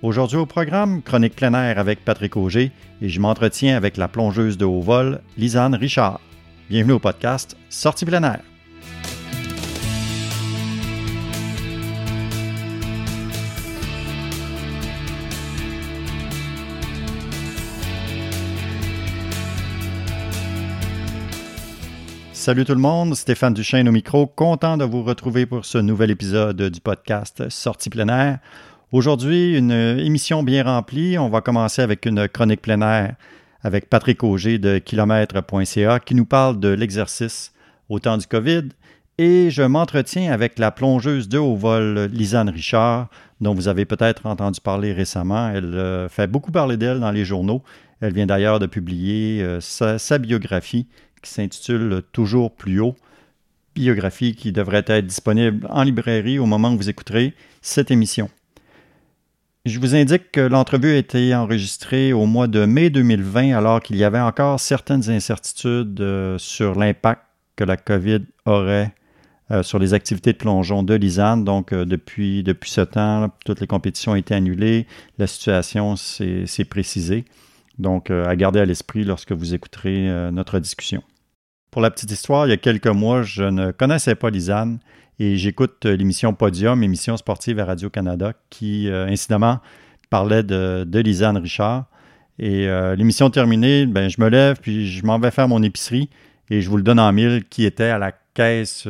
Aujourd'hui 0.00 0.36
au 0.36 0.46
programme, 0.46 1.02
chronique 1.02 1.34
plein 1.34 1.52
air 1.54 1.80
avec 1.80 2.04
Patrick 2.04 2.36
Auger 2.36 2.70
et 3.02 3.08
je 3.08 3.18
m'entretiens 3.18 3.76
avec 3.76 3.96
la 3.96 4.06
plongeuse 4.06 4.56
de 4.56 4.64
haut 4.64 4.80
vol, 4.80 5.20
Lisanne 5.36 5.74
Richard. 5.74 6.20
Bienvenue 6.70 6.92
au 6.92 6.98
podcast 7.00 7.56
Sortie 7.68 8.04
plein. 8.04 8.38
Salut 22.32 22.64
tout 22.64 22.72
le 22.72 22.80
monde, 22.80 23.16
Stéphane 23.16 23.52
Duchesne 23.52 23.88
au 23.88 23.92
micro, 23.92 24.28
content 24.28 24.76
de 24.76 24.84
vous 24.84 25.02
retrouver 25.02 25.44
pour 25.44 25.64
ce 25.64 25.78
nouvel 25.78 26.12
épisode 26.12 26.62
du 26.62 26.80
podcast 26.80 27.48
Sortie 27.48 27.90
plein. 27.90 28.38
Aujourd'hui, 28.90 29.54
une 29.54 29.70
émission 29.70 30.42
bien 30.42 30.64
remplie. 30.64 31.18
On 31.18 31.28
va 31.28 31.42
commencer 31.42 31.82
avec 31.82 32.06
une 32.06 32.26
chronique 32.26 32.62
plein 32.62 33.14
avec 33.62 33.90
Patrick 33.90 34.24
Auger 34.24 34.58
de 34.58 34.78
kilomètre.ca 34.78 36.00
qui 36.00 36.14
nous 36.14 36.24
parle 36.24 36.58
de 36.58 36.68
l'exercice 36.68 37.52
au 37.90 37.98
temps 37.98 38.16
du 38.16 38.26
COVID. 38.26 38.70
Et 39.18 39.50
je 39.50 39.62
m'entretiens 39.62 40.32
avec 40.32 40.58
la 40.58 40.70
plongeuse 40.70 41.28
de 41.28 41.36
haut 41.36 41.54
vol 41.54 42.08
Lisanne 42.10 42.48
Richard, 42.48 43.10
dont 43.42 43.52
vous 43.52 43.68
avez 43.68 43.84
peut-être 43.84 44.24
entendu 44.24 44.58
parler 44.58 44.94
récemment. 44.94 45.50
Elle 45.50 45.74
euh, 45.74 46.08
fait 46.08 46.26
beaucoup 46.26 46.50
parler 46.50 46.78
d'elle 46.78 47.00
dans 47.00 47.10
les 47.10 47.26
journaux. 47.26 47.62
Elle 48.00 48.14
vient 48.14 48.26
d'ailleurs 48.26 48.58
de 48.58 48.66
publier 48.66 49.42
euh, 49.42 49.60
sa, 49.60 50.18
biographie 50.18 50.86
qui 51.20 51.30
s'intitule 51.30 52.00
Toujours 52.12 52.54
plus 52.54 52.80
haut. 52.80 52.96
Biographie 53.74 54.34
qui 54.34 54.50
devrait 54.50 54.84
être 54.86 55.06
disponible 55.06 55.66
en 55.68 55.82
librairie 55.82 56.38
au 56.38 56.46
moment 56.46 56.72
où 56.72 56.78
vous 56.78 56.88
écouterez 56.88 57.34
cette 57.60 57.90
émission. 57.90 58.30
Je 59.64 59.80
vous 59.80 59.94
indique 59.94 60.30
que 60.32 60.40
l'entrevue 60.40 60.92
a 60.92 60.96
été 60.96 61.34
enregistrée 61.34 62.12
au 62.12 62.26
mois 62.26 62.46
de 62.46 62.64
mai 62.64 62.90
2020 62.90 63.56
alors 63.56 63.82
qu'il 63.82 63.96
y 63.96 64.04
avait 64.04 64.20
encore 64.20 64.60
certaines 64.60 65.10
incertitudes 65.10 66.00
euh, 66.00 66.38
sur 66.38 66.74
l'impact 66.74 67.22
que 67.56 67.64
la 67.64 67.76
COVID 67.76 68.20
aurait 68.46 68.94
euh, 69.50 69.62
sur 69.62 69.78
les 69.78 69.94
activités 69.94 70.32
de 70.32 70.38
plongeon 70.38 70.84
de 70.84 70.94
l'ISAN. 70.94 71.38
Donc, 71.38 71.72
euh, 71.72 71.84
depuis, 71.84 72.42
depuis 72.44 72.70
ce 72.70 72.82
temps, 72.82 73.30
toutes 73.44 73.60
les 73.60 73.66
compétitions 73.66 74.12
ont 74.12 74.16
été 74.16 74.32
annulées. 74.32 74.86
La 75.18 75.26
situation 75.26 75.96
s'est 75.96 76.46
précisée. 76.70 77.24
Donc, 77.78 78.10
à 78.10 78.34
garder 78.36 78.60
à 78.60 78.64
l'esprit 78.64 79.04
lorsque 79.04 79.32
vous 79.32 79.54
écouterez 79.54 80.30
notre 80.32 80.58
discussion. 80.58 81.00
Pour 81.70 81.80
la 81.80 81.92
petite 81.92 82.10
histoire, 82.10 82.46
il 82.46 82.50
y 82.50 82.52
a 82.52 82.56
quelques 82.56 82.88
mois, 82.88 83.22
je 83.22 83.44
ne 83.44 83.70
connaissais 83.70 84.16
pas 84.16 84.30
l'ISAN 84.30 84.78
et 85.18 85.36
j'écoute 85.36 85.84
euh, 85.86 85.96
l'émission 85.96 86.32
Podium, 86.32 86.82
émission 86.82 87.16
sportive 87.16 87.58
à 87.58 87.64
Radio-Canada, 87.64 88.34
qui, 88.50 88.88
euh, 88.88 89.06
incidemment, 89.06 89.60
parlait 90.10 90.42
de, 90.42 90.86
Lisanne 91.00 91.36
Richard. 91.36 91.86
Et 92.38 92.68
euh, 92.68 92.94
l'émission 92.94 93.28
terminée, 93.30 93.86
ben, 93.86 94.08
je 94.08 94.20
me 94.20 94.28
lève, 94.28 94.58
puis 94.60 94.86
je 94.86 95.04
m'en 95.04 95.18
vais 95.18 95.32
faire 95.32 95.48
mon 95.48 95.62
épicerie, 95.62 96.08
et 96.50 96.60
je 96.60 96.70
vous 96.70 96.76
le 96.76 96.82
donne 96.84 97.00
en 97.00 97.12
mille, 97.12 97.44
qui 97.50 97.64
était 97.64 97.84
à 97.84 97.98
la 97.98 98.12
caisse 98.34 98.86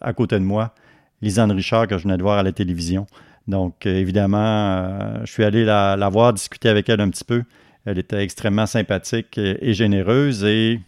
à 0.00 0.12
côté 0.12 0.38
de 0.38 0.44
moi, 0.44 0.74
Lisanne 1.22 1.50
Richard, 1.50 1.86
que 1.86 1.96
je 1.96 2.02
venais 2.02 2.18
de 2.18 2.22
voir 2.22 2.38
à 2.38 2.42
la 2.42 2.52
télévision. 2.52 3.06
Donc, 3.48 3.86
évidemment, 3.86 5.24
je 5.24 5.32
suis 5.32 5.42
allé 5.42 5.64
la, 5.64 5.96
la, 5.96 6.08
voir, 6.10 6.34
discuter 6.34 6.68
avec 6.68 6.88
elle 6.90 7.00
un 7.00 7.08
petit 7.08 7.24
peu. 7.24 7.42
Elle 7.86 7.98
était 7.98 8.22
extrêmement 8.22 8.66
sympathique 8.66 9.38
et 9.38 9.72
généreuse, 9.72 10.44
et 10.44 10.80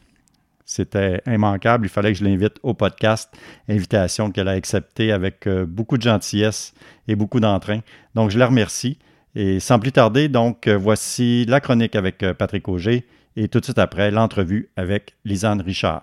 c'était 0.65 1.23
immanquable. 1.27 1.87
Il 1.87 1.89
fallait 1.89 2.13
que 2.13 2.19
je 2.19 2.25
l'invite 2.25 2.57
au 2.63 2.75
podcast. 2.75 3.33
Invitation 3.69 4.31
qu'elle 4.31 4.49
a 4.49 4.53
acceptée 4.53 5.13
avec 5.13 5.47
euh, 5.47 5.67
beaucoup 5.67 5.97
de 5.97 6.03
gentillesse 6.03 6.75
et 7.09 7.17
beaucoup 7.17 7.41
d'entrain. 7.41 7.81
Donc, 8.15 8.31
je 8.31 8.39
la 8.39 8.47
remercie. 8.47 8.99
Et 9.35 9.61
sans 9.61 9.79
plus 9.79 9.93
tarder, 9.93 10.29
donc, 10.29 10.67
euh, 10.67 10.77
voici 10.77 11.45
la 11.47 11.61
chronique 11.61 11.97
avec 11.97 12.23
euh, 12.23 12.35
Patrick 12.35 12.69
Auger 12.69 13.07
et 13.37 13.49
tout 13.49 13.61
de 13.61 13.65
suite 13.65 13.79
après, 13.79 14.11
l'entrevue 14.11 14.71
avec 14.77 15.15
Lisanne 15.25 15.63
Richard. 15.63 16.03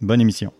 Bonne 0.00 0.20
émission. 0.20 0.52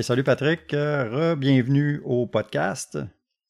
Salut 0.00 0.24
Patrick, 0.24 0.72
euh, 0.72 1.34
re-bienvenue 1.34 2.00
au 2.06 2.26
podcast. 2.26 2.98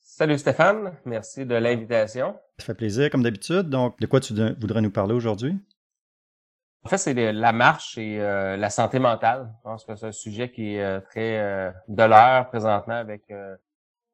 Salut 0.00 0.36
Stéphane, 0.38 0.92
merci 1.04 1.47
de 1.47 1.54
l'invitation. 1.54 2.34
Ça 2.58 2.66
fait 2.66 2.75
plaisir 2.75 3.10
comme 3.10 3.22
d'habitude. 3.22 3.70
Donc, 3.70 3.98
de 4.00 4.06
quoi 4.06 4.19
tu 4.19 4.34
voudrais 4.58 4.81
nous 4.81 4.91
parler 4.91 5.14
aujourd'hui? 5.14 5.56
En 6.84 6.88
fait, 6.88 6.98
c'est 6.98 7.32
la 7.32 7.52
marche 7.52 7.97
et 7.97 8.20
euh, 8.20 8.56
la 8.56 8.70
santé 8.70 8.98
mentale. 8.98 9.52
Je 9.58 9.62
pense 9.62 9.84
que 9.84 9.94
c'est 9.94 10.06
un 10.06 10.12
sujet 10.12 10.50
qui 10.50 10.75
est 10.75 10.82
euh, 10.82 10.98
très 11.00 11.72
de 11.86 12.02
l'heure 12.02 12.48
présentement 12.48 12.97
avec 12.97 13.32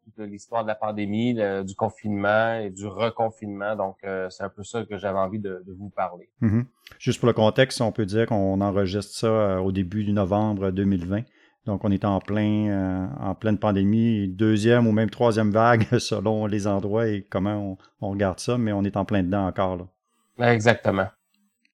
toute 0.04 0.26
l'histoire 0.26 0.64
de 0.64 0.68
la 0.68 0.74
pandémie, 0.74 1.34
du 1.64 1.74
confinement 1.74 2.58
et 2.58 2.68
du 2.68 2.86
reconfinement. 2.86 3.74
Donc, 3.74 3.96
c'est 4.02 4.42
un 4.42 4.50
peu 4.50 4.62
ça 4.62 4.84
que 4.84 4.98
j'avais 4.98 5.18
envie 5.18 5.38
de, 5.40 5.64
vous 5.78 5.88
parler. 5.88 6.28
Mm-hmm. 6.42 6.64
Juste 6.98 7.20
pour 7.20 7.26
le 7.26 7.32
contexte, 7.32 7.80
on 7.80 7.92
peut 7.92 8.06
dire 8.06 8.26
qu'on 8.26 8.60
enregistre 8.60 9.14
ça 9.14 9.62
au 9.62 9.72
début 9.72 10.04
du 10.04 10.12
novembre 10.12 10.70
2020. 10.70 11.22
Donc, 11.68 11.84
on 11.84 11.90
est 11.90 12.06
en 12.06 12.18
plein, 12.18 12.70
euh, 12.70 13.06
en 13.20 13.34
pleine 13.34 13.58
pandémie, 13.58 14.26
deuxième 14.26 14.86
ou 14.86 14.92
même 14.92 15.10
troisième 15.10 15.50
vague 15.50 15.84
selon 15.98 16.46
les 16.46 16.66
endroits 16.66 17.08
et 17.08 17.26
comment 17.28 17.76
on, 18.00 18.10
regarde 18.10 18.40
ça, 18.40 18.56
mais 18.56 18.72
on 18.72 18.84
est 18.84 18.96
en 18.96 19.04
plein 19.04 19.22
dedans 19.22 19.46
encore. 19.46 19.76
Là. 19.76 20.50
Exactement. 20.50 21.08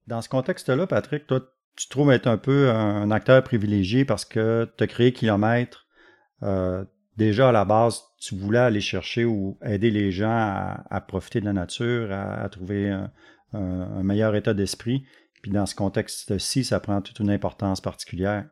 Dans 0.08 0.20
ce 0.20 0.28
contexte-là, 0.28 0.88
Patrick, 0.88 1.28
toi, 1.28 1.42
tu 1.76 1.88
trouves 1.88 2.10
être 2.10 2.26
un 2.26 2.38
peu 2.38 2.70
un 2.70 3.08
acteur 3.12 3.40
privilégié 3.44 4.04
parce 4.04 4.24
que 4.24 4.68
tu 4.76 4.82
as 4.82 4.88
créé 4.88 5.12
Kilomètre. 5.12 5.86
Euh, 6.42 6.84
déjà 7.16 7.50
à 7.50 7.52
la 7.52 7.64
base, 7.64 8.02
tu 8.18 8.34
voulais 8.34 8.58
aller 8.58 8.80
chercher 8.80 9.24
ou 9.24 9.58
aider 9.64 9.92
les 9.92 10.10
gens 10.10 10.74
à, 10.90 11.00
profiter 11.06 11.40
de 11.40 11.44
la 11.44 11.52
nature, 11.52 12.10
à, 12.10 12.48
trouver 12.48 12.90
un 13.52 14.02
meilleur 14.02 14.34
état 14.34 14.54
d'esprit. 14.54 15.06
Puis 15.40 15.52
dans 15.52 15.66
ce 15.66 15.76
contexte-ci, 15.76 16.64
ça 16.64 16.80
prend 16.80 17.00
toute 17.00 17.20
une 17.20 17.30
importance 17.30 17.80
particulière. 17.80 18.44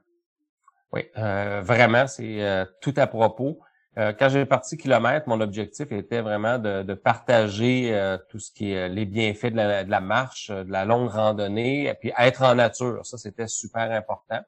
Oui, 0.92 1.02
euh, 1.16 1.62
vraiment, 1.64 2.06
c'est 2.06 2.42
euh, 2.42 2.66
tout 2.82 2.92
à 2.96 3.06
propos. 3.06 3.58
Euh, 3.98 4.12
quand 4.18 4.28
j'ai 4.28 4.44
parti 4.44 4.76
kilomètre, 4.76 5.26
mon 5.28 5.40
objectif 5.40 5.90
était 5.90 6.20
vraiment 6.20 6.58
de, 6.58 6.94
partager 6.94 8.18
tout 8.28 8.38
ce 8.38 8.50
qui 8.52 8.72
est 8.72 8.88
les 8.88 9.04
bienfaits 9.04 9.52
de 9.52 9.56
la, 9.90 10.00
marche, 10.00 10.50
de 10.50 10.70
la 10.70 10.84
longue 10.84 11.08
randonnée, 11.08 11.86
et 11.86 11.94
puis 11.94 12.12
être 12.18 12.42
en 12.42 12.54
nature. 12.54 13.04
Ça, 13.06 13.18
c'était 13.18 13.48
super 13.48 13.90
important. 13.90 14.40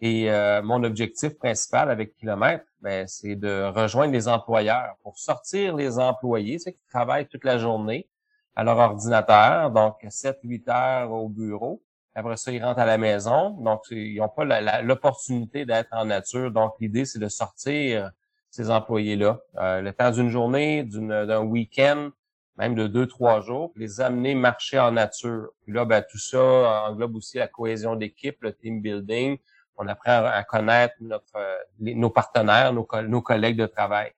Et 0.00 0.30
mon 0.62 0.84
objectif 0.84 1.36
principal 1.38 1.90
avec 1.90 2.14
kilomètre, 2.16 2.64
ben, 2.80 3.06
c'est 3.06 3.36
de 3.36 3.64
rejoindre 3.64 4.12
les 4.12 4.28
employeurs 4.28 4.96
pour 5.02 5.18
sortir 5.18 5.76
les 5.76 5.98
employés, 5.98 6.58
ceux 6.58 6.70
qui 6.70 6.86
travaillent 6.90 7.26
toute 7.26 7.44
la 7.44 7.58
journée 7.58 8.08
à 8.56 8.64
leur 8.64 8.78
ordinateur, 8.78 9.70
donc 9.70 9.96
7-8 10.02 10.70
heures 10.70 11.12
au 11.12 11.28
bureau, 11.28 11.82
après 12.18 12.36
ça, 12.36 12.50
ils 12.50 12.62
rentrent 12.62 12.80
à 12.80 12.84
la 12.84 12.98
maison. 12.98 13.50
Donc, 13.50 13.82
ils 13.92 14.16
n'ont 14.16 14.28
pas 14.28 14.82
l'opportunité 14.82 15.64
d'être 15.64 15.90
en 15.92 16.06
nature. 16.06 16.50
Donc, 16.50 16.74
l'idée, 16.80 17.04
c'est 17.04 17.20
de 17.20 17.28
sortir 17.28 18.10
ces 18.50 18.72
employés-là. 18.72 19.40
Euh, 19.58 19.80
le 19.82 19.92
temps 19.92 20.10
d'une 20.10 20.28
journée, 20.28 20.82
d'un 20.82 21.42
week-end, 21.42 22.10
même 22.56 22.74
de 22.74 22.88
deux, 22.88 23.06
trois 23.06 23.40
jours, 23.40 23.72
les 23.76 24.00
amener 24.00 24.34
marcher 24.34 24.80
en 24.80 24.90
nature. 24.90 25.50
Puis 25.62 25.72
là, 25.72 25.84
ben, 25.84 26.02
tout 26.10 26.18
ça 26.18 26.88
englobe 26.88 27.14
aussi 27.14 27.36
la 27.38 27.46
cohésion 27.46 27.94
d'équipe, 27.94 28.38
le 28.40 28.52
team 28.52 28.80
building. 28.80 29.38
On 29.76 29.86
apprend 29.86 30.24
à 30.24 30.42
connaître 30.42 30.96
notre, 31.00 31.38
nos 31.78 32.10
partenaires, 32.10 32.72
nos, 32.72 32.88
nos 33.06 33.22
collègues 33.22 33.58
de 33.58 33.66
travail. 33.66 34.10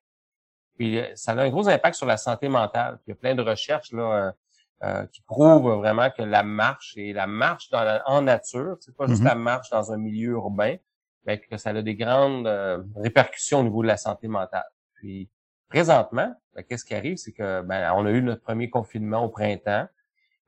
Puis 0.75 0.99
ça 1.13 1.33
a 1.33 1.41
un 1.41 1.49
gros 1.51 1.69
impact 1.69 1.95
sur 1.95 2.07
la 2.07 2.17
santé 2.17 2.49
mentale. 2.49 2.97
il 3.05 3.11
y 3.11 3.13
a 3.13 3.15
plein 3.15 3.35
de 3.35 3.43
recherches 3.43 3.91
là, 3.91 4.33
euh, 4.83 5.05
qui 5.05 5.21
prouve 5.21 5.69
vraiment 5.73 6.09
que 6.09 6.23
la 6.23 6.41
marche 6.41 6.95
et 6.97 7.13
la 7.13 7.27
marche 7.27 7.69
dans 7.69 8.01
en 8.07 8.23
nature, 8.23 8.77
c'est 8.79 8.95
pas 8.97 9.05
juste 9.05 9.21
mm-hmm. 9.21 9.25
la 9.25 9.35
marche 9.35 9.69
dans 9.69 9.91
un 9.91 9.97
milieu 9.97 10.31
urbain, 10.31 10.75
mais 11.23 11.39
que 11.39 11.55
ça 11.57 11.69
a 11.69 11.81
des 11.83 11.93
grandes 11.93 12.47
euh, 12.47 12.81
répercussions 12.95 13.59
au 13.59 13.63
niveau 13.63 13.83
de 13.83 13.87
la 13.87 13.97
santé 13.97 14.27
mentale. 14.27 14.65
Puis 14.95 15.29
présentement, 15.69 16.33
ben, 16.55 16.63
qu'est-ce 16.63 16.83
qui 16.83 16.95
arrive, 16.95 17.17
c'est 17.17 17.31
que 17.31 17.61
ben, 17.61 17.93
on 17.95 18.07
a 18.07 18.09
eu 18.09 18.23
notre 18.23 18.41
premier 18.41 18.71
confinement 18.71 19.23
au 19.23 19.29
printemps. 19.29 19.85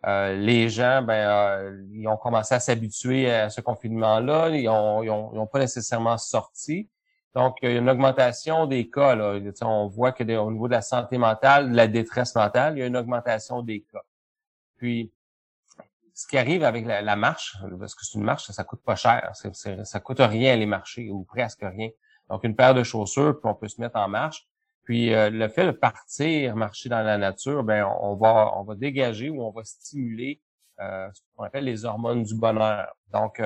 Euh, 0.07 0.35
les 0.35 0.67
gens, 0.67 1.03
ben, 1.03 1.87
ils 1.91 2.07
ont 2.07 2.17
commencé 2.17 2.55
à 2.55 2.59
s'habituer 2.59 3.31
à 3.31 3.51
ce 3.51 3.61
confinement-là. 3.61 4.49
Ils 4.49 4.67
ont, 4.67 5.03
ils 5.03 5.11
ont, 5.11 5.45
pas 5.45 5.59
nécessairement 5.59 6.17
sorti. 6.17 6.89
Donc, 7.35 7.57
il 7.61 7.69
y 7.69 7.75
a 7.75 7.77
une 7.77 7.89
augmentation 7.89 8.65
des 8.65 8.89
cas. 8.89 9.13
Là. 9.13 9.39
On 9.61 9.85
voit 9.85 10.11
que 10.11 10.23
au 10.37 10.51
niveau 10.51 10.67
de 10.67 10.73
la 10.73 10.81
santé 10.81 11.19
mentale, 11.19 11.69
de 11.69 11.75
la 11.75 11.87
détresse 11.87 12.33
mentale, 12.33 12.75
il 12.75 12.79
y 12.79 12.81
a 12.81 12.87
une 12.87 12.97
augmentation 12.97 13.61
des 13.61 13.81
cas. 13.81 14.01
Puis, 14.77 15.11
ce 16.13 16.27
qui 16.27 16.37
arrive 16.37 16.63
avec 16.63 16.85
la, 16.85 17.15
marche, 17.15 17.57
parce 17.79 17.95
que 17.95 18.05
c'est 18.05 18.17
une 18.17 18.23
marche, 18.23 18.45
ça, 18.45 18.53
ça 18.53 18.63
coûte 18.63 18.83
pas 18.83 18.95
cher. 18.95 19.31
Ça 19.33 19.83
ça 19.83 19.99
coûte 19.99 20.19
rien 20.19 20.55
les 20.55 20.65
marcher, 20.65 21.09
ou 21.09 21.23
presque 21.23 21.61
rien. 21.63 21.89
Donc, 22.29 22.43
une 22.43 22.55
paire 22.55 22.73
de 22.73 22.83
chaussures, 22.83 23.39
puis 23.39 23.49
on 23.49 23.55
peut 23.55 23.67
se 23.67 23.81
mettre 23.81 23.97
en 23.97 24.07
marche. 24.07 24.47
Puis 24.83 25.11
le 25.11 25.47
fait 25.47 25.65
de 25.65 25.71
partir, 25.71 26.55
marcher 26.55 26.89
dans 26.89 27.01
la 27.01 27.17
nature, 27.17 27.63
ben 27.63 27.85
on 28.01 28.15
va 28.15 28.51
on 28.57 28.63
va 28.63 28.75
dégager 28.75 29.29
ou 29.29 29.41
on 29.41 29.51
va 29.51 29.63
stimuler 29.63 30.41
ce 30.77 31.21
qu'on 31.35 31.43
appelle 31.45 31.63
les 31.63 31.85
hormones 31.85 32.23
du 32.23 32.35
bonheur. 32.35 32.93
Donc 33.13 33.41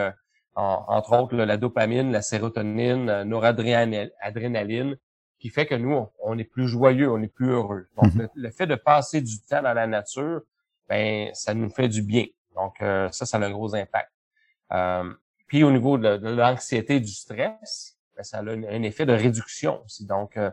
entre 0.55 1.13
autres 1.15 1.35
la 1.35 1.57
dopamine, 1.57 2.11
la 2.11 2.23
sérotonine, 2.23 3.23
noradrénaline, 3.23 4.97
qui 5.39 5.49
fait 5.49 5.67
que 5.67 5.75
nous, 5.75 6.07
on, 6.23 6.37
est 6.39 6.43
plus 6.43 6.67
joyeux, 6.67 7.11
on 7.11 7.21
est 7.21 7.27
plus 7.31 7.49
heureux. 7.49 7.87
Donc, 8.01 8.15
mhm. 8.15 8.27
le, 8.33 8.49
fait 8.49 8.65
de 8.65 8.73
passer 8.73 9.21
du 9.21 9.39
temps 9.43 9.61
dans 9.61 9.73
la 9.73 9.85
nature, 9.85 10.41
ben, 10.89 11.29
ça 11.33 11.53
nous 11.53 11.69
fait 11.69 11.87
du 11.87 12.01
bien. 12.01 12.25
Donc, 12.55 12.81
euh, 12.81 13.09
ça, 13.11 13.25
ça 13.25 13.37
a 13.37 13.45
un 13.45 13.51
gros 13.51 13.75
impact. 13.75 14.11
Euh, 14.71 15.13
puis, 15.47 15.63
au 15.63 15.71
niveau 15.71 15.97
de, 15.97 16.17
l'anxiété 16.29 16.95
et 16.95 16.99
du 16.99 17.11
stress, 17.11 17.97
ben, 18.15 18.23
ça 18.23 18.39
a 18.39 18.41
un, 18.41 18.83
effet 18.83 19.05
de 19.05 19.13
réduction 19.13 19.83
aussi. 19.85 20.05
Donc, 20.05 20.37
euh, 20.37 20.51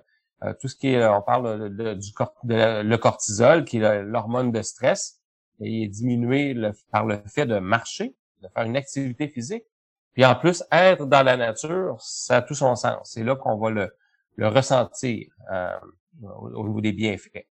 tout 0.60 0.68
ce 0.68 0.76
qui 0.76 0.88
est, 0.88 1.06
on 1.06 1.22
parle 1.22 1.74
de, 1.74 1.94
du 1.94 2.10
le 2.44 2.96
cortisol, 2.96 3.64
qui 3.64 3.78
est 3.78 4.02
l'hormone 4.02 4.52
de 4.52 4.62
stress, 4.62 5.20
il 5.60 5.84
est 5.84 5.88
diminué 5.88 6.54
par 6.90 7.06
le 7.06 7.22
fait 7.26 7.46
de 7.46 7.58
marcher, 7.58 8.14
de 8.42 8.48
faire 8.48 8.64
une 8.64 8.76
activité 8.76 9.28
physique. 9.28 9.64
Puis 10.12 10.24
en 10.24 10.34
plus, 10.34 10.62
être 10.70 11.06
dans 11.06 11.22
la 11.22 11.36
nature, 11.36 11.96
ça 12.00 12.36
a 12.36 12.42
tout 12.42 12.54
son 12.54 12.76
sens. 12.76 13.10
C'est 13.10 13.24
là 13.24 13.36
qu'on 13.36 13.56
va 13.56 13.70
le, 13.70 13.96
le 14.36 14.48
ressentir 14.48 15.28
euh, 15.50 15.76
au 16.22 16.66
niveau 16.66 16.80
des 16.80 16.92
bienfaits. 16.92 17.46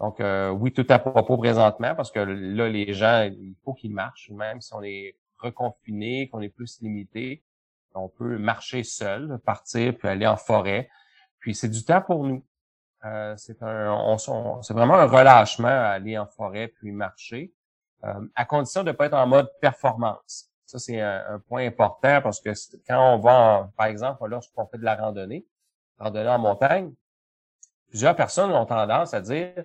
Donc, 0.00 0.20
euh, 0.20 0.50
oui, 0.50 0.72
tout 0.72 0.86
à 0.88 0.98
propos 0.98 1.36
présentement, 1.36 1.94
parce 1.94 2.10
que 2.10 2.20
là, 2.20 2.68
les 2.68 2.92
gens, 2.92 3.22
il 3.22 3.54
faut 3.64 3.74
qu'ils 3.74 3.92
marchent, 3.92 4.30
même 4.30 4.60
si 4.60 4.74
on 4.74 4.82
est 4.82 5.16
reconfiné, 5.38 6.28
qu'on 6.28 6.40
est 6.40 6.48
plus 6.48 6.80
limité, 6.80 7.42
on 7.94 8.08
peut 8.08 8.38
marcher 8.38 8.82
seul, 8.82 9.38
partir, 9.44 9.96
puis 9.96 10.08
aller 10.08 10.26
en 10.26 10.36
forêt. 10.36 10.88
Puis 11.38 11.54
c'est 11.54 11.68
du 11.68 11.84
temps 11.84 12.02
pour 12.02 12.24
nous. 12.24 12.44
Euh, 13.04 13.34
c'est 13.36 13.62
un, 13.62 14.16
c'est 14.62 14.74
vraiment 14.74 14.94
un 14.94 15.06
relâchement 15.06 15.68
à 15.68 15.90
aller 15.90 16.18
en 16.18 16.26
forêt 16.26 16.68
puis 16.68 16.90
marcher, 16.90 17.52
à 18.34 18.44
condition 18.44 18.82
de 18.82 18.88
ne 18.88 18.92
pas 18.92 19.06
être 19.06 19.14
en 19.14 19.26
mode 19.26 19.50
performance. 19.60 20.50
Ça, 20.66 20.78
c'est 20.78 21.00
un, 21.00 21.38
point 21.46 21.66
important 21.66 22.20
parce 22.22 22.40
que 22.40 22.50
quand 22.86 23.14
on 23.14 23.18
va, 23.18 23.70
par 23.76 23.86
exemple, 23.86 24.26
lorsqu'on 24.26 24.66
fait 24.66 24.78
de 24.78 24.84
la 24.84 24.96
randonnée, 24.96 25.46
randonnée 25.98 26.28
en 26.28 26.38
montagne, 26.38 26.92
plusieurs 27.88 28.16
personnes 28.16 28.50
ont 28.50 28.66
tendance 28.66 29.14
à 29.14 29.20
dire, 29.20 29.64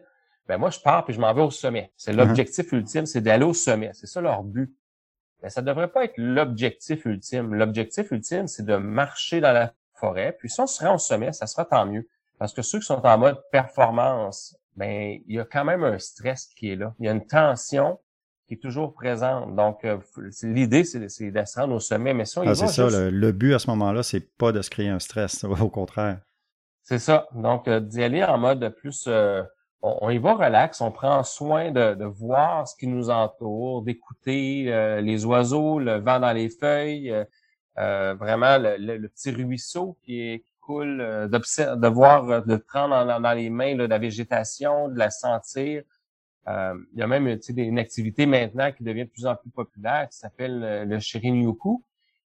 ben 0.50 0.58
moi, 0.58 0.72
je 0.72 0.80
pars 0.80 1.06
puis 1.06 1.14
je 1.14 1.22
m'en 1.22 1.32
vais 1.32 1.44
au 1.44 1.52
sommet. 1.52 1.92
C'est 1.96 2.12
uh-huh. 2.12 2.16
l'objectif 2.16 2.72
ultime, 2.72 3.06
c'est 3.06 3.22
d'aller 3.22 3.46
au 3.46 3.54
sommet. 3.54 3.92
C'est 3.94 4.08
ça 4.08 4.20
leur 4.20 4.44
but. 4.44 4.76
Mais 5.44 5.50
ça 5.50 5.62
ne 5.62 5.68
devrait 5.68 5.90
pas 5.90 6.06
être 6.06 6.18
l'objectif 6.18 7.06
ultime. 7.06 7.54
L'objectif 7.54 8.10
ultime, 8.10 8.48
c'est 8.48 8.66
de 8.66 8.76
marcher 8.76 9.42
dans 9.42 9.54
la 9.54 9.74
forêt. 9.94 10.36
Puis 10.38 10.50
si 10.50 10.60
on 10.60 10.66
se 10.66 10.84
rend 10.84 10.96
au 10.96 10.98
sommet, 10.98 11.32
ça 11.34 11.46
sera 11.46 11.66
tant 11.66 11.86
mieux. 11.86 12.08
Parce 12.40 12.54
que 12.54 12.64
ceux 12.64 12.80
qui 12.80 12.86
sont 12.86 13.06
en 13.06 13.18
mode 13.20 13.40
performance, 13.52 14.58
ben 14.76 15.20
il 15.28 15.36
y 15.36 15.40
a 15.40 15.46
quand 15.46 15.64
même 15.64 15.84
un 15.84 16.00
stress 16.00 16.48
qui 16.48 16.72
est 16.72 16.76
là. 16.76 16.96
Il 17.00 17.06
y 17.06 17.10
a 17.10 17.12
une 17.12 17.28
tension 17.28 18.00
qui 18.48 18.56
est 18.56 18.58
toujours 18.58 18.96
présente. 18.96 19.56
Donc, 19.56 19.86
euh, 19.86 20.00
l'idée, 20.42 20.84
c'est 20.84 21.00
de 21.00 21.46
se 21.46 21.60
rendre 21.60 21.76
au 21.76 21.80
sommet. 21.80 22.16
Mais 22.16 22.26
ça, 22.26 22.42
ah, 22.44 22.56
c'est 22.56 22.68
ça. 22.68 22.90
Le, 22.90 23.32
but 23.32 23.54
à 23.54 23.60
ce 23.60 23.70
moment-là, 23.70 24.02
c'est 24.02 24.36
pas 24.36 24.52
de 24.52 24.64
se 24.64 24.72
créer 24.72 24.90
un 24.90 24.98
stress, 24.98 25.44
au 25.44 25.70
contraire. 25.70 26.20
C'est 26.82 26.98
ça. 26.98 27.28
Donc, 27.36 27.68
euh, 27.68 27.80
d'y 27.80 28.04
aller 28.04 28.24
en 28.24 28.40
mode 28.40 28.68
plus, 28.70 29.06
euh, 29.08 29.44
on, 29.82 30.10
y 30.10 30.18
va 30.18 30.34
relax, 30.34 30.82
on 30.82 30.92
prend 30.92 31.24
soin 31.24 31.72
de, 31.72 32.06
voir 32.06 32.68
ce 32.68 32.76
qui 32.76 32.88
nous 32.88 33.10
entoure, 33.10 33.84
d'écouter 33.84 35.00
les 35.02 35.26
oiseaux, 35.26 35.80
le 35.80 36.00
vent 36.00 36.20
dans 36.20 36.34
les 36.34 36.50
feuilles, 36.50 37.16
vraiment 37.76 38.58
le, 38.58 39.08
petit 39.08 39.32
ruisseau 39.32 39.98
qui, 40.04 40.44
coule, 40.60 40.98
de 40.98 41.88
voir, 41.88 42.46
de 42.46 42.56
prendre 42.58 43.06
dans, 43.06 43.22
dans 43.22 43.34
les 43.34 43.50
mains 43.50 43.76
la 43.76 43.98
végétation, 43.98 44.90
de 44.90 44.98
la 45.00 45.10
sentir. 45.10 45.84
Euh, 46.50 46.74
il 46.94 47.00
y 47.00 47.04
a 47.04 47.08
même 47.08 47.28
une 47.28 47.80
activité 47.80 48.26
maintenant 48.26 48.72
qui 48.72 48.84
devient 48.84 49.06
de 49.06 49.10
plus 49.10 49.26
en 49.26 49.36
plus 49.36 49.52
populaire 49.52 50.08
qui 50.10 50.18
s'appelle 50.18 50.64
euh, 50.64 50.86
le 50.86 51.00
Shirinyuku, 51.00 51.84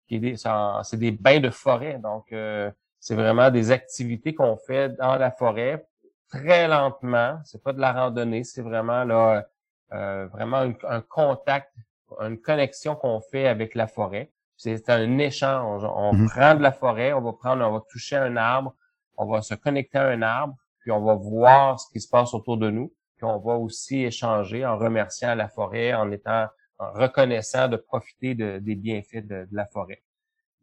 qui 0.06 0.16
est 0.16 0.18
des, 0.18 0.34
c'est 0.36 0.98
des 0.98 1.12
bains 1.12 1.40
de 1.40 1.50
forêt. 1.50 1.98
Donc, 1.98 2.32
euh, 2.32 2.70
c'est 2.98 3.14
vraiment 3.14 3.50
des 3.50 3.70
activités 3.70 4.34
qu'on 4.34 4.56
fait 4.56 4.90
dans 4.96 5.16
la 5.16 5.30
forêt 5.30 5.86
très 6.30 6.68
lentement. 6.68 7.40
C'est 7.44 7.62
pas 7.62 7.72
de 7.72 7.80
la 7.80 7.92
randonnée, 7.92 8.44
c'est 8.44 8.62
vraiment 8.62 9.04
là 9.04 9.46
vraiment 9.90 10.72
un 10.88 11.00
contact, 11.00 11.74
une 12.20 12.40
connexion 12.40 12.94
qu'on 12.94 13.20
fait 13.20 13.48
avec 13.48 13.74
la 13.74 13.88
forêt. 13.88 14.30
C'est 14.56 14.88
un 14.88 15.18
échange. 15.18 15.82
On 15.84 16.12
mm-hmm. 16.12 16.28
prend 16.28 16.54
de 16.54 16.62
la 16.62 16.70
forêt, 16.70 17.12
on 17.12 17.20
va 17.20 17.32
prendre, 17.32 17.66
on 17.66 17.72
va 17.72 17.82
toucher 17.90 18.16
un 18.16 18.36
arbre, 18.36 18.74
on 19.16 19.26
va 19.26 19.42
se 19.42 19.54
connecter 19.54 19.98
à 19.98 20.06
un 20.06 20.22
arbre, 20.22 20.54
puis 20.80 20.92
on 20.92 21.02
va 21.04 21.14
voir 21.14 21.80
ce 21.80 21.90
qui 21.92 22.00
se 22.00 22.08
passe 22.08 22.34
autour 22.34 22.56
de 22.56 22.70
nous 22.70 22.92
on 23.22 23.38
va 23.38 23.54
aussi 23.54 24.04
échanger 24.04 24.64
en 24.64 24.78
remerciant 24.78 25.34
la 25.34 25.48
forêt, 25.48 25.94
en 25.94 26.10
étant 26.10 26.46
reconnaissant 26.78 27.68
de 27.68 27.76
profiter 27.76 28.34
des 28.34 28.74
bienfaits 28.74 29.26
de, 29.26 29.46
la 29.52 29.66
forêt. 29.66 30.02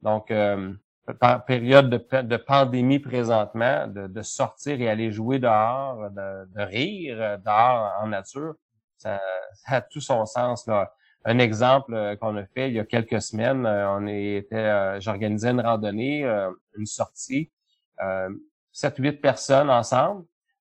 Donc, 0.01 0.31
euh, 0.31 0.73
période 1.45 1.89
de, 1.89 2.37
pandémie 2.37 2.99
présentement, 2.99 3.87
de, 3.87 4.21
sortir 4.21 4.81
et 4.81 4.89
aller 4.89 5.11
jouer 5.11 5.39
dehors, 5.39 6.09
de, 6.11 6.61
rire 6.61 7.39
dehors 7.39 7.93
en 8.01 8.07
nature, 8.07 8.55
ça, 8.97 9.19
a 9.67 9.81
tout 9.81 10.01
son 10.01 10.25
sens. 10.25 10.65
Là. 10.67 10.91
Un 11.25 11.39
exemple 11.39 11.93
euh, 11.93 12.15
qu'on 12.15 12.35
a 12.37 12.45
fait 12.45 12.69
il 12.69 12.75
y 12.75 12.79
a 12.79 12.85
quelques 12.85 13.21
semaines, 13.21 13.65
euh, 13.65 13.91
on 13.91 14.07
était, 14.07 14.55
euh, 14.55 14.99
j'organisais 14.99 15.49
une 15.51 15.61
randonnée, 15.61 16.23
une 16.77 16.85
sortie, 16.85 17.51
sept, 18.71 18.97
huit 18.97 19.21
personnes 19.21 19.69
ensemble 19.69 20.25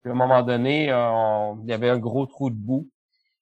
à 0.07 0.11
un 0.11 0.15
moment 0.15 0.41
donné, 0.41 0.91
euh, 0.91 1.53
il 1.63 1.69
y 1.69 1.73
avait 1.73 1.89
un 1.89 1.99
gros 1.99 2.25
trou 2.25 2.49
de 2.49 2.55
boue. 2.55 2.89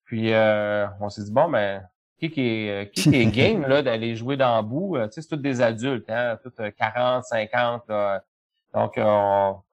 Puis 0.06 0.32
on 0.34 1.10
s'est 1.10 1.24
dit 1.24 1.32
bon 1.32 1.50
ben 1.50 1.84
qui, 2.20 2.30
qui 2.30 2.42
est 2.42 2.92
qui, 2.92 3.10
est 3.16 3.26
game 3.32 3.68
là 3.68 3.82
d'aller 3.82 4.16
jouer 4.16 4.38
dans 4.38 4.58
le 4.58 4.64
boue, 4.64 4.98
euh, 4.98 5.08
tu 5.08 5.14
sais 5.14 5.22
c'est 5.22 5.30
tous 5.36 5.42
des 5.42 5.62
adultes 5.62 6.10
hein, 6.10 6.38
tous 6.42 6.54
40, 6.78 7.24
50 7.24 7.84
Donc 8.74 8.98
à 8.98 9.04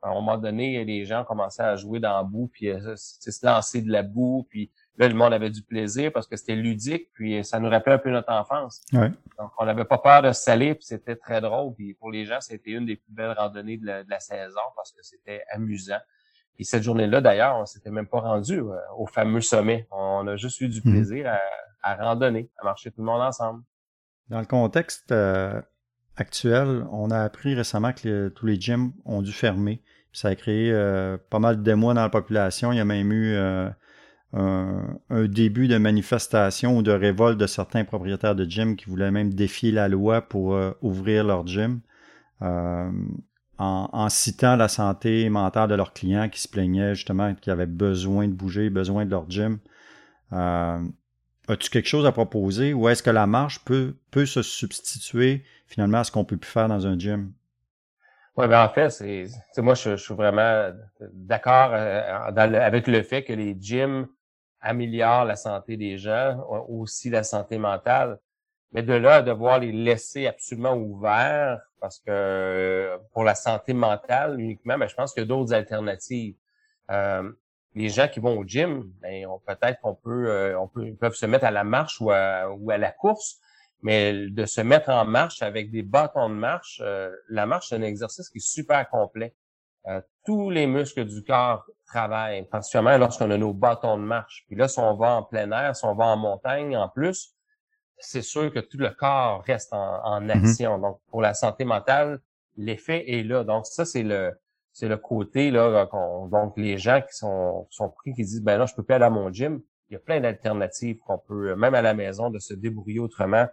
un 0.03 0.15
moment 0.15 0.37
donné, 0.37 0.85
les 0.85 1.05
gens 1.05 1.25
commençaient 1.25 1.63
à 1.63 1.77
jouer 1.77 2.01
dans 2.01 2.21
le 2.21 2.29
boue 2.29 2.51
puis 2.53 2.69
se 2.97 3.47
lancer 3.47 3.83
de 3.83 3.91
la 3.91 4.03
boue 4.03 4.47
puis 4.51 4.71
là 4.99 5.09
le 5.09 5.15
monde 5.15 5.33
avait 5.33 5.51
du 5.51 5.63
plaisir 5.63 6.13
parce 6.13 6.27
que 6.27 6.37
c'était 6.37 6.57
ludique 6.57 7.11
puis 7.13 7.45
ça 7.45 7.59
nous 7.61 7.71
rappelait 7.71 7.95
un 7.95 7.99
peu 7.99 8.11
notre 8.11 8.33
enfance. 8.33 8.83
Donc 8.93 9.51
on 9.59 9.65
n'avait 9.65 9.85
pas 9.85 9.99
peur 9.99 10.23
de 10.23 10.33
se 10.33 10.43
salir 10.43 10.75
puis 10.75 10.85
c'était 10.85 11.17
très 11.17 11.41
drôle 11.41 11.75
puis 11.75 11.95
pour 11.95 12.11
les 12.11 12.25
gens, 12.25 12.41
c'était 12.41 12.73
une 12.73 12.87
des 12.87 12.97
plus 12.97 13.13
belles 13.13 13.35
randonnées 13.37 13.77
de 13.77 14.05
la 14.09 14.21
saison 14.21 14.61
parce 14.77 14.93
que 14.93 15.03
c'était 15.03 15.43
amusant. 15.51 16.01
Et 16.59 16.65
cette 16.65 16.83
journée-là, 16.83 17.21
d'ailleurs, 17.21 17.57
on 17.57 17.67
s'était 17.67 17.91
même 17.91 18.07
pas 18.07 18.21
rendu 18.21 18.61
euh, 18.61 18.77
au 18.97 19.07
fameux 19.07 19.41
sommet. 19.41 19.87
On 19.91 20.27
a 20.27 20.37
juste 20.37 20.61
eu 20.61 20.69
du 20.69 20.81
mhm. 20.85 20.93
plaisir 20.93 21.33
à, 21.83 21.95
randonner, 21.97 22.51
à 22.59 22.65
marcher 22.65 22.91
tout 22.91 23.01
le 23.01 23.07
monde 23.07 23.23
ensemble. 23.23 23.63
Dans 24.29 24.41
le 24.41 24.47
contexte 24.47 25.13
euh, 25.13 25.61
actuel, 26.17 26.87
on 26.93 27.11
a 27.11 27.21
appris 27.21 27.55
récemment 27.55 27.93
que 27.93 28.29
tous 28.29 28.47
les 28.47 28.61
gyms 28.61 28.93
ont 29.05 29.23
dû 29.23 29.33
fermer. 29.33 29.83
ça 30.13 30.29
a 30.29 30.35
créé 30.35 30.71
euh, 30.73 31.17
pas 31.31 31.39
mal 31.39 31.63
d'émoi 31.63 31.95
dans 31.95 32.03
la 32.03 32.11
population. 32.11 32.73
Il 32.73 32.77
y 32.77 32.81
a 32.81 32.85
même 32.85 33.13
eu 33.13 33.37
un, 33.37 33.75
début 35.11 35.69
de 35.69 35.77
manifestation 35.77 36.79
ou 36.79 36.83
de 36.83 36.93
révolte 36.93 37.39
de 37.39 37.47
certains 37.47 37.85
propriétaires 37.85 38.35
de 38.35 38.45
gyms 38.45 38.77
qui 38.77 38.89
voulaient 38.89 39.11
même 39.11 39.35
défier 39.35 39.73
la 39.73 39.89
loi 39.89 40.23
pour 40.23 40.59
ouvrir 40.81 41.25
leur 41.25 41.47
gym 41.47 41.81
en, 43.59 44.09
citant 44.09 44.57
la 44.57 44.69
santé 44.69 45.29
mentale 45.29 45.69
de 45.69 45.75
leurs 45.75 45.93
clients 45.93 46.29
qui 46.29 46.41
se 46.41 46.49
plaignaient 46.49 46.95
justement 46.95 47.35
qu'ils 47.35 47.53
avaient 47.53 47.67
besoin 47.67 48.27
de 48.27 48.33
bouger, 48.33 48.71
besoin 48.71 49.05
de 49.05 49.11
leur 49.11 49.31
gym. 49.31 49.59
Euh, 50.33 50.81
as-tu 51.49 51.71
quelque 51.71 51.89
chose 51.89 52.07
à 52.07 52.13
proposer 52.13 52.73
ou 52.73 52.89
est-ce 52.89 53.03
que 53.03 53.11
la 53.11 53.27
marche 53.27 53.65
peut, 53.65 53.95
se 54.27 54.43
substituer 54.43 55.45
finalement 55.67 55.99
à 55.99 56.05
ce 56.05 56.11
qu'on 56.11 56.25
peut 56.25 56.37
plus 56.37 56.51
faire 56.51 56.69
dans 56.69 56.87
un 56.87 56.99
gym? 56.99 57.33
Oui, 58.37 58.49
ben 58.49 58.65
en 58.65 58.69
fait, 58.71 58.91
c'est 58.91 59.29
moi 59.59 59.75
je, 59.75 59.97
suis 59.97 60.15
vraiment 60.15 60.71
d'accord 61.13 61.73
euh, 61.75 62.31
avec 62.35 62.87
le 62.87 63.03
fait 63.03 63.23
que 63.25 63.35
les 63.35 63.55
gyms 63.61 64.07
améliorent 64.61 65.27
la 65.27 65.37
santé 65.37 65.77
des 65.77 65.99
gens, 65.99 66.43
aussi 66.69 67.11
la 67.11 67.25
santé 67.25 67.59
mentale. 67.59 68.19
Mais 68.73 68.83
de 68.83 68.95
là 68.95 69.17
à 69.17 69.23
devoir 69.23 69.59
les 69.59 69.73
laisser 69.73 70.27
absolument 70.27 70.75
ouverts, 70.75 71.61
parce 71.83 71.99
que 71.99 72.05
euh, 72.09 72.97
pour 73.13 73.25
la 73.25 73.35
santé 73.35 73.75
mentale 73.75 74.41
uniquement, 74.41 74.75
mais 74.79 74.87
ben, 74.87 74.89
je 74.89 74.95
pense 74.95 75.13
qu'il 75.13 75.23
y 75.23 75.25
a 75.25 75.27
d'autres 75.27 75.53
alternatives. 75.53 76.37
Euh, 76.91 77.31
les 77.75 77.89
gens 77.89 78.07
qui 78.07 78.21
vont 78.21 78.39
au 78.39 78.45
gym, 78.45 78.85
ben, 79.03 79.27
peut-être 79.47 79.81
qu'on 79.81 79.97
peut, 79.97 80.31
euh, 80.31 80.59
on 80.59 80.69
peut, 80.69 80.87
ils 80.87 80.97
peuvent 80.97 81.17
se 81.17 81.27
mettre 81.27 81.45
à 81.45 81.51
la 81.51 81.65
marche 81.65 82.01
ou 82.01 82.13
à, 82.13 82.49
ou 82.51 82.71
à 82.71 82.79
la 82.79 82.93
course, 82.93 83.41
mais 83.83 84.29
de 84.29 84.47
se 84.47 84.61
mettre 84.61 84.91
en 84.91 85.05
marche 85.05 85.43
avec 85.43 85.73
des 85.73 85.83
bâtons 85.83 86.29
de 86.29 86.35
marche, 86.35 86.81
la 87.29 87.47
marche 87.47 87.71
c'est 87.71 87.75
un 87.75 87.83
exercice 87.83 88.31
qui 88.31 88.39
est 88.39 88.47
super 88.47 88.89
complet. 88.89 89.35
tous 90.25 90.51
les 90.51 90.69
muscles 90.69 91.05
du 91.05 91.25
corps 91.25 91.65
travaillent, 91.85 92.45
particulièrement 92.45 92.97
lorsqu'on 92.97 93.29
a 93.33 93.37
nos 93.37 93.53
bâtons 93.53 93.99
de 93.99 94.05
marche. 94.05 94.45
Puis 94.47 94.55
là, 94.55 94.69
si 94.69 94.79
on 94.79 94.95
va 94.95 95.17
en 95.17 95.25
plein 95.25 95.51
air, 95.51 95.75
si 95.75 95.85
on 95.85 95.97
va 95.97 96.05
en 96.05 96.17
montagne 96.17 96.77
en 96.77 96.89
plus, 96.89 97.35
c'est 98.03 98.23
sûr 98.23 98.53
que 98.53 98.61
tout 98.61 98.79
le 98.79 98.91
corps 98.91 99.43
reste 99.47 99.73
en, 99.73 100.05
en 100.05 100.21
mm-hmm. 100.21 100.31
action. 100.45 100.79
Donc, 100.79 101.01
pour 101.09 101.23
la 101.23 101.35
santé 101.35 101.65
mentale, 101.65 102.21
l'effet 102.57 103.05
est 103.11 103.23
là. 103.23 103.45
Donc, 103.45 103.67
ça, 103.67 103.85
c'est 103.85 104.03
le 104.03 104.33
c'est 104.73 104.89
le 104.89 104.97
côté 104.97 105.51
là 105.51 105.89
donc 106.31 106.55
les 106.57 106.79
gens 106.79 107.01
qui 107.01 107.15
sont 107.15 107.67
sont 107.71 107.91
pris 107.91 108.15
qui 108.15 108.25
disent 108.25 108.43
ben 108.43 108.59
là 108.59 108.67
je 108.67 108.75
peux 108.75 108.83
plus 108.83 108.95
aller 108.95 109.05
à 109.05 109.11
mon 109.11 109.31
gym 109.31 109.61
il 109.89 109.95
y 109.95 109.97
a 109.97 109.99
plein 109.99 110.21
d'alternatives 110.21 110.99
qu'on 111.01 111.19
peut 111.19 111.55
même 111.55 111.75
à 111.75 111.83
la 111.83 111.95
maison 111.95 112.31
de 112.31 112.39
se 112.39 112.55
débrouiller 112.55 112.99
autrement 112.99 113.47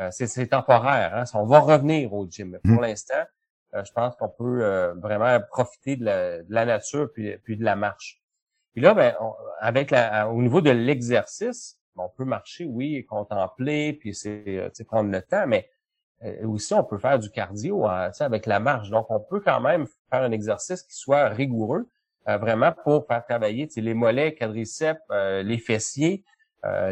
euh, 0.00 0.08
c'est 0.12 0.46
temporaire 0.46 1.14
hein? 1.16 1.24
on 1.34 1.46
va 1.46 1.58
revenir 1.58 2.12
au 2.12 2.28
gym 2.28 2.50
mais 2.50 2.58
pour 2.60 2.80
mmh. 2.80 2.82
l'instant 2.82 3.24
euh, 3.74 3.82
je 3.84 3.92
pense 3.92 4.14
qu'on 4.16 4.28
peut 4.28 4.64
euh, 4.64 4.94
vraiment 4.94 5.40
profiter 5.50 5.96
de 5.96 6.04
la, 6.48 6.64
nature 6.64 7.08
puis, 7.12 7.36
puis 7.38 7.56
de 7.56 7.64
la 7.64 7.74
marche 7.74 8.22
puis 8.72 8.80
là 8.80 8.94
ben 8.94 9.14
avec 9.58 9.90
la, 9.90 10.28
au 10.28 10.40
niveau 10.40 10.60
de 10.60 10.70
l'exercice 10.70 11.79
on 11.96 12.08
peut 12.08 12.24
marcher 12.24 12.64
oui 12.64 13.04
contempler 13.06 13.92
puis 13.92 14.14
c'est 14.14 14.70
prendre 14.86 15.10
le 15.10 15.22
temps 15.22 15.46
mais 15.46 15.68
euh, 16.24 16.46
aussi, 16.46 16.74
on 16.74 16.84
peut 16.84 16.98
faire 16.98 17.18
du 17.18 17.30
cardio 17.30 17.86
hein, 17.86 18.10
avec 18.20 18.46
la 18.46 18.60
marche. 18.60 18.90
Donc, 18.90 19.06
on 19.10 19.20
peut 19.20 19.40
quand 19.40 19.60
même 19.60 19.86
faire 20.10 20.22
un 20.22 20.32
exercice 20.32 20.82
qui 20.82 20.94
soit 20.94 21.28
rigoureux, 21.28 21.88
euh, 22.28 22.36
vraiment 22.36 22.72
pour 22.84 23.06
faire 23.06 23.24
travailler 23.24 23.68
les 23.76 23.94
mollets, 23.94 24.34
quadriceps, 24.34 25.00
euh, 25.10 25.42
les 25.42 25.58
fessiers, 25.58 26.24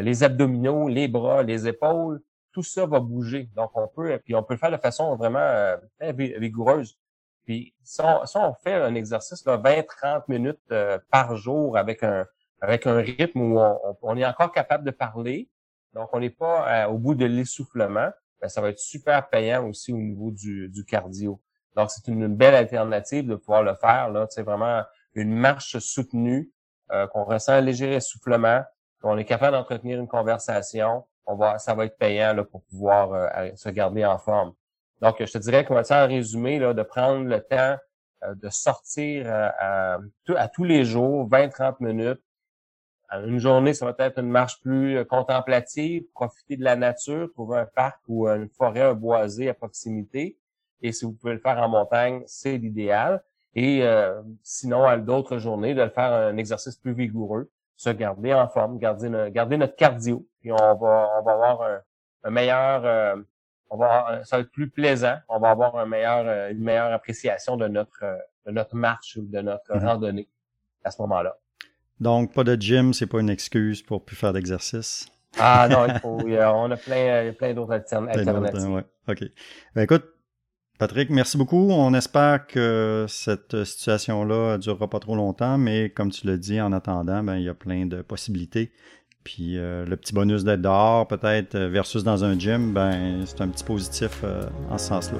les 0.01 0.23
abdominaux, 0.23 0.87
les 0.87 1.07
bras, 1.07 1.43
les 1.43 1.67
épaules. 1.67 2.19
Tout 2.51 2.63
ça 2.63 2.87
va 2.87 2.99
bouger. 2.99 3.51
Donc, 3.55 3.69
on 3.75 3.87
peut, 3.87 4.19
puis 4.25 4.33
on 4.33 4.41
peut 4.41 4.55
le 4.55 4.57
faire 4.57 4.71
de 4.71 4.77
façon 4.77 5.15
vraiment 5.15 5.75
rigoureuse. 5.99 6.97
Puis, 7.45 7.75
si 7.83 8.01
on, 8.01 8.53
fait 8.63 8.73
un 8.73 8.95
exercice 8.95 9.45
là, 9.45 9.59
20-30 9.59 10.23
minutes 10.27 10.73
par 11.11 11.35
jour 11.35 11.77
avec 11.77 12.01
un 12.01 12.25
avec 12.61 12.87
un 12.87 12.97
rythme 12.97 13.41
où 13.41 13.59
on, 13.59 13.97
on 14.01 14.17
est 14.17 14.25
encore 14.25 14.51
capable 14.51 14.83
de 14.83 14.91
parler, 14.91 15.49
donc 15.93 16.09
on 16.13 16.19
n'est 16.19 16.29
pas 16.29 16.89
au 16.89 16.97
bout 16.97 17.15
de 17.15 17.25
l'essoufflement, 17.25 18.09
ben, 18.41 18.47
ça 18.47 18.61
va 18.61 18.69
être 18.69 18.79
super 18.79 19.29
payant 19.29 19.67
aussi 19.67 19.91
au 19.91 19.97
niveau 19.97 20.31
du, 20.31 20.69
du 20.69 20.85
cardio. 20.85 21.41
Donc, 21.75 21.91
c'est 21.91 22.07
une, 22.07 22.27
belle 22.27 22.55
alternative 22.55 23.27
de 23.27 23.35
pouvoir 23.35 23.63
le 23.63 23.75
faire. 23.75 24.09
Là, 24.09 24.27
c'est 24.29 24.43
vraiment 24.43 24.83
une 25.13 25.35
marche 25.35 25.77
soutenue, 25.79 26.51
euh, 26.91 27.07
qu'on 27.07 27.23
ressent 27.23 27.53
un 27.53 27.61
léger 27.61 27.93
essoufflement, 27.93 28.63
qu'on 29.01 29.17
est 29.17 29.25
capable 29.25 29.55
d'entretenir 29.55 29.99
une 29.99 30.07
conversation. 30.07 31.05
On 31.25 31.35
va, 31.35 31.57
ça 31.59 31.75
va 31.75 31.85
être 31.85 31.97
payant 31.97 32.33
là, 32.33 32.43
pour 32.43 32.63
pouvoir 32.63 33.13
euh, 33.13 33.51
se 33.55 33.69
garder 33.69 34.05
en 34.05 34.17
forme. 34.17 34.53
Donc, 35.01 35.23
je 35.23 35.31
te 35.31 35.37
dirais 35.37 35.63
qu'on 35.65 35.75
va 35.75 35.83
faire 35.83 36.03
un 36.03 36.07
résumé 36.07 36.59
là, 36.59 36.73
de 36.73 36.83
prendre 36.83 37.25
le 37.25 37.39
temps 37.41 37.77
euh, 38.23 38.35
de 38.35 38.49
sortir 38.49 39.31
à, 39.31 39.99
à, 40.35 40.47
tous 40.49 40.63
les 40.63 40.83
jours, 40.83 41.29
20-30 41.29 41.75
minutes, 41.79 42.21
une 43.11 43.39
journée, 43.39 43.73
ça 43.73 43.85
va 43.85 43.95
être 44.05 44.19
une 44.19 44.29
marche 44.29 44.61
plus 44.61 44.97
euh, 44.97 45.03
contemplative, 45.03 46.03
profiter 46.13 46.57
de 46.57 46.63
la 46.63 46.75
nature, 46.75 47.29
trouver 47.33 47.59
un 47.59 47.65
parc 47.65 47.99
ou 48.07 48.27
une 48.27 48.49
forêt, 48.49 48.81
un 48.81 48.93
boisé 48.93 49.49
à 49.49 49.53
proximité. 49.53 50.37
Et 50.81 50.91
si 50.91 51.05
vous 51.05 51.13
pouvez 51.13 51.33
le 51.33 51.39
faire 51.39 51.57
en 51.57 51.69
montagne, 51.69 52.21
c'est 52.25 52.57
l'idéal. 52.57 53.21
Et 53.55 53.83
euh, 53.83 54.21
sinon, 54.43 54.85
à 54.85 54.97
d'autres 54.97 55.39
journées, 55.39 55.73
de 55.73 55.81
le 55.81 55.89
faire 55.89 56.13
un 56.13 56.37
exercice 56.37 56.75
plus 56.75 56.93
vigoureux, 56.93 57.49
se 57.75 57.89
garder 57.89 58.33
en 58.33 58.47
forme, 58.47 58.77
garder, 58.77 59.09
garder 59.31 59.57
notre 59.57 59.75
cardio. 59.75 60.25
Puis 60.41 60.51
on 60.51 60.55
va, 60.55 61.09
on 61.17 61.23
va 61.23 61.31
avoir 61.31 61.81
un, 62.23 62.29
meilleur, 62.29 62.85
euh, 62.85 63.15
on 63.69 63.77
va, 63.77 64.21
ça 64.23 64.37
va 64.37 64.41
être 64.41 64.51
plus 64.51 64.69
plaisant. 64.69 65.17
On 65.27 65.39
va 65.39 65.49
avoir 65.49 65.75
un 65.77 65.85
meilleur, 65.85 66.51
une 66.51 66.63
meilleure 66.63 66.93
appréciation 66.93 67.57
de 67.57 67.67
notre, 67.67 68.05
de 68.45 68.51
notre 68.51 68.75
marche 68.75 69.17
ou 69.17 69.23
de 69.23 69.41
notre 69.41 69.73
mm-hmm. 69.73 69.85
randonnée 69.85 70.29
à 70.83 70.91
ce 70.91 71.01
moment-là. 71.01 71.35
Donc, 71.99 72.33
pas 72.33 72.43
de 72.43 72.59
gym, 72.59 72.93
c'est 72.93 73.07
pas 73.07 73.19
une 73.19 73.29
excuse 73.29 73.81
pour 73.81 74.05
plus 74.05 74.15
faire 74.15 74.33
d'exercice. 74.33 75.07
Ah 75.37 75.67
non, 75.69 75.85
il 75.87 75.99
faut, 76.01 76.19
on 76.19 76.71
a 76.71 76.77
plein, 76.77 77.33
plein 77.33 77.53
d'autres 77.53 77.73
alternatives. 77.73 78.69
Ouais. 78.69 78.83
OK. 79.07 79.23
Ben, 79.75 79.83
écoute, 79.83 80.05
Patrick, 80.79 81.09
merci 81.09 81.37
beaucoup. 81.37 81.71
On 81.71 81.93
espère 81.93 82.47
que 82.47 83.05
cette 83.09 83.65
situation-là 83.65 84.53
ne 84.53 84.57
durera 84.57 84.89
pas 84.89 84.99
trop 84.99 85.15
longtemps, 85.15 85.57
mais 85.57 85.89
comme 85.89 86.09
tu 86.09 86.25
l'as 86.25 86.37
dit, 86.37 86.61
en 86.61 86.71
attendant, 86.71 87.21
ben, 87.21 87.35
il 87.35 87.43
y 87.43 87.49
a 87.49 87.53
plein 87.53 87.85
de 87.85 88.01
possibilités. 88.01 88.71
Puis 89.25 89.57
euh, 89.57 89.85
le 89.85 89.97
petit 89.97 90.13
bonus 90.13 90.43
d'être 90.43 90.61
dehors, 90.61 91.07
peut-être, 91.07 91.55
euh, 91.55 91.67
versus 91.67 92.03
dans 92.03 92.23
un 92.23 92.39
gym, 92.39 92.73
ben, 92.73 93.23
c'est 93.25 93.41
un 93.41 93.49
petit 93.49 93.63
positif 93.63 94.21
euh, 94.23 94.45
en 94.69 94.77
ce 94.77 94.87
sens-là. 94.87 95.19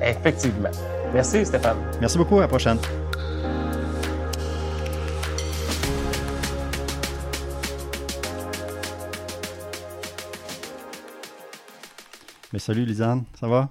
Effectivement. 0.00 0.70
Merci, 1.12 1.44
Stéphane. 1.44 1.76
Merci 2.00 2.16
beaucoup. 2.16 2.38
À 2.38 2.42
la 2.42 2.48
prochaine. 2.48 2.78
Mais 12.52 12.58
salut 12.58 12.84
Lisanne, 12.84 13.24
ça 13.34 13.46
va? 13.46 13.68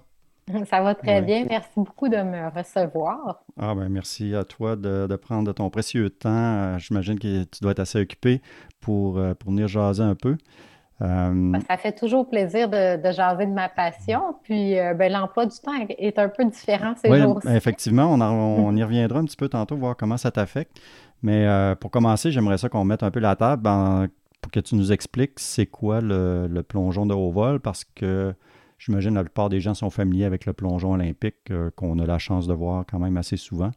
Ça 0.69 0.81
va 0.81 0.95
très 0.95 1.21
bien. 1.21 1.45
Merci 1.47 1.69
beaucoup 1.75 2.09
de 2.09 2.17
me 2.17 2.49
recevoir. 2.57 3.43
Ah 3.59 3.75
ben 3.75 3.89
merci 3.89 4.33
à 4.33 4.43
toi 4.43 4.75
de, 4.75 5.15
prendre 5.15 5.51
ton 5.53 5.69
précieux 5.69 6.09
temps. 6.09 6.29
Euh, 6.29 6.77
j'imagine 6.79 7.19
que 7.19 7.43
tu 7.43 7.59
dois 7.61 7.71
être 7.71 7.79
assez 7.79 7.99
occupé 7.99 8.41
pour, 8.81 9.17
euh, 9.17 9.33
pour 9.35 9.51
venir 9.51 9.67
jaser 9.67 10.01
un 10.01 10.15
peu. 10.15 10.37
Euh, 11.01 11.51
ben, 11.51 11.61
ça 11.69 11.77
fait 11.77 11.93
toujours 11.93 12.27
plaisir 12.27 12.67
de, 12.67 13.01
de 13.01 13.11
jaser 13.11 13.45
de 13.45 13.51
ma 13.51 13.69
passion. 13.69 14.35
Puis 14.43 14.73
ben, 14.73 15.11
l'emploi 15.11 15.45
du 15.45 15.57
temps 15.59 15.71
est 15.87 16.17
un 16.17 16.29
peu 16.29 16.45
différent 16.45 16.93
ces 17.01 17.15
jours-ci. 17.21 17.47
Effectivement, 17.49 18.11
on, 18.11 18.19
on, 18.19 18.75
y 18.77 18.83
reviendra 18.83 19.19
un 19.19 19.25
petit 19.25 19.37
peu 19.37 19.49
tantôt, 19.49 19.77
voir 19.77 19.95
comment 19.95 20.17
ça 20.17 20.31
t'affecte. 20.31 20.79
Mais 21.21 21.47
pour 21.79 21.91
commencer, 21.91 22.31
j'aimerais 22.31 22.57
ça 22.57 22.69
qu'on 22.69 22.85
mette 22.85 23.03
un 23.03 23.11
peu 23.11 23.19
la 23.19 23.35
table 23.35 23.69
pour 24.41 24.51
que 24.51 24.59
tu 24.61 24.75
nous 24.75 24.91
expliques 24.91 25.33
c'est 25.37 25.65
quoi 25.65 26.01
le, 26.01 26.47
le, 26.47 26.63
plongeon 26.63 27.05
de 27.05 27.13
haut 27.13 27.31
vol 27.31 27.59
parce 27.59 27.83
que 27.83 28.33
J'imagine 28.79 29.13
la 29.13 29.23
plupart 29.23 29.49
des 29.49 29.59
gens 29.59 29.73
sont 29.73 29.89
familiers 29.89 30.23
avec 30.23 30.45
le 30.45 30.53
plongeon 30.53 30.93
olympique 30.93 31.51
euh, 31.51 31.69
qu'on 31.75 31.99
a 31.99 32.05
la 32.05 32.17
chance 32.17 32.47
de 32.47 32.53
voir 32.53 32.85
quand 32.89 32.97
même 32.97 33.17
assez 33.17 33.35
souvent. 33.35 33.71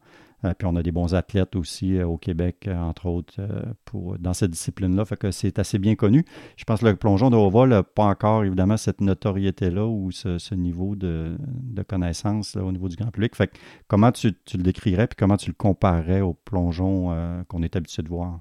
Euh, 0.45 0.53
puis 0.57 0.65
on 0.65 0.77
a 0.77 0.81
des 0.81 0.93
bons 0.93 1.13
athlètes 1.13 1.57
aussi 1.57 1.97
euh, 1.97 2.07
au 2.07 2.17
Québec, 2.17 2.69
entre 2.73 3.07
autres, 3.07 3.41
pour, 3.83 4.17
dans 4.17 4.33
cette 4.33 4.51
discipline-là. 4.51 5.03
Fait 5.03 5.17
que 5.17 5.29
c'est 5.29 5.59
assez 5.59 5.77
bien 5.77 5.95
connu. 5.95 6.23
Je 6.55 6.63
pense 6.63 6.79
que 6.79 6.85
le 6.85 6.95
plongeon 6.95 7.29
de 7.29 7.35
haut 7.35 7.49
vol 7.49 7.69
n'a 7.69 7.83
pas 7.83 8.05
encore, 8.05 8.45
évidemment, 8.45 8.77
cette 8.77 9.01
notoriété-là 9.01 9.85
ou 9.85 10.11
ce, 10.11 10.55
niveau 10.55 10.95
de, 10.95 11.37
connaissance 11.85 12.55
au 12.55 12.71
niveau 12.71 12.87
du 12.87 12.95
grand 12.95 13.11
public. 13.11 13.35
Fait 13.35 13.47
que 13.47 13.57
comment 13.89 14.13
tu, 14.13 14.33
le 14.53 14.63
décrirais 14.63 15.07
puis 15.07 15.17
comment 15.19 15.35
tu 15.35 15.49
le 15.49 15.55
comparerais 15.55 16.21
au 16.21 16.33
plongeon 16.33 17.43
qu'on 17.49 17.61
est 17.61 17.75
habitué 17.75 18.03
de 18.03 18.07
voir? 18.09 18.39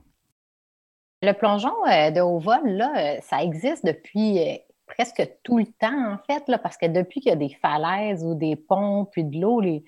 Le 1.22 1.32
plongeon 1.32 1.70
de 2.14 2.20
haut 2.20 2.38
vol, 2.38 2.68
là, 2.68 3.20
ça 3.20 3.42
existe 3.42 3.84
depuis 3.84 4.38
presque 4.94 5.28
tout 5.42 5.58
le 5.58 5.66
temps, 5.66 6.12
en 6.12 6.18
fait, 6.26 6.46
là, 6.48 6.58
parce 6.58 6.76
que 6.76 6.86
depuis 6.86 7.20
qu'il 7.20 7.30
y 7.30 7.32
a 7.32 7.36
des 7.36 7.56
falaises 7.60 8.24
ou 8.24 8.34
des 8.34 8.56
ponts, 8.56 9.06
puis 9.10 9.24
de 9.24 9.40
l'eau, 9.40 9.60
les, 9.60 9.84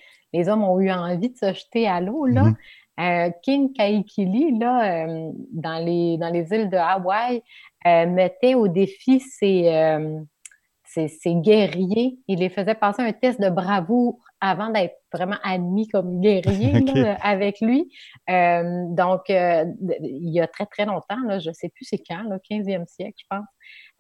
hommes 0.49 0.65
ont 0.65 0.81
eu 0.81 0.91
envie 0.91 1.31
de 1.31 1.37
se 1.37 1.53
jeter 1.53 1.87
à 1.87 2.01
l'eau. 2.01 2.27
Là. 2.27 2.43
Mm-hmm. 2.43 2.55
Euh, 3.01 3.31
King 3.43 3.73
Kaikili, 3.73 4.57
là, 4.59 5.05
euh, 5.07 5.31
dans, 5.53 5.85
les, 5.85 6.17
dans 6.19 6.31
les 6.31 6.53
îles 6.53 6.71
de 6.71 6.77
Hawaï, 6.77 7.43
euh, 7.87 8.07
mettait 8.07 8.55
au 8.55 8.69
défi 8.69 9.21
ses, 9.21 9.69
ses, 10.85 11.35
guerriers. 11.35 12.19
Il 12.29 12.39
les 12.39 12.49
faisait 12.49 12.75
passer 12.75 13.03
un 13.03 13.13
test 13.13 13.41
de 13.41 13.51
bravoure 13.51 14.19
avant 14.41 14.71
d'être 14.71 14.95
vraiment 15.13 15.39
admis 15.43 15.89
comme 15.89 16.21
guerrier 16.21 16.73
avec 17.23 17.61
lui. 17.61 17.91
donc, 18.29 19.23
il 19.29 20.31
y 20.31 20.41
a 20.41 20.47
très, 20.47 20.67
très 20.67 20.85
longtemps, 20.85 21.21
là, 21.27 21.39
je 21.41 21.49
ne 21.49 21.55
sais 21.55 21.69
plus 21.69 21.85
c'est 21.85 21.99
quand, 21.99 22.23
le 22.23 22.37
15e 22.37 22.87
siècle, 22.87 23.17
je 23.19 23.25
pense. 23.29 23.47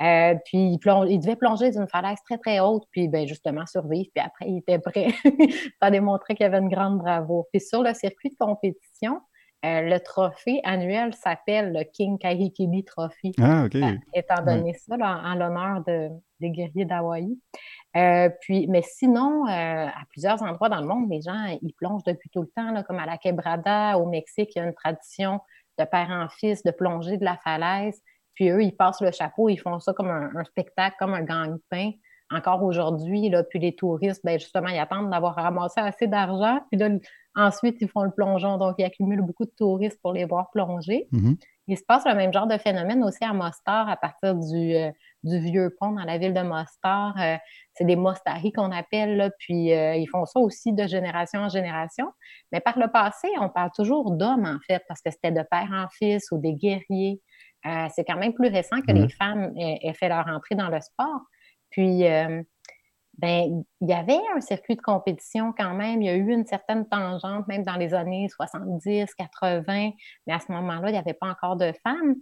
Euh, 0.03 0.35
puis 0.45 0.79
il, 0.83 1.19
devait 1.19 1.37
plonger 1.37 1.71
d'une 1.71 1.87
falaise 1.87 2.19
très, 2.25 2.39
très 2.39 2.61
haute, 2.61 2.85
puis 2.91 3.09
ben, 3.09 3.27
justement 3.27 3.65
survivre. 3.67 4.09
Puis 4.15 4.25
après, 4.25 4.47
il 4.49 4.59
était 4.59 4.79
prêt. 4.79 5.09
Ça 5.83 5.91
démontrait 5.91 6.35
qu'il 6.35 6.47
avait 6.47 6.59
une 6.59 6.69
grande 6.69 6.99
bravoure. 6.99 7.47
Puis 7.53 7.61
sur 7.61 7.83
le 7.83 7.95
circuit 7.95 8.31
de 8.31 8.37
compétition, 8.37 9.21
euh, 9.65 9.83
le 9.83 9.99
trophée 10.01 10.61
annuel 10.65 11.15
s'appelle 11.15 11.73
le 11.73 11.85
King 11.85 12.19
Kahikili 12.19 12.85
Trophy. 12.85 13.33
Ah. 13.41 13.67
Euh, 13.75 13.97
étant 14.13 14.43
donné 14.45 14.75
ça, 14.75 14.97
en 14.97 15.35
l'honneur 15.37 15.83
des 15.85 16.51
guerriers 16.51 16.85
d'Hawaï. 16.85 17.39
puis, 18.41 18.67
mais 18.67 18.83
sinon, 18.83 19.47
à 19.47 20.03
plusieurs 20.11 20.43
endroits 20.43 20.69
dans 20.69 20.81
le 20.81 20.89
monde, 20.89 21.09
les 21.09 21.23
gens, 21.23 21.57
ils 21.63 21.73
plongent 21.73 22.05
depuis 22.05 22.29
tout 22.31 22.43
le 22.43 22.51
temps, 22.55 22.83
comme 22.83 22.99
à 22.99 23.07
la 23.07 23.17
Quebrada, 23.17 23.97
au 23.97 24.07
Mexique, 24.07 24.51
il 24.57 24.59
y 24.59 24.63
a 24.63 24.67
une 24.67 24.75
tradition 24.75 25.41
de 25.79 25.85
père 25.85 26.11
en 26.11 26.29
fils 26.29 26.63
de 26.63 26.71
plonger 26.71 27.17
de 27.17 27.25
la 27.25 27.37
falaise. 27.37 28.01
Puis 28.35 28.51
eux, 28.51 28.63
ils 28.63 28.77
passent 28.77 29.01
le 29.01 29.13
chapeau, 29.13 29.49
ils 29.49 29.57
font 29.57 29.79
ça 29.81 29.93
comme 29.93 30.11
un, 30.11 30.45
spectacle, 30.45 30.97
comme 30.99 31.15
un 31.15 31.23
gang-pain. 31.23 31.93
Encore 32.31 32.63
aujourd'hui, 32.63 33.29
là, 33.29 33.45
puis 33.45 33.59
les 33.59 33.77
touristes, 33.77 34.23
ben 34.25 34.39
justement, 34.41 34.69
ils 34.69 34.79
attendent 34.79 35.11
d'avoir 35.11 35.35
ramassé 35.35 35.81
assez 35.81 36.07
d'argent. 36.07 36.61
Puis 36.71 36.81
là, 36.81 36.89
ensuite, 37.37 37.77
ils 37.81 37.89
font 37.89 38.03
le 38.03 38.11
plongeon. 38.11 38.57
Donc, 38.57 38.77
ils 38.79 38.85
accumulent 38.85 39.23
beaucoup 39.23 39.45
de 39.45 39.53
touristes 39.57 40.01
pour 40.03 40.13
les 40.13 40.25
voir 40.25 40.51
plonger. 40.51 41.07
Mm-hmm. 41.13 41.37
Il 41.67 41.79
se 41.79 41.85
passe 41.85 42.05
le 42.07 42.15
même 42.15 42.33
genre 42.33 42.47
de 42.47 42.59
phénomène 42.59 43.03
aussi 43.05 43.25
à 43.25 43.33
Mostar, 43.33 43.89
à 43.89 43.97
partir 43.97 44.35
du, 44.35 44.75
euh, 44.75 44.91
du 45.23 45.39
vieux 45.39 45.75
pont 45.81 45.93
dans 45.93 46.05
la 46.05 46.19
ville 46.19 46.35
de 46.35 46.43
Mostar. 46.43 47.15
Euh, 47.19 47.37
c'est 47.73 47.85
des 47.85 47.97
Mostari 47.97 48.53
qu'on 48.53 48.71
appelle, 48.71 49.17
là, 49.17 49.31
puis 49.39 49.73
euh, 49.73 49.97
ils 49.97 50.07
font 50.07 50.27
ça 50.27 50.41
aussi 50.41 50.73
de 50.73 50.87
génération 50.87 51.41
en 51.41 51.49
génération. 51.49 52.13
Mais 52.53 52.61
par 52.61 52.79
le 52.79 52.89
passé, 52.89 53.29
on 53.41 53.49
parle 53.49 53.71
toujours 53.75 54.11
d'hommes, 54.11 54.47
en 54.47 54.59
fait, 54.67 54.83
parce 54.89 55.01
que 55.01 55.11
c'était 55.11 55.33
de 55.33 55.43
père 55.51 55.71
en 55.73 55.89
fils 55.89 56.31
ou 56.33 56.39
des 56.39 56.53
guerriers. 56.53 57.21
Euh, 57.67 57.87
c'est 57.95 58.05
quand 58.05 58.17
même 58.17 58.35
plus 58.35 58.49
récent 58.49 58.81
que 58.83 58.93
les 58.93 59.07
mmh 59.07 59.11
femmes 59.11 59.53
aient, 59.57 59.93
fait 59.95 60.09
leur 60.09 60.27
entrée 60.29 60.55
dans 60.55 60.69
le 60.69 60.81
sport. 60.81 61.21
Puis, 61.71 62.07
euh, 62.07 62.43
ben, 63.19 63.65
il 63.81 63.89
y 63.89 63.93
avait 63.93 64.21
un 64.37 64.41
circuit 64.41 64.77
de 64.77 64.83
compétition 64.83 65.53
quand 65.57 65.75
même. 65.75 66.03
Il 66.03 66.07
y 66.07 66.11
a 66.11 66.15
eu 66.15 66.31
une 66.31 66.47
certaine 66.47 66.87
tangente, 66.87 67.47
même 67.49 67.63
dans 67.63 67.77
les 67.77 67.95
années 67.95 68.29
70, 68.29 69.15
80, 69.15 69.91
mais 70.27 70.33
à 70.33 70.41
ce 70.41 70.53
moment-là, 70.53 70.89
il 70.89 70.93
n'y 70.93 70.99
avait 70.99 71.15
pas 71.15 71.29
encore 71.29 71.57
de 71.57 71.73
femmes. 71.83 72.17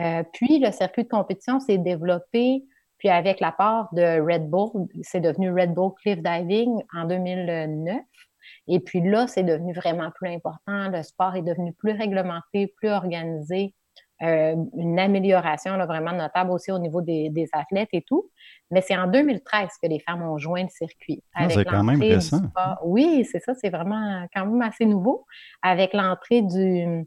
Euh, 0.00 0.22
puis, 0.32 0.58
le 0.58 0.72
circuit 0.72 1.04
de 1.04 1.08
compétition 1.08 1.60
s'est 1.60 1.78
développé, 1.78 2.64
puis 2.98 3.08
avec 3.08 3.40
l'apport 3.40 3.88
de 3.92 4.20
Red 4.20 4.48
Bull, 4.48 4.88
c'est 5.02 5.20
devenu 5.20 5.52
Red 5.52 5.74
Bull 5.74 5.92
Cliff 6.02 6.18
Diving 6.20 6.82
en 6.94 7.04
2009. 7.04 8.00
Et 8.66 8.80
puis 8.80 9.00
là, 9.00 9.26
c'est 9.26 9.42
devenu 9.42 9.72
vraiment 9.72 10.10
plus 10.10 10.30
important. 10.30 10.88
Le 10.88 11.02
sport 11.02 11.36
est 11.36 11.42
devenu 11.42 11.72
plus 11.72 11.92
réglementé, 11.92 12.72
plus 12.76 12.90
organisé. 12.90 13.74
Euh, 14.22 14.56
une 14.76 14.98
amélioration 14.98 15.76
là, 15.76 15.86
vraiment 15.86 16.12
notable 16.12 16.50
aussi 16.50 16.72
au 16.72 16.78
niveau 16.78 17.00
des, 17.00 17.48
athlètes 17.52 17.90
et 17.92 18.02
tout. 18.02 18.30
Mais 18.70 18.80
c'est 18.80 18.96
en 18.96 19.06
2013 19.06 19.68
que 19.80 19.88
les 19.88 20.00
femmes 20.00 20.22
ont 20.22 20.38
joint 20.38 20.64
le 20.64 20.68
circuit. 20.68 21.22
Ah, 21.34 21.48
c'est 21.48 21.64
quand 21.64 21.84
même 21.84 22.00
récent. 22.00 22.42
Oui, 22.84 23.24
c'est 23.30 23.40
ça, 23.40 23.54
c'est 23.54 23.70
vraiment 23.70 24.26
quand 24.34 24.46
même 24.46 24.62
assez 24.62 24.86
nouveau. 24.86 25.24
Avec 25.62 25.92
l'entrée 25.92 26.42
du 26.42 27.06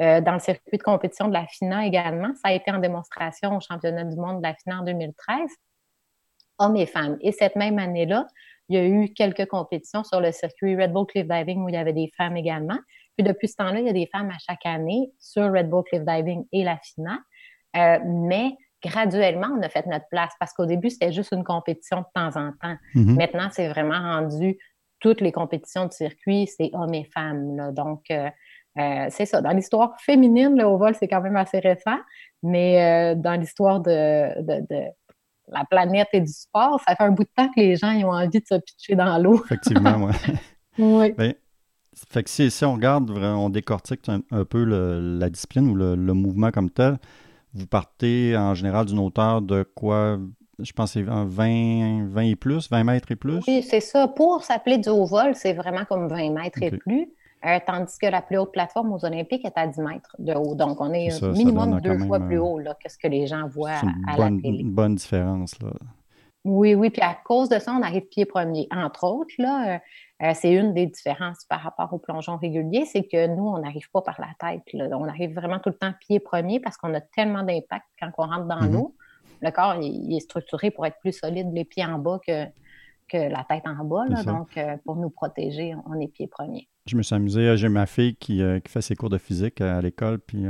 euh, 0.00 0.20
dans 0.20 0.34
le 0.34 0.40
circuit 0.40 0.78
de 0.78 0.82
compétition 0.82 1.26
de 1.26 1.32
la 1.32 1.46
FINA 1.46 1.86
également, 1.86 2.32
ça 2.34 2.48
a 2.48 2.52
été 2.52 2.70
en 2.70 2.78
démonstration 2.78 3.56
au 3.56 3.60
championnat 3.60 4.04
du 4.04 4.16
monde 4.16 4.38
de 4.38 4.42
la 4.42 4.54
FINA 4.54 4.80
en 4.80 4.84
2013, 4.84 5.50
hommes 6.58 6.76
et 6.76 6.86
femmes. 6.86 7.16
Et 7.20 7.32
cette 7.32 7.56
même 7.56 7.78
année-là, 7.78 8.26
il 8.68 8.76
y 8.76 8.78
a 8.78 8.86
eu 8.86 9.12
quelques 9.12 9.46
compétitions 9.46 10.04
sur 10.04 10.20
le 10.20 10.30
circuit 10.30 10.80
Red 10.80 10.92
Bull 10.92 11.06
Cliff 11.06 11.26
Diving 11.26 11.64
où 11.64 11.68
il 11.68 11.74
y 11.74 11.78
avait 11.78 11.92
des 11.92 12.12
femmes 12.16 12.36
également. 12.36 12.78
Puis 13.18 13.26
depuis 13.26 13.48
ce 13.48 13.56
temps-là, 13.56 13.80
il 13.80 13.86
y 13.86 13.90
a 13.90 13.92
des 13.92 14.08
femmes 14.12 14.30
à 14.30 14.38
chaque 14.38 14.64
année 14.64 15.10
sur 15.18 15.52
Red 15.52 15.68
Bull 15.68 15.82
Cliff 15.82 16.04
Diving 16.04 16.44
et 16.52 16.62
la 16.62 16.78
FINA. 16.78 17.18
Euh, 17.76 17.98
mais 18.06 18.52
graduellement, 18.80 19.48
on 19.58 19.62
a 19.62 19.68
fait 19.68 19.84
notre 19.86 20.06
place 20.08 20.30
parce 20.38 20.52
qu'au 20.52 20.66
début, 20.66 20.88
c'était 20.88 21.10
juste 21.10 21.32
une 21.32 21.42
compétition 21.42 21.98
de 21.98 22.06
temps 22.14 22.40
en 22.40 22.52
temps. 22.52 22.76
Mm-hmm. 22.94 23.16
Maintenant, 23.16 23.48
c'est 23.50 23.66
vraiment 23.66 23.98
rendu 23.98 24.56
toutes 25.00 25.20
les 25.20 25.32
compétitions 25.32 25.86
de 25.86 25.92
circuit, 25.92 26.46
c'est 26.46 26.70
hommes 26.74 26.94
et 26.94 27.10
femmes. 27.12 27.74
Donc, 27.74 28.04
euh, 28.12 28.30
euh, 28.78 29.06
c'est 29.10 29.26
ça. 29.26 29.40
Dans 29.40 29.50
l'histoire 29.50 30.00
féminine, 30.00 30.56
le 30.56 30.64
haut 30.64 30.78
vol, 30.78 30.94
c'est 30.94 31.08
quand 31.08 31.20
même 31.20 31.36
assez 31.36 31.58
récent, 31.58 31.98
mais 32.44 33.16
dans 33.16 33.34
l'histoire 33.34 33.80
de, 33.80 34.40
de, 34.42 34.84
la 35.48 35.64
planète 35.64 36.08
et 36.12 36.20
du 36.20 36.32
sport, 36.32 36.80
ça 36.86 36.94
fait 36.94 37.02
un 37.02 37.10
bout 37.10 37.24
de 37.24 37.30
temps 37.34 37.48
que 37.48 37.58
les 37.58 37.74
gens 37.74 37.92
ont 38.04 38.12
envie 38.12 38.38
de 38.38 38.46
se 38.46 38.54
pitcher 38.60 38.94
dans 38.94 39.18
l'eau. 39.18 39.42
Effectivement, 39.44 39.96
oui. 39.96 40.12
oui. 40.78 41.14
Ben, 41.16 41.34
fait 42.10 42.22
que 42.22 42.30
si, 42.30 42.64
on 42.64 42.74
regarde, 42.74 43.10
on 43.10 43.50
décortique 43.50 44.08
un, 44.08 44.44
peu 44.44 44.64
la 44.64 45.30
discipline 45.30 45.68
ou 45.70 45.74
le, 45.74 45.96
mouvement 46.14 46.50
comme 46.50 46.70
tel, 46.70 46.98
vous 47.54 47.66
partez 47.66 48.36
en 48.36 48.54
général 48.54 48.86
d'une 48.86 48.98
hauteur 48.98 49.42
de 49.42 49.62
quoi 49.74 50.18
je 50.60 50.72
pense 50.72 50.92
que 50.92 51.00
c'est 51.00 51.02
20, 51.02 52.08
20 52.08 52.22
et 52.22 52.36
plus, 52.36 52.68
20 52.68 52.84
mètres 52.84 53.12
et 53.12 53.16
plus? 53.16 53.40
Oui, 53.46 53.62
c'est 53.62 53.80
ça. 53.80 54.08
Pour 54.08 54.42
s'appeler 54.42 54.78
du 54.78 54.88
haut 54.88 55.04
vol, 55.04 55.34
c'est 55.36 55.52
vraiment 55.52 55.84
comme 55.84 56.08
20 56.08 56.32
mètres 56.32 56.62
et 56.62 56.72
plus. 56.72 57.08
Euh, 57.46 57.58
tandis 57.64 57.96
que 57.98 58.06
la 58.06 58.20
plus 58.20 58.36
haute 58.36 58.50
plateforme 58.50 58.92
aux 58.92 59.04
Olympiques 59.04 59.44
est 59.44 59.56
à 59.56 59.68
10 59.68 59.80
mètres 59.80 60.16
de 60.18 60.34
haut. 60.34 60.56
Donc, 60.56 60.80
on 60.80 60.92
est, 60.92 61.22
minimum 61.22 61.80
deux 61.80 61.98
fois 61.98 62.18
plus 62.18 62.38
haut 62.38 62.58
que 62.58 62.90
ce 62.90 62.98
que 62.98 63.06
les 63.06 63.28
gens 63.28 63.46
voient 63.46 63.80
à, 64.08 64.18
la 64.18 64.26
télé. 64.26 64.58
une 64.58 64.72
bonne 64.72 64.96
différence. 64.96 65.56
Là. 65.60 65.68
Oui, 66.44 66.74
oui. 66.74 66.90
Puis 66.90 67.02
à 67.02 67.16
cause 67.24 67.48
de 67.48 67.60
ça, 67.60 67.72
on 67.78 67.82
arrive 67.82 68.06
pied 68.08 68.24
premier. 68.24 68.66
Entre 68.72 69.04
autres, 69.04 69.34
là, 69.38 69.74
euh, 69.74 69.78
euh, 70.22 70.32
c'est 70.34 70.52
une 70.52 70.74
des 70.74 70.86
différences 70.86 71.44
par 71.48 71.60
rapport 71.60 71.92
au 71.92 71.98
plongeon 71.98 72.36
régulier, 72.36 72.84
c'est 72.86 73.04
que 73.04 73.26
nous, 73.28 73.46
on 73.46 73.58
n'arrive 73.58 73.88
pas 73.92 74.02
par 74.02 74.20
la 74.20 74.30
tête. 74.38 74.62
On 74.74 75.06
arrive 75.06 75.34
vraiment 75.34 75.60
tout 75.60 75.68
le 75.68 75.76
temps 75.76 75.92
pied 76.00 76.18
premier 76.18 76.58
parce 76.58 76.76
qu'on 76.76 76.92
a 76.94 77.00
tellement 77.00 77.44
d'impact 77.44 77.86
quand 78.00 78.10
on 78.18 78.26
rentre 78.26 78.46
dans 78.46 78.60
mm-hmm. 78.60 78.72
l'eau. 78.72 78.96
Le 79.40 79.50
corps, 79.50 79.76
il, 79.80 80.16
est 80.16 80.20
structuré 80.20 80.72
pour 80.72 80.84
être 80.86 80.98
plus 80.98 81.12
solide, 81.12 81.48
les 81.52 81.64
pieds 81.64 81.84
en 81.84 81.98
bas 81.98 82.18
que, 82.26 82.46
que 83.08 83.30
la 83.30 83.46
tête 83.48 83.62
en 83.66 83.84
bas. 83.84 84.06
Donc, 84.24 84.56
euh, 84.56 84.76
pour 84.84 84.96
nous 84.96 85.10
protéger, 85.10 85.76
on 85.86 86.00
est 86.00 86.08
pied 86.08 86.26
premier. 86.26 86.68
Je 86.86 86.96
me 86.96 87.02
suis 87.02 87.14
amusé. 87.14 87.56
J'ai 87.56 87.68
ma 87.68 87.86
fille 87.86 88.16
qui, 88.16 88.42
qui, 88.64 88.72
fait 88.72 88.82
ses 88.82 88.96
cours 88.96 89.10
de 89.10 89.18
physique 89.18 89.60
à 89.60 89.80
l'école, 89.80 90.18
puis 90.18 90.46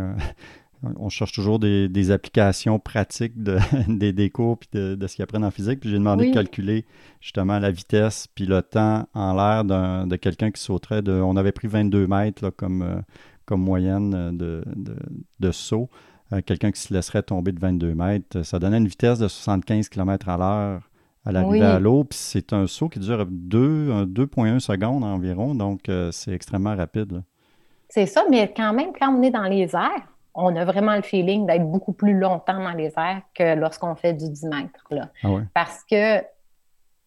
on 0.83 1.09
cherche 1.09 1.33
toujours 1.33 1.59
des, 1.59 2.11
applications 2.11 2.79
pratiques 2.79 3.43
de, 3.43 3.59
des, 3.89 4.31
cours 4.31 4.59
puis 4.59 4.69
de, 4.73 5.07
ce 5.07 5.17
qu'ils 5.17 5.23
apprennent 5.23 5.45
en 5.45 5.51
physique. 5.51 5.81
Puis 5.81 5.91
j'ai 5.91 5.99
demandé 5.99 6.29
de 6.29 6.35
calculer 6.35 6.85
justement 7.21 7.59
la 7.59 7.71
vitesse 7.71 8.29
puis 8.35 8.47
le 8.47 8.63
temps 8.63 9.07
en 9.15 9.35
l'air 9.35 9.65
de 9.65 10.17
quelqu'un 10.17 10.51
qui 10.51 10.63
sauterait 10.63 11.03
de. 11.03 11.13
On 11.13 11.37
avait 11.37 11.53
pris 11.53 11.69
22 11.69 12.07
mètres 12.07 12.51
comme, 12.51 12.83
euh, 12.83 13.01
comme 13.45 13.63
moyenne 13.63 14.37
de, 14.37 14.65
de 15.41 15.51
saut. 15.51 15.91
Euh, 16.33 16.43
quelqu'un 16.45 16.71
qui 16.71 16.81
se 16.81 16.93
laisserait 16.93 17.23
tomber 17.23 17.53
de 17.53 17.61
22 17.61 17.95
mètres. 17.95 18.43
Ça 18.43 18.59
donnait 18.59 18.77
une 18.79 18.89
vitesse 18.89 19.19
de 19.19 19.29
75 19.29 19.89
km 19.89 20.29
à 20.29 20.37
l'heure 20.37 20.91
à 21.25 21.33
l'arrivée 21.33 21.65
à 21.65 21.79
l'eau. 21.79 22.05
Puis 22.05 22.19
c'est 22.21 22.53
un 22.53 22.67
saut 22.67 22.89
qui 22.89 22.99
dure 22.99 23.27
2,1 23.27 24.61
secondes 24.61 25.05
environ. 25.05 25.55
Donc 25.55 25.89
euh, 25.89 26.11
c'est 26.13 26.33
extrêmement 26.33 26.77
rapide. 26.77 27.23
C'est 27.89 28.07
ça, 28.07 28.25
mais 28.31 28.53
quand 28.55 28.75
même, 28.75 28.91
quand 28.99 29.15
on 29.15 29.23
est 29.23 29.31
dans 29.31 29.45
les 29.45 29.75
airs, 29.75 30.07
on 30.39 30.55
a 30.57 30.65
vraiment 30.65 30.95
le 30.95 31.03
feeling 31.03 31.47
d'être 31.47 31.69
beaucoup 31.69 31.93
plus 31.93 32.15
longtemps 32.15 32.63
dans 32.63 32.73
les 32.73 32.93
airs 32.97 33.23
que 33.35 33.57
lorsqu'on 33.57 33.97
fait 33.97 34.15
du 34.15 34.29
10 34.31 34.45
mètres. 34.47 34.87
Là. 34.91 35.09
Ah 35.25 35.29
parce 35.53 35.85
que 35.85 36.23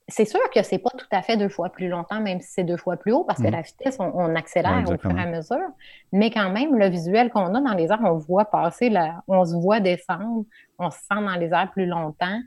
c'est 0.08 0.26
sûr 0.26 0.42
que 0.54 0.62
c'est 0.64 0.80
pas 0.80 0.90
tout 0.90 1.08
à 1.12 1.22
fait 1.22 1.38
deux 1.38 1.48
fois 1.48 1.70
plus 1.70 1.88
longtemps, 1.88 2.20
même 2.20 2.42
si 2.42 2.50
c'est 2.52 2.64
deux 2.66 2.76
fois 2.76 2.98
plus 2.98 3.14
haut, 3.14 3.24
parce 3.24 3.42
que 3.42 3.48
mm. 3.48 3.52
la 3.52 3.62
vitesse, 3.62 3.98
on, 4.00 4.36
accélère 4.36 4.84
au 4.86 4.98
fur 4.98 5.18
et 5.18 5.22
à 5.22 5.26
mesure. 5.26 5.70
Mais 6.12 6.30
quand 6.30 6.50
même, 6.50 6.78
le 6.78 6.88
visuel 6.90 7.30
qu'on 7.30 7.56
a 7.56 7.62
dans 7.62 7.74
les 7.74 7.86
airs, 7.86 8.02
on 8.04 8.18
voit 8.18 8.46
passer, 8.46 8.90
la, 8.90 9.24
on 9.30 9.46
se 9.46 9.56
voit 9.56 9.80
descendre, 9.80 10.44
on 10.78 10.92
se 10.92 10.98
sent 10.98 11.16
dans 11.16 11.36
les 11.40 11.54
airs 11.54 11.72
plus 11.72 11.86
longtemps. 11.86 12.40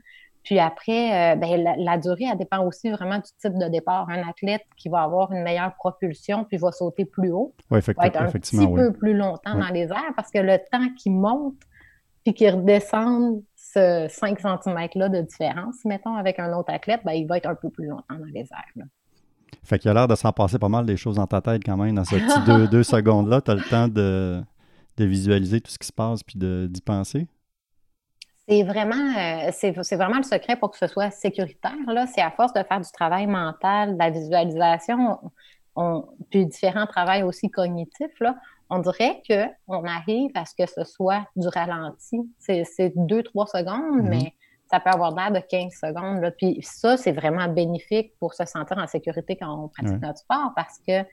Puis 0.45 0.59
après, 0.59 1.33
euh, 1.33 1.35
ben, 1.35 1.75
la, 1.77 1.97
durée, 1.97 2.25
elle 2.31 2.37
dépend 2.37 2.63
aussi 2.63 2.91
vraiment 2.91 3.17
du 3.17 3.29
type 3.41 3.57
de 3.57 3.67
départ. 3.67 4.07
Un 4.09 4.29
athlète 4.29 4.61
qui 4.77 4.89
va 4.89 5.01
avoir 5.01 5.31
une 5.31 5.41
meilleure 5.41 5.73
propulsion 5.73 6.45
puis 6.45 6.57
va 6.57 6.71
sauter 6.71 7.03
plus 7.03 7.31
haut 7.31 7.53
va 7.71 7.79
être 7.79 8.21
un 8.21 8.31
petit 8.31 8.67
peu 8.67 8.93
plus 8.93 9.15
longtemps 9.15 9.57
dans 9.57 9.73
les 9.73 9.85
airs 9.85 10.13
parce 10.15 10.29
que 10.31 10.37
le 10.37 10.59
temps 10.71 10.87
qui 10.97 11.09
monte 11.09 11.55
puis 12.23 12.35
qui 12.35 12.47
redescend 12.47 13.41
ce 13.55 14.07
5 14.07 14.39
cm-là 14.39 15.09
de 15.09 15.21
différence, 15.21 15.83
mettons, 15.83 16.15
avec 16.15 16.39
un 16.39 16.53
autre 16.53 16.71
athlète, 16.71 17.01
ben, 17.03 17.13
il 17.13 17.27
va 17.27 17.37
être 17.37 17.47
un 17.47 17.55
peu 17.55 17.69
plus 17.69 17.87
longtemps 17.87 18.15
dans 18.15 18.25
les 18.25 18.41
airs. 18.41 18.85
Fait 19.63 19.79
qu'il 19.79 19.89
a 19.89 19.95
l'air 19.95 20.07
de 20.07 20.15
s'en 20.15 20.31
passer 20.31 20.59
pas 20.59 20.69
mal 20.69 20.85
des 20.85 20.97
choses 20.97 21.15
dans 21.15 21.27
ta 21.27 21.41
tête 21.41 21.63
quand 21.65 21.77
même 21.77 21.95
dans 21.95 22.03
ces 22.03 22.19
petits 22.19 22.69
deux, 22.69 22.83
secondes-là. 22.83 23.41
Tu 23.41 23.49
as 23.49 23.55
le 23.55 23.63
temps 23.63 23.87
de, 23.87 24.43
de, 24.97 25.05
visualiser 25.05 25.59
tout 25.59 25.71
ce 25.71 25.79
qui 25.79 25.87
se 25.87 25.93
passe 25.93 26.21
puis 26.21 26.37
d'y 26.37 26.81
penser. 26.81 27.27
C'est 28.47 28.63
vraiment, 28.63 28.95
euh, 28.95 29.49
c'est, 29.51 29.95
vraiment 29.95 30.17
le 30.17 30.23
secret 30.23 30.55
pour 30.55 30.71
que 30.71 30.77
ce 30.77 30.87
soit 30.87 31.09
sécuritaire. 31.09 31.73
C'est 32.13 32.21
à 32.21 32.29
force 32.29 32.53
de 32.53 32.61
faire 32.63 32.79
du 32.79 32.91
travail 32.91 33.25
mental, 33.25 33.93
de 33.93 33.99
la 33.99 34.11
visualisation, 34.11 35.19
on, 35.75 36.05
puis 36.29 36.45
différents 36.45 36.85
travails 36.85 37.23
aussi 37.23 37.49
cognitifs, 37.49 38.19
là, 38.19 38.35
on 38.69 38.79
dirait 38.79 39.21
qu'on 39.27 39.83
arrive 39.83 40.31
à 40.35 40.45
ce 40.45 40.55
que 40.55 40.69
ce 40.69 40.83
soit 40.83 41.25
du 41.35 41.47
ralenti. 41.47 42.17
C'est, 42.39 42.93
deux, 42.95 43.23
trois 43.23 43.47
secondes, 43.47 44.01
mm-hmm. 44.01 44.09
mais 44.09 44.33
ça 44.69 44.79
peut 44.79 44.89
avoir 44.89 45.13
l'air 45.15 45.31
de 45.31 45.39
15 45.39 45.73
secondes. 45.73 46.21
Là. 46.21 46.31
Puis 46.31 46.59
ça, 46.61 46.97
c'est 46.97 47.11
vraiment 47.11 47.47
bénéfique 47.47 48.13
pour 48.19 48.33
se 48.33 48.45
sentir 48.45 48.77
en 48.77 48.87
sécurité 48.87 49.35
quand 49.35 49.63
on 49.63 49.67
pratique 49.67 50.01
notre 50.01 50.19
sport 50.19 50.51
parce 50.55 50.79
que 50.87 51.03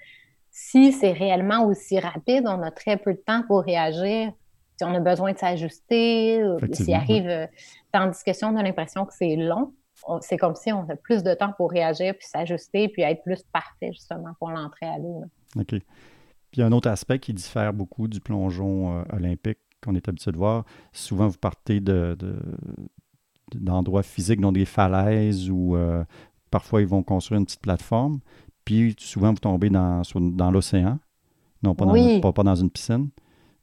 si 0.50 0.92
c'est 0.92 1.12
réellement 1.12 1.64
aussi 1.64 1.98
rapide, 1.98 2.44
on 2.46 2.62
a 2.62 2.70
très 2.70 2.96
peu 2.96 3.14
de 3.14 3.18
temps 3.18 3.42
pour 3.46 3.62
réagir 3.62 4.32
on 4.80 4.94
a 4.94 5.00
besoin 5.00 5.32
de 5.32 5.38
s'ajuster, 5.38 6.42
s'il 6.72 6.94
arrive, 6.94 7.28
euh, 7.28 7.46
tandis 7.92 8.22
que 8.24 8.32
si 8.32 8.44
on 8.44 8.56
a 8.56 8.62
l'impression 8.62 9.04
que 9.04 9.14
c'est 9.14 9.36
long, 9.36 9.72
c'est 10.20 10.36
comme 10.36 10.54
si 10.54 10.72
on 10.72 10.88
a 10.88 10.96
plus 10.96 11.22
de 11.22 11.34
temps 11.34 11.52
pour 11.56 11.70
réagir, 11.70 12.14
puis 12.16 12.26
s'ajuster, 12.26 12.88
puis 12.88 13.02
être 13.02 13.22
plus 13.22 13.42
parfait 13.52 13.92
justement 13.92 14.34
pour 14.38 14.50
l'entrée 14.50 14.86
à 14.86 14.98
l'eau. 14.98 15.24
OK. 15.56 15.66
Puis 15.68 15.80
il 16.54 16.60
y 16.60 16.62
a 16.62 16.66
un 16.66 16.72
autre 16.72 16.90
aspect 16.90 17.18
qui 17.18 17.32
diffère 17.32 17.72
beaucoup 17.72 18.08
du 18.08 18.20
plongeon 18.20 18.98
euh, 18.98 19.02
olympique 19.12 19.58
qu'on 19.82 19.94
est 19.94 20.08
habitué 20.08 20.32
de 20.32 20.36
voir. 20.36 20.64
Souvent, 20.92 21.28
vous 21.28 21.38
partez 21.38 21.80
de, 21.80 22.16
d'endroits 23.54 24.02
physiques, 24.02 24.40
dont 24.40 24.52
des 24.52 24.64
falaises, 24.64 25.50
ou 25.50 25.76
euh, 25.76 26.04
parfois 26.50 26.80
ils 26.80 26.86
vont 26.86 27.02
construire 27.02 27.40
une 27.40 27.46
petite 27.46 27.62
plateforme, 27.62 28.20
puis 28.64 28.94
souvent 28.98 29.30
vous 29.30 29.38
tombez 29.38 29.70
dans, 29.70 30.02
dans 30.14 30.50
l'océan, 30.50 30.98
non 31.62 31.74
pas 31.74 31.86
dans, 31.86 32.32
pas 32.32 32.42
dans 32.42 32.54
une 32.54 32.70
piscine. 32.70 33.10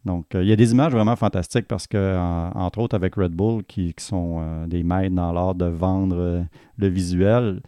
Donc, 0.05 0.33
euh, 0.33 0.43
il 0.43 0.49
y 0.49 0.53
a 0.53 0.55
des 0.55 0.71
images 0.71 0.93
vraiment 0.93 1.15
fantastiques 1.15 1.67
parce 1.67 1.87
que, 1.87 2.17
entre 2.55 2.79
autres, 2.79 2.95
avec 2.95 3.15
Red 3.15 3.33
Bull, 3.33 3.63
qui, 3.63 3.93
sont 3.97 4.39
euh, 4.39 4.67
des 4.67 4.83
maîtres 4.83 5.15
dans 5.15 5.33
l'art 5.33 5.55
de 5.55 5.65
vendre 5.65 6.15
euh, 6.17 6.43
le 6.77 6.87
visuel. 6.87 7.61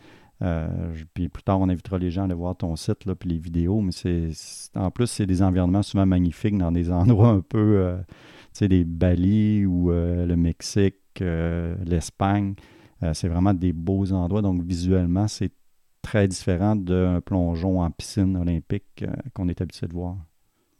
puis 1.14 1.30
plus 1.30 1.44
tard, 1.44 1.60
on 1.60 1.70
invitera 1.70 1.98
les 1.98 2.10
gens 2.10 2.22
à 2.22 2.26
aller 2.26 2.34
voir 2.34 2.56
ton 2.56 2.76
site, 2.76 3.06
là, 3.06 3.16
puis 3.16 3.30
les 3.30 3.38
vidéos. 3.38 3.82
Mais 3.82 3.92
c'est, 3.92 4.30
en 4.76 4.92
plus, 4.92 5.08
c'est 5.08 5.26
des 5.26 5.42
environnements 5.44 5.84
souvent 5.84 6.06
magnifiques 6.06 6.58
dans 6.58 6.72
des 6.72 6.92
endroits 6.92 7.30
un 7.30 7.42
peu, 7.42 7.96
tu 8.08 8.16
sais, 8.54 8.68
des 8.68 8.86
Bali 8.86 9.66
ou 9.66 9.92
le 9.92 10.36
Mexique, 10.36 10.96
l'Espagne. 11.20 12.56
c'est 13.14 13.28
vraiment 13.28 13.54
des 13.54 13.74
beaux 13.74 14.12
endroits. 14.14 14.42
Donc, 14.42 14.64
visuellement, 14.64 15.28
c'est 15.28 15.52
très 16.02 16.28
différent 16.28 16.76
d'un 16.76 17.22
plongeon 17.22 17.82
en 17.82 17.92
piscine 17.92 18.36
olympique 18.38 19.06
qu'on 19.36 19.50
est 19.50 19.62
habitué 19.62 19.88
de 19.88 19.94
voir. 19.94 20.16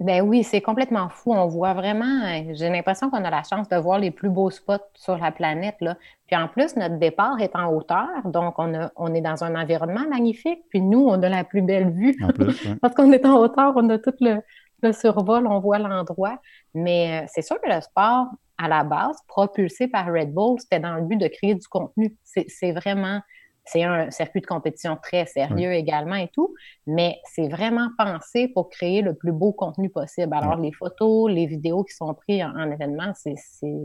Ben 0.02 0.22
oui, 0.22 0.44
c'est 0.44 0.62
complètement 0.62 1.10
fou. 1.10 1.32
On 1.32 1.46
voit 1.46 1.76
vraiment, 1.76 2.44
j'ai 2.54 2.70
l'impression 2.70 3.12
qu'on 3.12 3.24
a 3.24 3.30
la 3.30 3.44
chance 3.44 3.70
de 3.70 3.76
voir 3.76 4.00
les 4.00 4.10
plus 4.10 4.30
beaux 4.30 4.50
spots 4.50 4.90
sur 4.96 5.16
la 5.16 5.32
planète. 5.32 5.76
Là. 5.80 5.96
Puis 6.26 6.36
en 6.36 6.48
plus, 6.48 6.76
notre 6.76 6.98
départ 6.98 7.40
est 7.40 7.56
en 7.56 7.72
hauteur, 7.72 8.10
donc 8.26 8.56
on, 8.58 8.74
a, 8.74 8.92
on 8.96 9.14
est 9.14 9.22
dans 9.22 9.44
un 9.44 9.54
environnement 9.54 10.08
magnifique. 10.10 10.64
Puis 10.70 10.82
nous, 10.82 11.06
on 11.08 11.22
a 11.22 11.30
la 11.30 11.44
plus 11.44 11.62
belle 11.62 11.92
vue. 11.92 12.18
Parce 12.82 12.96
qu'on 12.96 13.12
est 13.12 13.24
en 13.28 13.38
hauteur, 13.38 13.74
on 13.76 13.88
a 13.90 14.00
tout 14.00 14.14
le, 14.22 14.42
le 14.82 14.92
survol, 14.92 15.46
on 15.46 15.60
voit 15.60 15.78
l'endroit. 15.78 16.40
Mais 16.74 17.22
euh, 17.22 17.28
c'est 17.32 17.44
sûr 17.44 17.62
que 17.62 17.70
le 17.70 17.80
sport, 17.80 18.26
à 18.58 18.68
la 18.68 18.84
base, 18.84 19.18
propulsé 19.28 19.88
par 19.88 20.08
Red 20.08 20.34
Bull, 20.34 20.60
c'était 20.60 20.80
dans 20.80 20.96
le 20.96 21.04
but 21.04 21.18
de 21.18 21.28
créer 21.28 21.54
du 21.54 21.68
contenu. 21.68 22.16
C'est 22.24 22.72
vraiment 22.72 23.22
c'est 23.66 23.84
un 23.84 24.10
circuit 24.10 24.42
de 24.42 24.48
compétition 24.48 24.98
très 25.02 25.26
sérieux 25.26 25.74
également 25.74 26.16
et 26.16 26.30
tout, 26.30 26.54
mais 26.88 27.20
c'est 27.26 27.48
vraiment 27.48 27.90
pensé 27.98 28.48
pour 28.48 28.70
créer 28.70 29.02
le 29.02 29.14
plus 29.14 29.32
beau 29.32 29.54
contenu 29.54 29.90
possible. 29.90 30.34
Alors, 30.34 30.58
les 30.58 30.72
photos, 30.72 31.32
les 31.32 31.46
vidéos 31.46 31.84
qui 31.84 31.94
sont 31.94 32.14
prises 32.14 32.44
en, 32.44 32.72
événement, 32.72 33.14
c'est 33.16 33.36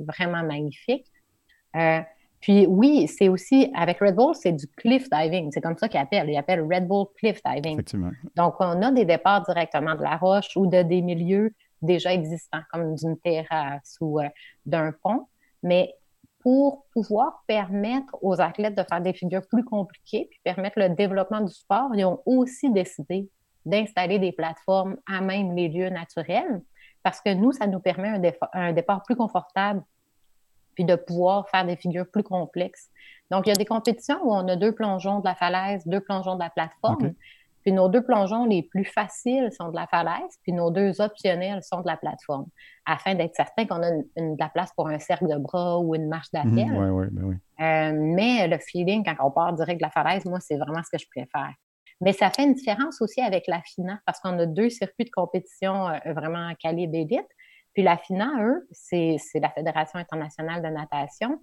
vraiment 0.07 0.43
magnifique. 0.43 1.07
Euh, 1.77 2.01
puis 2.41 2.67
oui, 2.67 3.09
c'est 3.09 3.29
aussi, 3.29 3.71
avec 3.75 3.99
Red 4.01 4.15
Bull, 4.15 4.35
c'est 4.35 4.53
du 4.53 4.67
cliff 4.67 5.09
diving. 5.11 5.51
C'est 5.53 5.61
comme 5.61 5.77
ça 5.77 5.89
qu'ils 5.89 6.01
appellent. 6.01 6.31
Ils 6.31 6.37
appellent 6.37 6.63
Red 6.63 6.87
Bull 6.87 7.07
cliff 7.17 7.41
diving. 7.45 7.83
Donc, 8.35 8.55
on 8.61 8.83
a 8.83 8.91
des 8.93 9.05
départs 9.05 9.45
directement 9.45 9.95
de 9.95 10.03
la 10.03 10.17
roche 10.17 10.57
ou 10.57 10.67
de 10.67 10.83
des 10.83 11.03
milieux 11.03 11.53
déjà 11.83 12.13
existants, 12.13 12.63
comme 12.73 12.95
d'une 12.95 13.19
terrasse 13.19 13.97
ou 14.01 14.21
euh, 14.21 14.29
d'un 14.65 14.93
pont. 15.03 15.27
Mais 15.63 15.95
pour 16.47 16.85
pouvoir 16.93 17.43
permettre 17.49 18.17
aux 18.23 18.41
athlètes 18.41 18.77
de 18.77 18.85
faire 18.89 19.01
des 19.01 19.13
figures 19.13 19.45
plus 19.49 19.65
compliquées, 19.65 20.29
puis 20.31 20.39
permettre 20.45 20.79
le 20.79 20.91
développement 20.91 21.41
du 21.41 21.53
sport, 21.53 21.91
ils 21.93 22.05
ont 22.05 22.23
aussi 22.25 22.71
décidé 22.71 23.29
d'installer 23.65 24.21
des 24.21 24.31
plateformes 24.31 24.97
à 25.13 25.21
même 25.21 25.57
les 25.57 25.67
lieux 25.67 25.89
naturels, 25.89 26.63
parce 27.03 27.21
que 27.21 27.35
nous, 27.35 27.51
ça 27.51 27.67
nous 27.67 27.81
permet 27.81 28.11
un, 28.53 28.73
départ, 28.73 29.03
plus 29.03 29.17
confortable, 29.17 29.83
puis 30.77 30.85
de 30.85 30.95
pouvoir 30.95 31.49
faire 31.49 31.67
des 31.67 31.75
figures 31.75 32.09
plus 32.09 32.23
complexes. 32.23 32.91
Donc, 33.33 33.47
il 33.47 33.49
y 33.49 33.53
a 33.53 33.57
des 33.57 33.65
compétitions 33.65 34.21
où 34.23 34.33
on 34.33 34.47
a 34.47 34.55
deux 34.55 34.71
plongeons 34.71 35.19
de 35.19 35.25
la 35.25 35.35
falaise, 35.35 35.85
deux 35.85 36.01
plongeons 36.01 36.37
de 36.37 36.45
la 36.45 36.51
plateforme. 36.51 37.15
Puis 37.67 37.73
nos 37.73 37.89
deux 37.89 38.05
plongeons 38.05 38.45
les 38.45 38.63
plus 38.63 38.85
faciles 38.85 39.51
sont 39.51 39.71
de 39.71 39.75
la 39.75 39.89
falaise, 39.89 40.39
puis 40.45 40.53
nos 40.53 40.71
deux 40.71 41.01
optionnels 41.01 41.65
sont 41.65 41.81
de 41.81 41.89
la 41.89 41.97
plateforme, 41.97 42.47
afin 42.85 43.17
d'être 43.17 43.35
certain 43.35 43.67
qu'on 43.67 43.83
a 43.83 43.91
une, 43.91 44.37
de 44.37 44.39
la 44.39 44.49
place 44.49 44.71
pour 44.77 44.87
un 44.87 45.01
cercle 45.01 45.27
de 45.27 45.37
bras 45.37 45.81
ou 45.81 45.97
une 45.97 46.07
marche 46.07 46.31
d'appel. 46.33 46.53
Mhm, 46.53 46.93
oui, 46.93 47.07
ben 47.11 47.25
oui, 47.25 47.35
euh, 47.59 47.93
mais 47.93 48.47
le 48.47 48.59
feeling, 48.59 49.03
quand 49.05 49.17
on 49.19 49.33
part 49.33 49.53
direct 49.55 49.81
de 49.81 49.85
la 49.85 49.91
falaise, 49.91 50.25
moi, 50.27 50.39
c'est 50.39 50.57
vraiment 50.57 50.81
ce 50.85 50.97
que 50.97 51.03
je 51.03 51.09
préfère. 51.11 51.53
Mais 52.01 52.13
ça 52.13 52.31
fait 52.31 52.45
une 52.45 52.55
différence 52.55 53.03
aussi 53.03 53.21
avec 53.21 53.49
la 53.49 53.61
FINA, 53.63 53.99
parce 54.07 54.21
qu'on 54.21 54.39
a 54.39 54.47
deux 54.47 54.71
circuits 54.71 55.07
de 55.07 55.11
compétition 55.11 55.89
euh, 55.89 56.13
vraiment 56.13 56.55
calibre 56.61 56.95
élite. 56.95 57.27
Puis 57.75 57.83
la 57.83 57.97
FINA, 57.97 58.31
eux, 58.43 58.69
c'est 58.71 59.19
la 59.35 59.51
Fédération 59.51 59.99
internationale 59.99 60.63
de 60.63 60.69
natation. 60.69 61.41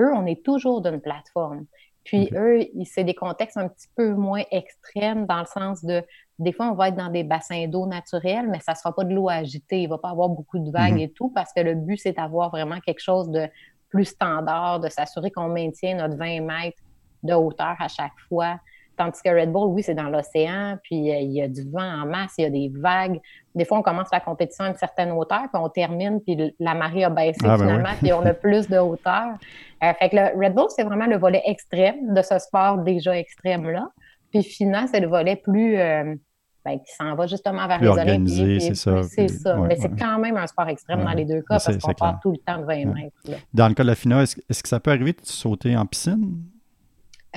Eux, 0.00 0.10
on 0.16 0.26
est 0.26 0.44
toujours 0.44 0.82
d'une 0.82 1.00
plateforme. 1.00 1.66
Puis 2.04 2.30
eux, 2.34 2.60
c'est 2.84 3.04
des 3.04 3.14
contextes 3.14 3.56
un 3.56 3.68
petit 3.68 3.88
peu 3.94 4.14
moins 4.14 4.42
extrêmes 4.50 5.26
dans 5.26 5.40
le 5.40 5.46
sens 5.46 5.84
de, 5.84 6.02
des 6.38 6.52
fois, 6.52 6.70
on 6.70 6.74
va 6.74 6.88
être 6.88 6.96
dans 6.96 7.10
des 7.10 7.24
bassins 7.24 7.66
d'eau 7.68 7.86
naturels, 7.86 8.48
mais 8.48 8.60
ça 8.60 8.72
ne 8.72 8.76
sera 8.76 8.94
pas 8.94 9.04
de 9.04 9.14
l'eau 9.14 9.28
agitée. 9.28 9.80
Il 9.80 9.84
ne 9.84 9.90
va 9.90 9.98
pas 9.98 10.10
avoir 10.10 10.28
beaucoup 10.28 10.58
de 10.58 10.70
vagues 10.70 10.96
mm-hmm. 10.96 11.10
et 11.10 11.12
tout, 11.12 11.28
parce 11.28 11.52
que 11.52 11.60
le 11.60 11.74
but, 11.74 11.98
c'est 11.98 12.12
d'avoir 12.12 12.50
vraiment 12.50 12.80
quelque 12.80 13.02
chose 13.02 13.28
de 13.30 13.46
plus 13.90 14.06
standard, 14.06 14.80
de 14.80 14.88
s'assurer 14.88 15.30
qu'on 15.30 15.48
maintient 15.48 15.96
notre 15.96 16.16
20 16.16 16.40
mètres 16.40 16.82
de 17.22 17.34
hauteur 17.34 17.76
à 17.78 17.88
chaque 17.88 18.18
fois. 18.28 18.58
Tandis 19.00 19.22
que 19.24 19.30
Red 19.30 19.50
Bull, 19.50 19.68
oui, 19.68 19.82
c'est 19.82 19.94
dans 19.94 20.10
l'océan, 20.10 20.76
puis 20.82 21.10
euh, 21.10 21.20
il 21.20 21.32
y 21.32 21.40
a 21.40 21.48
du 21.48 21.62
vent 21.70 22.02
en 22.02 22.04
masse, 22.04 22.34
il 22.36 22.42
y 22.42 22.44
a 22.44 22.50
des 22.50 22.70
vagues. 22.70 23.18
Des 23.54 23.64
fois, 23.64 23.78
on 23.78 23.82
commence 23.82 24.08
la 24.12 24.20
compétition 24.20 24.66
à 24.66 24.68
une 24.68 24.76
certaine 24.76 25.10
hauteur, 25.12 25.44
puis 25.50 25.62
on 25.62 25.70
termine, 25.70 26.20
puis 26.20 26.54
la 26.60 26.74
marée 26.74 27.04
a 27.04 27.08
baissé 27.08 27.40
ah, 27.44 27.56
ben 27.56 27.60
finalement, 27.60 27.94
puis 27.98 28.12
on 28.12 28.20
a 28.26 28.34
plus 28.34 28.68
de 28.68 28.76
hauteur. 28.76 29.38
Euh, 29.82 29.92
fait 29.98 30.10
que 30.10 30.16
le 30.16 30.44
Red 30.44 30.52
Bull, 30.52 30.66
c'est 30.68 30.82
vraiment 30.82 31.06
le 31.06 31.16
volet 31.16 31.40
extrême 31.46 32.12
de 32.12 32.20
ce 32.20 32.38
sport 32.38 32.76
déjà 32.76 33.16
extrême-là. 33.16 33.88
Puis 34.30 34.42
finalement, 34.42 34.86
c'est 34.86 35.00
le 35.00 35.08
volet 35.08 35.36
plus... 35.36 35.78
Euh, 35.78 36.14
ben, 36.62 36.78
qui 36.78 36.94
s'en 36.94 37.14
va 37.14 37.26
justement 37.26 37.66
vers 37.66 37.80
les 37.80 37.88
Olympiques. 37.88 38.60
c'est 38.60 38.74
ça. 38.74 39.02
C'est 39.04 39.28
ça. 39.28 39.56
Mais 39.56 39.76
c'est 39.76 39.98
quand 39.98 40.18
même 40.18 40.36
un 40.36 40.46
sport 40.46 40.68
extrême 40.68 41.02
dans 41.02 41.12
les 41.12 41.24
deux 41.24 41.40
cas 41.40 41.58
parce 41.58 41.78
qu'on 41.78 41.94
part 41.94 42.20
tout 42.20 42.32
le 42.32 42.36
temps 42.36 42.58
de 42.58 42.66
20 42.66 42.84
mètres. 42.84 43.16
Dans 43.54 43.66
le 43.66 43.72
cas 43.72 43.82
de 43.82 43.88
la 43.88 43.94
finale, 43.94 44.24
est-ce 44.24 44.62
que 44.62 44.68
ça 44.68 44.78
peut 44.78 44.90
arriver 44.90 45.14
de 45.14 45.20
sauter 45.22 45.74
en 45.74 45.86
piscine? 45.86 46.42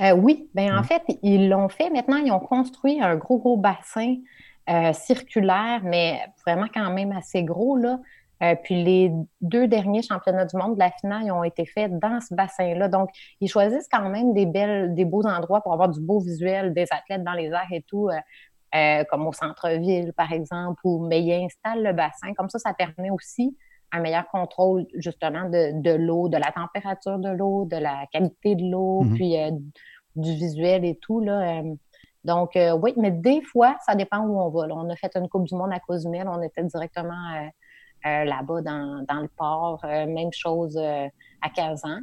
Euh, 0.00 0.12
oui, 0.12 0.50
ben 0.54 0.76
en 0.76 0.82
fait, 0.82 1.02
ils 1.22 1.48
l'ont 1.48 1.68
fait. 1.68 1.90
Maintenant, 1.90 2.16
ils 2.16 2.32
ont 2.32 2.40
construit 2.40 3.00
un 3.00 3.16
gros, 3.16 3.38
gros 3.38 3.56
bassin 3.56 4.16
euh, 4.68 4.92
circulaire, 4.92 5.80
mais 5.84 6.20
vraiment 6.44 6.66
quand 6.72 6.90
même 6.92 7.12
assez 7.12 7.44
gros. 7.44 7.76
Là. 7.76 8.00
Euh, 8.42 8.56
puis 8.62 8.82
les 8.82 9.12
deux 9.40 9.68
derniers 9.68 10.02
championnats 10.02 10.46
du 10.46 10.56
monde 10.56 10.74
de 10.74 10.80
la 10.80 10.90
finale 10.90 11.30
ont 11.30 11.44
été 11.44 11.64
faits 11.64 11.96
dans 11.98 12.20
ce 12.20 12.34
bassin-là. 12.34 12.88
Donc, 12.88 13.10
ils 13.40 13.48
choisissent 13.48 13.88
quand 13.90 14.08
même 14.08 14.34
des 14.34 14.46
belles, 14.46 14.94
des 14.94 15.04
beaux 15.04 15.24
endroits 15.26 15.60
pour 15.60 15.72
avoir 15.72 15.88
du 15.88 16.00
beau 16.00 16.18
visuel, 16.18 16.74
des 16.74 16.86
athlètes 16.90 17.22
dans 17.22 17.32
les 17.34 17.46
airs 17.46 17.68
et 17.70 17.82
tout, 17.82 18.10
comme 19.08 19.26
au 19.28 19.32
centre-ville, 19.32 20.12
par 20.14 20.32
exemple, 20.32 20.80
ou, 20.82 21.06
mais 21.06 21.22
ils 21.22 21.44
installent 21.44 21.84
le 21.84 21.92
bassin. 21.92 22.34
Comme 22.34 22.48
ça, 22.48 22.58
ça 22.58 22.74
permet 22.74 23.10
aussi 23.10 23.56
un 23.94 24.00
meilleur 24.00 24.26
contrôle 24.28 24.86
justement 24.94 25.48
de, 25.48 25.94
l'eau, 25.94 26.28
de 26.28 26.36
la 26.36 26.50
température 26.52 27.18
de 27.18 27.30
l'eau, 27.30 27.64
de 27.64 27.76
la 27.76 28.06
qualité 28.12 28.56
de 28.56 28.70
l'eau, 28.70 29.02
mhm. 29.02 29.14
puis 29.14 29.40
euh, 29.40 29.50
du 30.16 30.34
visuel 30.34 30.84
et 30.84 30.96
tout. 30.96 31.20
Là, 31.20 31.60
euh. 31.60 31.74
donc, 32.24 32.56
euh, 32.56 32.72
oui, 32.72 32.92
mais 32.96 33.10
des 33.10 33.42
fois, 33.42 33.76
ça 33.86 33.94
dépend 33.94 34.20
où 34.20 34.40
on 34.40 34.50
va. 34.50 34.66
On 34.70 34.90
a 34.90 34.96
fait 34.96 35.14
une 35.16 35.28
Coupe 35.28 35.44
du 35.44 35.54
Monde 35.54 35.72
à 35.72 35.80
Cozumel, 35.80 36.28
on 36.28 36.42
était 36.42 36.64
directement 36.64 37.50
là-bas 38.04 38.60
dans, 38.60 39.20
le 39.22 39.28
port. 39.28 39.80
même 39.84 40.32
chose 40.32 40.76
à 40.76 41.48
Kazan. 41.48 42.00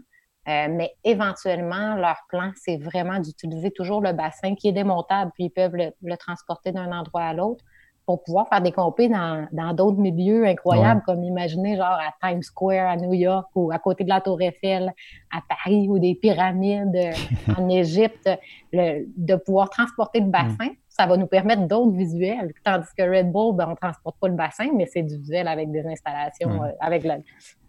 mais 0.47 0.95
éventuellement, 1.03 1.95
leur 1.95 2.17
plan, 2.27 2.51
c'est 2.55 2.77
vraiment 2.77 3.19
d'utiliser 3.19 3.69
toujours 3.69 4.01
le 4.01 4.11
bassin 4.11 4.55
qui 4.55 4.69
est 4.69 4.71
démontable, 4.71 5.31
puis 5.35 5.45
ils 5.45 5.51
peuvent 5.51 5.75
le 5.75 6.17
transporter 6.17 6.71
d'un 6.71 6.91
endroit 6.91 7.23
à 7.23 7.33
l'autre 7.33 7.63
pour 8.05 8.23
pouvoir 8.23 8.47
faire 8.49 8.61
des 8.61 8.71
compés 8.71 9.09
dans 9.09 9.73
d'autres 9.73 9.99
milieux 9.99 10.45
incroyables, 10.45 11.01
comme 11.05 11.23
imaginer 11.23 11.77
genre 11.77 11.99
à 11.99 12.13
Times 12.21 12.41
Square 12.41 12.89
à 12.89 12.97
New 12.97 13.13
York 13.13 13.49
ou 13.55 13.71
à 13.71 13.79
côté 13.79 14.03
de 14.03 14.09
la 14.09 14.21
Tour 14.21 14.41
Eiffel 14.41 14.93
à 15.31 15.39
Paris 15.47 15.87
ou 15.89 15.99
des 15.99 16.15
pyramides 16.15 16.95
euh, 16.95 17.11
en 17.57 17.69
Égypte, 17.69 18.29
de 18.73 19.35
pouvoir 19.35 19.69
transporter 19.69 20.19
le 20.19 20.27
bassin, 20.27 20.69
ça 20.89 21.05
va 21.05 21.17
nous 21.17 21.27
permettre 21.27 21.67
d'autres 21.67 21.95
visuels. 21.95 22.53
Tandis 22.63 22.87
que 22.97 23.03
Red 23.03 23.31
Bull, 23.31 23.55
ben, 23.55 23.65
on 23.67 23.71
ne 23.71 23.75
transporte 23.75 24.17
pas 24.19 24.27
le 24.27 24.35
bassin, 24.35 24.69
mais 24.75 24.87
c'est 24.87 25.03
du 25.03 25.17
visuel 25.17 25.47
avec 25.47 25.71
des 25.71 25.85
installations, 25.85 26.63
euh, 26.63 26.71
avec 26.79 27.03
la, 27.03 27.17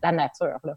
la 0.03 0.13
nature. 0.13 0.59
Là 0.65 0.75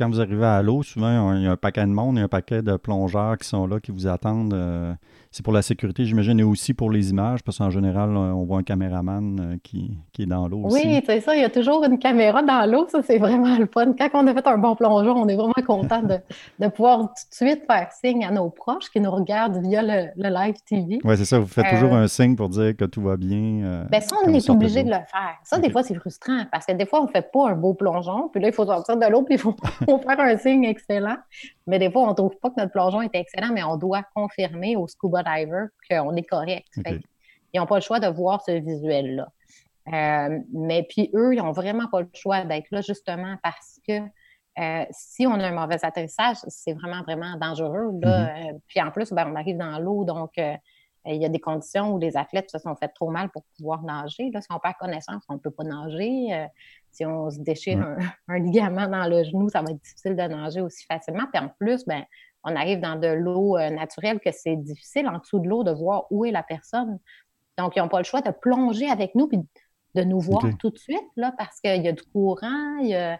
quand 0.00 0.08
vous 0.08 0.20
arrivez 0.20 0.46
à 0.46 0.62
l'eau, 0.62 0.82
souvent, 0.82 1.34
il 1.34 1.42
y 1.42 1.46
a 1.46 1.50
un 1.50 1.56
paquet 1.58 1.82
de 1.82 1.92
monde, 1.92 2.16
il 2.16 2.20
y 2.20 2.22
a 2.22 2.24
un 2.24 2.28
paquet 2.28 2.62
de 2.62 2.76
plongeurs 2.76 3.36
qui 3.36 3.46
sont 3.46 3.66
là, 3.66 3.80
qui 3.80 3.92
vous 3.92 4.06
attendent. 4.06 4.54
Euh, 4.54 4.94
c'est 5.32 5.44
pour 5.44 5.52
la 5.52 5.62
sécurité, 5.62 6.04
j'imagine, 6.04 6.40
et 6.40 6.42
aussi 6.42 6.74
pour 6.74 6.90
les 6.90 7.10
images, 7.10 7.44
parce 7.44 7.58
qu'en 7.58 7.70
général, 7.70 8.16
on 8.16 8.42
voit 8.44 8.58
un 8.58 8.62
caméraman 8.64 9.40
euh, 9.40 9.56
qui, 9.62 9.96
est 10.18 10.26
dans 10.26 10.48
l'eau 10.48 10.62
aussi. 10.64 10.82
Oui, 10.84 11.02
c'est 11.06 11.20
ça, 11.20 11.36
il 11.36 11.40
y 11.40 11.44
a 11.44 11.48
toujours 11.48 11.84
une 11.84 12.00
caméra 12.00 12.42
dans 12.42 12.68
l'eau, 12.68 12.86
ça 12.88 13.00
c'est 13.02 13.18
vraiment 13.18 13.56
le 13.56 13.66
fun. 13.72 13.94
Quand 13.96 14.10
on 14.14 14.26
a 14.26 14.34
fait 14.34 14.46
un 14.48 14.58
bon 14.58 14.74
plongeon, 14.74 15.14
on 15.16 15.28
est 15.28 15.36
vraiment 15.36 15.52
content 15.64 16.02
de, 16.02 16.68
pouvoir 16.68 16.98
tout 16.98 17.06
de 17.06 17.34
suite 17.34 17.62
faire 17.64 17.92
signe 17.92 18.24
à 18.24 18.32
nos 18.32 18.50
proches 18.50 18.90
qui 18.90 19.00
nous 19.00 19.10
regardent 19.10 19.58
via 19.62 19.82
le, 19.82 20.10
live 20.16 20.56
TV. 20.66 20.98
Oui, 21.04 21.16
c'est 21.16 21.24
ça, 21.24 21.38
vous 21.38 21.46
faites 21.46 21.70
toujours 21.70 21.94
euh, 21.94 22.02
un 22.02 22.08
signe 22.08 22.34
pour 22.34 22.48
dire 22.48 22.76
que 22.76 22.84
tout 22.84 23.00
va 23.00 23.16
bien. 23.16 23.64
Euh, 23.64 23.84
bien, 23.84 24.00
ça, 24.00 24.16
on 24.26 24.34
est 24.34 24.50
obligé 24.50 24.82
de 24.82 24.90
le 24.90 24.94
faire. 24.94 25.38
Ça, 25.44 25.58
des 25.58 25.70
fois, 25.70 25.84
c'est 25.84 25.94
frustrant, 25.94 26.42
parce 26.50 26.66
que 26.66 26.72
des 26.72 26.86
fois, 26.86 27.02
on 27.02 27.06
ne 27.06 27.10
fait 27.10 27.30
pas 27.30 27.50
un 27.50 27.54
beau 27.54 27.74
plongeon, 27.74 28.28
puis 28.32 28.42
là, 28.42 28.48
il 28.48 28.54
faut 28.54 28.66
sortir 28.66 28.96
de 28.96 29.06
l'eau, 29.06 29.22
puis 29.22 29.36
il 29.36 29.40
faut, 29.40 29.54
faire 29.86 30.20
un 30.20 30.36
signe 30.36 30.64
excellent. 30.64 31.18
Mais 31.70 31.78
des 31.78 31.88
fois, 31.88 32.02
on 32.02 32.08
ne 32.08 32.14
trouve 32.14 32.36
pas 32.42 32.50
que 32.50 32.56
notre 32.58 32.72
plongeon 32.72 33.00
est 33.00 33.14
excellent, 33.14 33.52
mais 33.52 33.62
on 33.62 33.76
doit 33.76 34.02
confirmer 34.12 34.74
au 34.74 34.88
scuba 34.88 35.22
diver 35.22 35.66
qu'on 35.88 36.16
est 36.16 36.24
correct. 36.24 36.66
ils 37.54 37.60
n'ont 37.60 37.66
pas 37.66 37.76
le 37.76 37.80
choix 37.80 38.00
de 38.00 38.08
voir 38.08 38.42
ce 38.42 38.50
visuel-là. 38.50 39.28
Euh, 39.92 40.40
mais 40.52 40.84
puis 40.88 41.10
eux, 41.14 41.32
ils 41.32 41.38
n'ont 41.38 41.52
vraiment 41.52 41.86
pas 41.86 42.00
le 42.00 42.08
choix 42.12 42.44
d'être 42.44 42.66
là 42.72 42.80
justement 42.80 43.36
parce 43.44 43.80
que 43.86 44.00
euh, 44.58 44.84
si 44.90 45.28
on 45.28 45.34
a 45.34 45.46
un 45.46 45.52
mauvais 45.52 45.78
atterrissage, 45.84 46.38
c'est 46.48 46.72
vraiment, 46.72 47.02
vraiment 47.02 47.36
dangereux. 47.36 47.92
Là. 48.02 48.32
Mm-hmm. 48.32 48.50
Euh, 48.50 48.58
puis 48.66 48.82
en 48.82 48.90
plus, 48.90 49.12
ben, 49.12 49.30
on 49.32 49.36
arrive 49.36 49.56
dans 49.56 49.78
l'eau, 49.78 50.04
donc 50.04 50.32
il 51.06 51.20
y 51.20 51.24
a 51.24 51.28
des 51.28 51.40
conditions 51.40 51.94
où 51.94 51.98
les 51.98 52.16
athlètes 52.16 52.50
se 52.50 52.58
sont 52.58 52.76
fait 52.76 52.88
trop 52.88 53.10
mal 53.10 53.30
pour 53.30 53.44
pouvoir 53.56 53.82
nager. 53.82 54.30
Là, 54.32 54.40
si 54.40 54.48
on 54.50 54.58
perd 54.58 54.74
connaissance, 54.78 55.22
on 55.28 55.34
ne 55.34 55.38
peut 55.38 55.50
pas 55.50 55.64
nager. 55.64 56.46
si 56.90 57.06
on 57.06 57.30
se 57.30 57.38
déchire 57.40 57.80
un, 57.80 57.96
un, 58.28 58.38
ligament 58.38 58.86
dans 58.86 59.06
le 59.06 59.24
genou, 59.24 59.48
ça 59.48 59.62
va 59.62 59.70
être 59.70 59.80
difficile 59.80 60.14
de 60.14 60.22
nager 60.22 60.60
aussi 60.60 60.84
facilement. 60.84 61.24
Puis 61.32 61.42
en 61.42 61.48
plus, 61.48 61.84
ben, 61.86 62.04
on 62.44 62.56
arrive 62.56 62.80
dans 62.80 62.96
de 62.96 63.08
l'eau 63.08 63.56
euh, 63.56 63.70
naturelle 63.70 64.20
que 64.20 64.30
c'est 64.32 64.56
difficile 64.56 65.08
en 65.08 65.18
dessous 65.18 65.38
de 65.40 65.48
l'eau 65.48 65.64
de 65.64 65.72
voir 65.72 66.06
où 66.10 66.24
est 66.24 66.30
la 66.30 66.42
personne. 66.42 66.98
Donc, 67.58 67.76
ils 67.76 67.80
n'ont 67.80 67.88
pas 67.88 67.98
le 67.98 68.04
choix 68.04 68.22
de 68.22 68.30
plonger 68.30 68.88
avec 68.88 69.14
nous 69.14 69.28
puis 69.28 69.38
de 69.94 70.04
nous 70.04 70.20
voir 70.20 70.44
tout 70.60 70.70
de 70.70 70.78
suite, 70.78 71.08
là, 71.16 71.34
parce 71.36 71.60
qu'il 71.60 71.82
y 71.82 71.88
a 71.88 71.92
du 71.92 72.02
courant, 72.02 72.78
euh, 72.84 73.16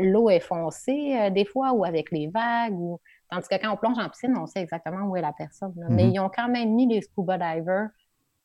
l'eau 0.00 0.30
est 0.30 0.40
foncée 0.40 1.14
euh, 1.14 1.30
des 1.30 1.44
fois, 1.44 1.72
ou 1.72 1.84
avec 1.84 2.10
les 2.10 2.28
vagues, 2.28 2.78
ou... 2.78 2.98
tandis 3.30 3.48
que 3.48 3.56
quand 3.60 3.72
on 3.72 3.76
plonge 3.76 3.98
en 3.98 4.08
piscine, 4.08 4.36
on 4.38 4.46
sait 4.46 4.60
exactement 4.60 5.06
où 5.06 5.16
est 5.16 5.20
la 5.20 5.32
personne. 5.32 5.72
Mais 5.90 6.04
mm-hmm. 6.04 6.12
ils 6.12 6.20
ont 6.20 6.30
quand 6.34 6.48
même 6.48 6.74
mis 6.74 6.86
les 6.86 7.02
scuba 7.02 7.38
divers 7.38 7.88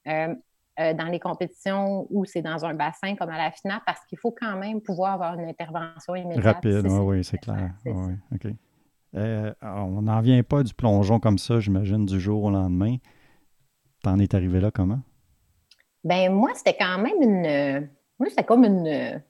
euh, 0.08 0.94
dans 0.94 1.08
les 1.08 1.20
compétitions 1.20 2.08
où 2.10 2.24
c'est 2.26 2.42
dans 2.42 2.66
un 2.66 2.74
bassin 2.74 3.16
comme 3.16 3.30
à 3.30 3.38
la 3.38 3.52
finale 3.52 3.82
parce 3.86 4.04
qu'il 4.06 4.18
faut 4.18 4.32
quand 4.32 4.58
même 4.58 4.82
pouvoir 4.82 5.14
avoir 5.14 5.38
une 5.38 5.48
intervention 5.48 6.16
immédiate. 6.16 6.56
Rapide, 6.56 6.88
oui, 6.88 7.24
c'est 7.24 7.38
clair. 7.38 7.74
Euh, 9.14 9.54
on 9.62 10.02
n'en 10.04 10.22
vient 10.22 10.42
pas 10.44 10.64
du 10.64 10.74
plongeon 10.74 11.20
comme 11.20 11.38
ça, 11.38 11.60
j'imagine, 11.60 12.06
du 12.06 12.20
jour 12.20 12.44
au 12.44 12.50
lendemain. 12.50 12.96
T'en 14.02 14.18
es 14.18 14.34
arrivé 14.34 14.62
là 14.62 14.72
comment? 14.72 15.02
Ben 16.04 16.32
moi, 16.32 16.52
c'était 16.56 16.78
quand 16.80 16.98
même 16.98 17.22
une. 17.22 17.90
Moi, 18.18 18.30
c'était 18.30 18.46
comme 18.46 18.64
une, 18.64 19.22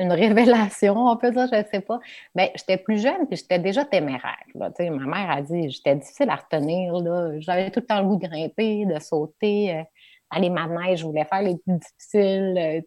une 0.00 0.12
révélation, 0.12 0.96
on 0.96 1.16
peut 1.16 1.30
dire, 1.30 1.46
je 1.52 1.56
ne 1.58 1.64
sais 1.70 1.80
pas. 1.80 2.00
Ben, 2.34 2.48
j'étais 2.54 2.76
plus 2.76 3.02
jeune, 3.02 3.26
puis 3.28 3.36
j'étais 3.36 3.58
déjà 3.58 3.84
téméraire. 3.84 4.44
Là. 4.54 4.70
Ma 4.78 5.06
mère 5.06 5.30
a 5.30 5.42
dit 5.42 5.70
j'étais 5.70 5.94
difficile 5.94 6.30
à 6.30 6.36
retenir. 6.36 6.94
J'avais 7.40 7.70
tout 7.70 7.80
le 7.80 7.86
temps 7.86 8.00
le 8.00 8.06
goût 8.06 8.16
de 8.16 8.26
grimper, 8.26 8.86
de 8.86 8.98
sauter. 8.98 9.74
Euh, 9.74 9.82
aller 10.30 10.50
manège, 10.50 11.00
je 11.00 11.04
voulais 11.04 11.24
faire 11.24 11.42
les 11.42 11.56
plus 11.56 11.78
difficiles. 11.78 12.84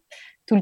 Euh, 0.51 0.59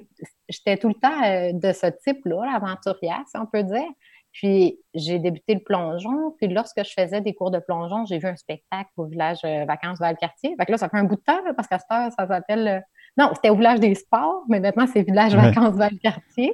j'étais 0.49 0.77
tout 0.77 0.89
le 0.89 0.95
temps 0.95 1.23
euh, 1.23 1.53
de 1.53 1.71
ce 1.71 1.87
type-là, 1.87 2.51
l'aventurière, 2.51 3.23
si 3.27 3.37
on 3.37 3.45
peut 3.45 3.63
dire. 3.63 3.89
Puis 4.31 4.79
j'ai 4.93 5.19
débuté 5.19 5.55
le 5.55 5.59
plongeon. 5.59 6.35
Puis 6.37 6.47
lorsque 6.47 6.83
je 6.83 6.91
faisais 6.91 7.21
des 7.21 7.33
cours 7.33 7.51
de 7.51 7.59
plongeon, 7.59 8.05
j'ai 8.05 8.17
vu 8.17 8.27
un 8.27 8.35
spectacle 8.35 8.89
au 8.97 9.05
village 9.05 9.39
euh, 9.43 9.65
Vacances 9.65 9.99
Val-Cartier. 9.99 10.55
Fait 10.57 10.69
là, 10.69 10.77
ça 10.77 10.89
fait 10.89 10.97
un 10.97 11.03
bout 11.03 11.15
de 11.15 11.21
temps, 11.21 11.39
parce 11.55 11.67
qu'à 11.67 11.79
cette 11.79 11.91
heure, 11.91 12.11
ça 12.17 12.27
s'appelle. 12.27 12.83
Non, 13.17 13.32
c'était 13.36 13.50
au 13.50 13.56
village 13.56 13.80
des 13.80 13.93
sports, 13.95 14.43
mais 14.47 14.60
maintenant, 14.60 14.88
c'est 14.88 15.02
village 15.04 15.36
Vacances 15.36 15.76
Val-Cartier. 15.76 16.54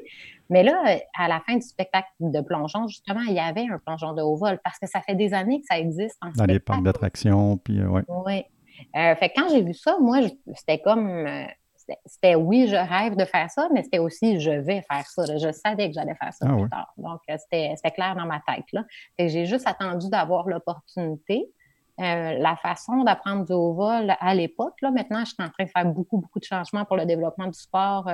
Mais 0.50 0.64
là, 0.64 0.82
à 1.18 1.28
la 1.28 1.42
fin 1.42 1.56
du 1.56 1.62
spectacle 1.62 2.08
de 2.20 2.42
plongeon, 2.42 2.88
justement, 2.88 3.22
il 3.28 3.34
y 3.34 3.40
avait 3.40 3.68
un 3.70 3.80
plongeon 3.80 4.14
de 4.14 4.22
haut 4.22 4.38
vol 4.38 4.60
parce 4.64 4.80
que 4.80 4.88
ça 4.88 5.02
fait 5.02 5.16
des 5.16 5.34
années 5.34 5.60
que 5.60 5.66
ça 5.70 5.78
existe 5.78 6.18
en 6.22 6.32
Dans 6.32 6.46
les 6.46 6.60
parcs 6.60 6.84
d'attractions, 6.84 7.58
puis 7.58 7.84
ouais. 7.84 8.04
Oui. 8.08 8.44
Euh, 8.96 9.16
fait 9.16 9.32
quand 9.36 9.50
j'ai 9.50 9.62
vu 9.62 9.74
ça, 9.74 9.98
moi, 10.00 10.20
c'était 10.56 10.80
comme. 10.80 11.08
Euh, 11.10 11.46
c'était 12.06 12.36
oui, 12.36 12.68
je 12.68 12.76
rêve 12.76 13.16
de 13.16 13.24
faire 13.24 13.50
ça, 13.50 13.70
mais 13.74 13.82
c'était 13.82 14.00
aussi 14.00 14.42
je 14.42 14.52
vais 14.52 14.84
faire 14.92 15.06
ça. 15.08 15.24
Je 15.38 15.52
savais 15.54 15.88
que 15.88 15.94
j'allais 15.94 16.16
faire 16.16 16.34
ça 16.34 16.46
ah 16.50 16.54
plus 16.54 16.70
tard. 16.70 16.94
Donc, 16.98 17.22
euh, 17.30 17.38
c'était 17.38 17.92
clair 17.92 18.16
dans 18.16 18.26
ma 18.26 18.42
tête. 18.46 18.66
Là. 18.74 18.84
J'ai 19.18 19.46
juste 19.46 19.66
attendu 19.68 20.10
d'avoir 20.10 20.50
l'opportunité. 20.50 21.50
La 21.98 22.56
façon 22.62 23.04
d'apprendre 23.04 23.46
du 23.46 23.54
haut 23.54 23.74
vol 23.74 24.16
à 24.20 24.36
l'époque, 24.36 24.76
là, 24.82 24.92
maintenant, 24.92 25.20
je 25.22 25.34
suis 25.34 25.36
en 25.40 25.50
train 25.50 25.64
de 25.64 25.70
faire 25.70 25.86
beaucoup, 25.86 26.18
beaucoup 26.18 26.40
de 26.40 26.46
changements 26.46 26.86
pour 26.86 26.96
le 26.96 27.06
développement 27.06 27.48
du 27.48 27.60
sport 27.60 28.08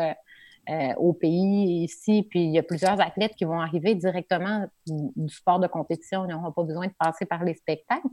au 0.97 1.11
pays 1.11 1.83
ici. 1.83 2.25
Puis 2.29 2.45
il 2.45 2.51
y 2.51 2.59
a 2.59 2.63
plusieurs 2.63 3.01
athlètes 3.01 3.35
qui 3.35 3.43
vont 3.43 3.59
arriver 3.59 3.95
directement 3.95 4.65
du 4.87 5.33
sport 5.33 5.59
de 5.59 5.67
compétition. 5.67 6.23
Ils 6.25 6.29
n'auront 6.29 6.53
pas 6.53 6.63
besoin 6.63 6.87
de 6.87 6.93
passer 6.97 7.25
par 7.25 7.43
les 7.43 7.55
spectacles. 7.55 8.07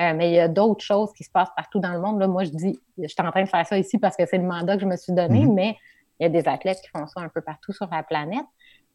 Euh, 0.00 0.14
mais 0.14 0.30
il 0.30 0.34
y 0.34 0.40
a 0.40 0.48
d'autres 0.48 0.84
choses 0.84 1.12
qui 1.12 1.22
se 1.22 1.30
passent 1.30 1.52
partout 1.54 1.78
dans 1.78 1.92
le 1.92 2.00
monde. 2.00 2.18
Là, 2.18 2.26
moi, 2.26 2.44
je 2.44 2.50
dis, 2.50 2.80
je 2.96 3.06
suis 3.06 3.22
en 3.22 3.30
train 3.30 3.42
de 3.42 3.48
faire 3.48 3.66
ça 3.66 3.78
ici 3.78 3.98
parce 3.98 4.16
que 4.16 4.24
c'est 4.26 4.38
le 4.38 4.44
mandat 4.44 4.76
que 4.76 4.82
je 4.82 4.86
me 4.86 4.96
suis 4.96 5.12
donné, 5.12 5.44
mhm. 5.44 5.54
mais 5.54 5.76
il 6.18 6.24
y 6.24 6.26
a 6.26 6.28
des 6.28 6.48
athlètes 6.48 6.80
qui 6.82 6.88
font 6.88 7.06
ça 7.06 7.20
un 7.20 7.28
peu 7.28 7.40
partout 7.40 7.72
sur 7.72 7.88
la 7.90 8.02
planète. 8.02 8.46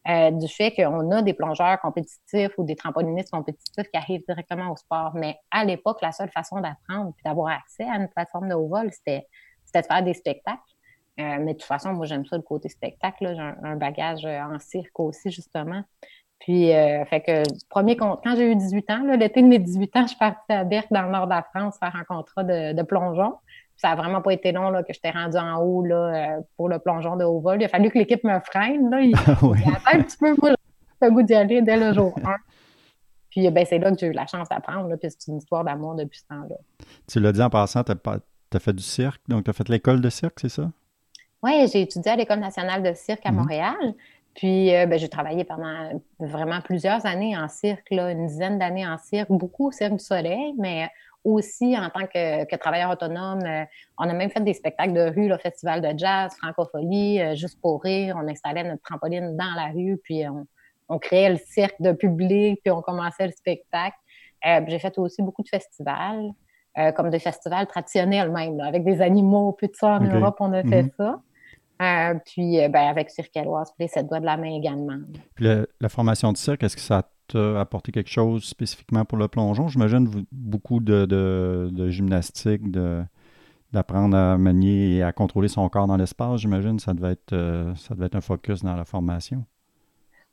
Euh, 0.09 0.31
du 0.31 0.47
fait 0.47 0.73
qu'on 0.73 1.11
a 1.11 1.21
des 1.21 1.33
plongeurs 1.33 1.79
compétitifs 1.81 2.51
ou 2.57 2.63
des 2.63 2.77
trampolinistes 2.77 3.29
compétitifs 3.29 3.89
qui 3.91 3.97
arrivent 3.97 4.23
directement 4.25 4.71
au 4.71 4.77
sport. 4.77 5.11
Mais 5.15 5.37
à 5.51 5.65
l'époque, 5.65 6.01
la 6.01 6.13
seule 6.13 6.29
façon 6.29 6.61
d'apprendre 6.61 7.13
et 7.19 7.21
d'avoir 7.27 7.49
accès 7.49 7.83
à 7.83 7.97
une 7.97 8.07
plateforme 8.07 8.47
de 8.47 8.53
haut 8.53 8.67
vol, 8.67 8.89
c'était 8.91 9.27
de 9.75 9.81
faire 9.85 10.03
des 10.03 10.13
spectacles. 10.13 10.61
Euh, 11.19 11.37
mais 11.39 11.53
de 11.53 11.57
toute 11.57 11.63
façon, 11.63 11.93
moi, 11.93 12.05
j'aime 12.05 12.25
ça 12.25 12.37
le 12.37 12.41
côté 12.41 12.69
spectacle. 12.69 13.33
J'ai 13.35 13.67
un, 13.67 13.75
bagage 13.75 14.25
en 14.25 14.57
cirque 14.59 14.97
aussi, 14.99 15.29
justement. 15.29 15.83
Puis, 16.39 16.73
euh, 16.73 17.03
fait 17.05 17.21
que, 17.21 17.43
premier 17.69 17.97
quand 17.97 18.21
j'ai 18.35 18.51
eu 18.51 18.55
18 18.55 18.89
ans, 18.91 19.03
l'été 19.17 19.41
de 19.41 19.47
mes 19.47 19.59
18 19.59 19.95
ans, 19.95 20.01
je 20.03 20.07
suis 20.09 20.17
partie 20.17 20.51
à 20.51 20.63
Berck, 20.63 20.87
dans 20.91 21.01
le 21.03 21.09
nord 21.09 21.25
de 21.25 21.31
la 21.31 21.43
France, 21.43 21.77
faire 21.79 21.95
un 21.95 22.03
contrat 22.03 22.43
de, 22.43 22.81
plongeon. 22.83 23.33
Ça 23.77 23.89
n'a 23.89 23.95
vraiment 23.95 24.21
pas 24.21 24.33
été 24.33 24.51
long 24.51 24.69
là, 24.69 24.83
que 24.83 24.91
j'étais 24.91 25.11
rendue 25.11 25.37
en 25.37 25.61
haut 25.61 25.83
là, 25.83 25.95
euh, 25.95 26.41
pour 26.57 26.67
le 26.67 26.79
plongeon 26.79 27.15
de 27.15 27.23
haut 27.23 27.39
vol. 27.39 27.61
Il 27.61 27.65
a 27.65 27.69
fallu 27.69 27.89
que 27.89 27.97
l'équipe 27.99 28.23
me 28.23 28.39
freine. 28.39 28.89
Là. 28.89 29.01
Il, 29.01 29.15
a 29.15 29.95
un 29.95 30.01
petit 30.01 30.17
peu, 30.17 30.35
moi, 30.41 30.55
le 31.01 31.11
goût 31.11 31.21
d'y 31.21 31.35
aller 31.35 31.61
dès 31.61 31.77
le 31.77 31.93
jour 31.93 32.13
1. 32.23 32.35
Puis, 33.29 33.49
ben, 33.51 33.65
c'est 33.69 33.77
là 33.77 33.91
que 33.91 33.99
j'ai 33.99 34.07
eu 34.07 34.13
la 34.13 34.25
chance 34.25 34.49
d'apprendre, 34.49 34.95
puis 34.95 35.11
c'est 35.11 35.31
une 35.31 35.37
histoire 35.37 35.63
d'amour 35.63 35.93
depuis 35.93 36.19
ce 36.19 36.25
temps-là. 36.27 36.55
Tu 37.07 37.19
l'as 37.19 37.31
dit 37.31 37.41
en 37.41 37.51
passant, 37.51 37.83
tu 37.83 37.91
as, 37.91 38.59
fait 38.59 38.73
du 38.73 38.83
cirque, 38.83 39.21
donc 39.27 39.43
tu 39.43 39.51
as 39.51 39.53
fait 39.53 39.69
l'école 39.69 40.01
de 40.01 40.09
cirque, 40.09 40.39
c'est 40.39 40.49
ça? 40.49 40.71
Oui, 41.43 41.67
j'ai 41.71 41.81
étudié 41.81 42.13
à 42.13 42.15
l'École 42.15 42.39
nationale 42.39 42.81
de 42.81 42.93
cirque 42.93 43.23
à 43.25 43.29
mm-hmm. 43.29 43.33
Montréal. 43.33 43.93
Puis, 44.33 44.73
euh, 44.73 44.87
ben, 44.87 44.97
j'ai 44.97 45.09
travaillé 45.09 45.43
pendant 45.43 46.01
vraiment 46.19 46.61
plusieurs 46.61 47.05
années 47.05 47.37
en 47.37 47.47
cirque, 47.47 47.87
une 47.91 48.25
dizaine 48.27 48.57
d'années 48.57 48.87
en 48.87 48.97
cirque, 48.97 49.29
beaucoup 49.29 49.67
au 49.67 49.71
Cirque 49.71 49.93
du 49.93 50.03
Soleil, 50.03 50.53
mais 50.57 50.89
aussi 51.33 51.77
en 51.77 51.89
tant 51.89 52.05
que, 52.07 52.55
travailleur 52.55 52.91
autonome. 52.91 53.43
Euh, 53.45 53.65
on 53.97 54.09
a 54.09 54.13
même 54.13 54.29
fait 54.29 54.43
des 54.43 54.53
spectacles 54.53 54.93
de 54.93 55.13
rue, 55.13 55.27
le 55.27 55.37
festival 55.37 55.81
de 55.81 55.97
jazz, 55.97 56.35
francophonie, 56.41 57.21
euh, 57.21 57.35
juste 57.35 57.59
pour 57.61 57.81
rire. 57.83 58.17
On 58.21 58.27
installait 58.27 58.63
notre 58.63 58.81
trampoline 58.83 59.35
dans 59.35 59.53
la 59.55 59.67
rue, 59.73 59.99
puis 60.03 60.23
on, 60.89 60.99
créait 60.99 61.29
le 61.29 61.37
cirque 61.37 61.81
de 61.81 61.91
public, 61.91 62.61
puis 62.63 62.71
on 62.71 62.81
commençait 62.81 63.25
le 63.25 63.33
spectacle. 63.33 63.97
j'ai 64.43 64.79
fait 64.79 64.97
aussi 64.97 65.21
beaucoup 65.21 65.43
de 65.43 65.49
festivals, 65.49 66.31
comme 66.95 67.09
des 67.09 67.19
festivals 67.19 67.67
traditionnels 67.67 68.31
même, 68.31 68.59
avec 68.61 68.85
des 68.85 69.01
animaux, 69.01 69.51
puis 69.51 69.67
tout 69.67 69.77
ça 69.79 69.87
en 69.95 69.99
Europe, 69.99 70.37
on 70.39 70.53
a 70.53 70.63
fait 70.63 70.83
mm-hmm. 70.83 70.95
ça. 70.95 71.21
Euh, 71.81 72.15
puis 72.25 72.59
euh, 72.59 72.69
ben, 72.69 72.87
avec 72.87 73.09
Cirque 73.09 73.35
Éloise, 73.37 73.71
puis 73.77 73.87
les 73.95 74.03
doigts 74.03 74.19
de 74.19 74.25
la 74.25 74.37
main 74.37 74.55
également. 74.55 74.97
Puis 75.35 75.45
la 75.79 75.89
formation 75.89 76.31
de 76.31 76.37
cirque, 76.37 76.63
est-ce 76.63 76.75
que 76.75 76.81
ça 76.81 77.03
t'a 77.27 77.59
apporté 77.59 77.91
quelque 77.91 78.09
chose 78.09 78.43
spécifiquement 78.43 79.05
pour 79.05 79.17
le 79.17 79.27
plongeon? 79.27 79.67
J'imagine 79.67 80.25
beaucoup 80.31 80.79
de, 80.79 81.05
de, 81.05 81.89
gymnastique, 81.89 82.61
d'apprendre 83.71 84.15
à 84.15 84.37
manier 84.37 84.95
et 84.95 85.03
à 85.03 85.11
contrôler 85.11 85.47
son 85.47 85.67
corps 85.69 85.87
dans 85.87 85.97
l'espace, 85.97 86.41
j'imagine, 86.41 86.79
ça 86.79 86.93
devait 86.93 87.11
être 87.11 87.33
euh, 87.33 87.75
ça 87.75 87.95
devait 87.95 88.07
être 88.07 88.15
un 88.15 88.21
focus 88.21 88.63
dans 88.63 88.75
la 88.75 88.85
formation. 88.85 89.43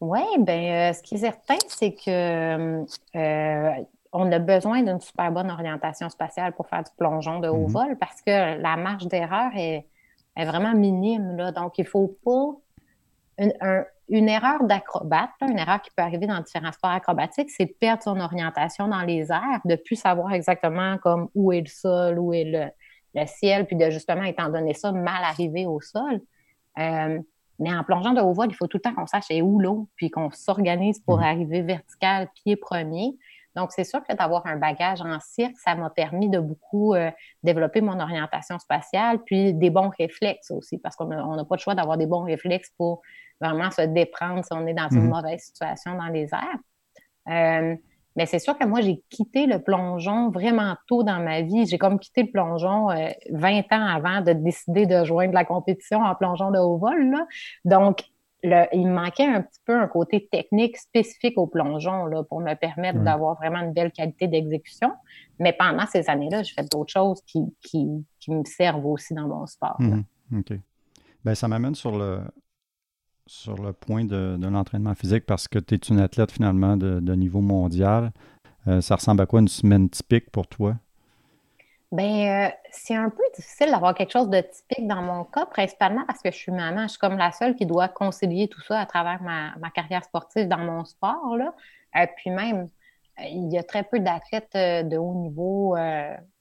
Oui, 0.01 0.23
bien, 0.39 0.93
ce 0.93 1.03
qui 1.03 1.15
est 1.15 1.19
certain, 1.19 1.57
c'est 1.69 1.93
que 1.93 2.85
on 4.15 4.31
a 4.31 4.39
besoin 4.39 4.83
d'une 4.83 5.01
super 5.01 5.33
bonne 5.33 5.51
orientation 5.51 6.09
spatiale 6.09 6.53
pour 6.53 6.69
faire 6.69 6.85
du 6.85 6.91
plongeon 6.97 7.41
de 7.41 7.49
haut 7.49 7.67
mm-hmm. 7.67 7.73
vol 7.73 7.97
parce 7.99 8.23
que 8.23 8.61
la 8.61 8.77
marge 8.77 9.09
d'erreur 9.09 9.51
est, 9.57 9.87
est 10.37 10.45
vraiment 10.45 10.73
minime. 10.73 11.37
Là. 11.37 11.51
Donc, 11.51 11.79
il 11.79 11.85
ne 11.85 11.89
faut 11.89 12.17
pas 12.25 12.57
une, 13.39 14.29
erreur 14.29 14.65
d'acrobate, 14.65 15.31
une 15.43 15.59
erreur 15.59 15.81
qui 15.83 15.91
peut 15.97 16.03
arriver 16.03 16.27
dans 16.27 16.41
différents 16.41 16.73
sports 16.73 16.91
acrobatiques, 16.91 17.51
c'est 17.51 17.67
de 17.67 17.75
perdre 17.79 18.03
son 18.03 18.21
orientation 18.21 18.89
dans 18.89 19.03
les 19.03 19.31
airs, 19.33 19.61
de 19.65 19.73
ne 19.73 19.77
plus 19.77 19.97
savoir 19.97 20.33
exactement 20.33 20.99
comme 20.99 21.29
où 21.35 21.53
est 21.53 21.61
le 21.61 21.67
sol, 21.67 22.19
où 22.19 22.33
est 22.33 22.45
le, 22.45 23.27
ciel, 23.27 23.67
puis 23.67 23.77
de 23.77 23.91
justement, 23.91 24.25
étant 24.25 24.49
donné 24.49 24.75
ça, 24.75 24.91
mal 24.93 25.23
arriver 25.23 25.67
au 25.67 25.81
sol. 25.81 26.21
Euh, 26.79 27.21
mais 27.61 27.73
en 27.73 27.85
plongeant 27.85 28.13
de 28.13 28.21
haut 28.21 28.33
vol, 28.33 28.49
il 28.51 28.55
faut 28.55 28.67
tout 28.67 28.79
le 28.79 28.83
temps 28.83 28.95
qu'on 28.95 29.07
sache 29.07 29.31
où 29.31 29.61
l'eau, 29.61 29.89
puis 29.95 30.11
qu'on 30.11 30.31
s'organise 30.33 30.99
pour 31.01 31.19
mmh. 31.19 31.23
arriver 31.23 31.63
vertical, 31.63 32.29
pied 32.35 32.57
premier. 32.57 33.17
Donc, 33.57 33.71
c'est 33.73 33.85
sûr 33.85 34.03
que 34.03 34.15
d'avoir 34.15 34.47
un 34.47 34.57
bagage 34.57 35.01
en 35.01 35.19
cirque, 35.21 35.57
ça 35.57 35.75
m'a 35.75 35.91
permis 35.91 36.29
de 36.29 36.41
beaucoup 36.41 36.95
euh, 36.95 37.11
développer 37.43 37.81
mon 37.81 38.01
orientation 38.01 38.59
spatiale, 38.59 39.21
puis 39.25 39.55
des 39.55 39.71
bons 39.71 39.91
réflexes 39.97 40.51
aussi, 40.51 40.79
parce 40.79 40.97
qu'on 40.97 41.07
n'a 41.07 41.45
pas 41.45 41.55
le 41.55 41.61
choix 41.61 41.75
d'avoir 41.75 41.97
des 41.97 42.07
bons 42.07 42.25
réflexes 42.25 42.71
pour 42.77 43.03
vraiment 43.41 43.71
se 43.71 43.83
déprendre 43.83 44.45
si 44.45 44.53
on 44.53 44.67
est 44.67 44.75
dans 44.75 44.89
une 44.91 45.03
mhm. 45.03 45.11
mauvaise 45.11 45.41
situation 45.41 45.95
dans 45.95 46.09
les 46.09 46.29
airs. 46.33 46.59
Euh, 47.29 47.77
mais 48.17 48.27
c'est 48.27 48.39
sûr 48.39 48.57
que 48.57 48.65
moi, 48.65 48.81
j'ai 48.81 49.03
quitté 49.11 49.47
le 49.47 49.59
plongeon 49.59 50.31
vraiment 50.31 50.77
tôt 50.87 51.03
dans 51.03 51.19
ma 51.19 51.43
vie. 51.43 51.67
J'ai 51.67 51.79
comme 51.79 51.99
quitté 51.99 52.23
le 52.23 52.31
plongeon 52.31 52.87
20 52.87 52.93
euh, 52.93 53.61
ans 53.73 53.87
avant 53.87 54.21
de 54.21 54.33
décider 54.33 54.87
de 54.87 55.05
joindre 55.05 55.35
la 55.35 55.45
compétition 55.45 56.01
en 56.01 56.15
plongeon 56.15 56.53
de 56.53 56.59
haut 56.59 56.77
vol. 56.77 57.11
Là. 57.11 57.27
Donc, 57.65 58.05
il 58.45 58.87
me 58.87 58.95
manquait 58.95 59.27
un 59.27 59.43
petit 59.43 59.61
peu 59.65 59.75
un 59.75 59.87
côté 59.89 60.29
technique 60.31 60.77
spécifique 60.77 61.39
au 61.39 61.47
plongeon 61.47 62.07
là, 62.07 62.23
pour 62.25 62.41
me 62.41 62.55
permettre 62.55 63.01
d'avoir 63.01 63.37
vraiment 63.37 63.61
une 63.61 63.73
belle 63.73 63.91
qualité 63.91 64.29
d'exécution. 64.29 64.93
Mais 65.39 65.53
pendant 65.53 65.87
ces 65.87 66.09
années-là, 66.11 66.43
j'ai 66.43 66.55
fait 66.55 66.71
d'autres 66.71 66.93
choses 66.93 67.23
qui, 67.27 67.41
qui, 67.63 68.05
me 68.29 68.45
servent 68.45 68.87
aussi 68.87 69.15
dans 69.15 69.27
mon 69.27 69.47
sport. 69.47 69.77
Mhm. 69.81 70.05
OK. 70.39 70.53
Bien, 71.25 71.35
ça 71.35 71.49
m'amène 71.49 71.75
sur 71.75 71.97
le, 71.97 72.21
sur 73.27 73.57
le 73.63 73.73
point 73.73 74.05
de, 74.05 74.39
l'entraînement 74.41 74.95
physique 74.95 75.25
parce 75.27 75.49
que 75.49 75.59
tu 75.59 75.75
es 75.75 75.79
une 75.79 76.01
athlète 76.01 76.31
finalement 76.31 76.77
de, 76.77 77.15
niveau 77.15 77.41
mondial. 77.41 78.13
Euh, 78.67 78.81
ça 78.81 78.97
ressemble 78.97 79.23
à 79.23 79.27
quoi 79.27 79.41
une 79.41 79.49
semaine 79.49 79.89
typique 79.89 80.31
pour 80.31 80.47
toi? 80.47 80.77
Bien, 81.95 82.49
euh, 82.49 82.51
c'est 82.73 82.97
un 82.97 83.09
peu 83.09 83.23
difficile 83.37 83.71
d'avoir 83.71 83.95
quelque 83.95 84.11
chose 84.11 84.29
de 84.29 84.41
typique 84.41 84.89
dans 84.89 85.01
mon 85.01 85.23
cas, 85.23 85.47
principalement 85.47 86.05
parce 86.09 86.21
que 86.23 86.33
je 86.33 86.37
suis 86.37 86.51
maman. 86.51 86.83
Je 86.83 86.89
suis 86.89 86.99
comme 86.99 87.17
la 87.17 87.31
seule 87.31 87.55
qui 87.55 87.67
doit 87.67 87.87
concilier 87.87 88.49
tout 88.49 88.61
ça 88.63 88.81
à 88.81 88.87
travers 88.87 89.23
ma, 89.23 89.71
carrière 89.71 90.03
sportive 90.03 90.49
dans 90.49 90.59
mon 90.59 90.85
sport. 90.85 91.37
Là. 91.37 91.55
Euh, 91.97 92.07
puis 92.17 92.31
même, 92.31 92.69
euh, 93.21 93.25
il 93.31 93.53
y 93.53 93.59
a 93.59 93.63
très 93.63 93.85
peu 93.85 94.01
d'athlètes 94.01 94.89
de 94.89 94.97
haut 94.97 95.15
niveau 95.15 95.77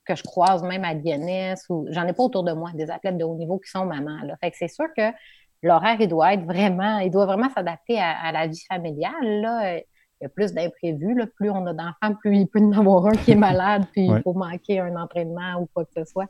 que 0.06 0.16
je 0.16 0.24
croise 0.24 0.64
même 0.64 0.84
à 0.84 0.96
l'INS 0.96 1.70
ou 1.70 1.86
j'en 1.92 2.08
ai 2.08 2.14
pas 2.14 2.24
autour 2.24 2.44
de 2.44 2.54
moi 2.54 2.72
des 2.74 2.90
athlètes 2.90 3.18
de 3.20 3.24
haut 3.24 3.36
niveau 3.36 3.60
qui 3.60 3.70
sont 3.70 3.86
mamans. 3.86 4.22
Fait 4.42 4.50
que 4.50 4.58
c'est 4.58 4.68
sûr 4.68 4.88
que 4.98 5.12
l'horaire, 5.62 5.98
il 6.00 6.08
doit 6.08 6.34
être 6.34 6.46
vraiment, 6.46 6.98
il 6.98 7.12
doit 7.12 7.28
vraiment 7.28 7.52
s'adapter 7.52 8.00
à, 8.00 8.10
à, 8.24 8.32
la 8.32 8.48
vie 8.48 8.66
familiale. 8.68 9.42
Là 9.42 9.82
y 10.24 10.26
a 10.26 10.30
plus 10.30 10.54
d'imprévus. 10.54 11.16
Plus 11.36 11.50
on 11.50 11.66
a 11.66 11.74
d'enfants, 11.74 12.16
plus 12.20 12.38
il 12.38 12.48
peut 12.48 12.60
y 12.60 12.64
en 12.64 12.72
avoir 12.74 13.08
un 13.08 13.12
qui 13.12 13.32
est 13.32 13.36
malade, 13.52 13.86
puis 13.92 14.06
il 14.06 14.22
faut 14.22 14.34
manquer 14.34 14.80
un 14.80 14.96
entraînement 14.96 15.62
ou 15.62 15.68
quoi 15.74 15.86
que 15.86 15.92
ce 15.96 16.06
soit. 16.06 16.28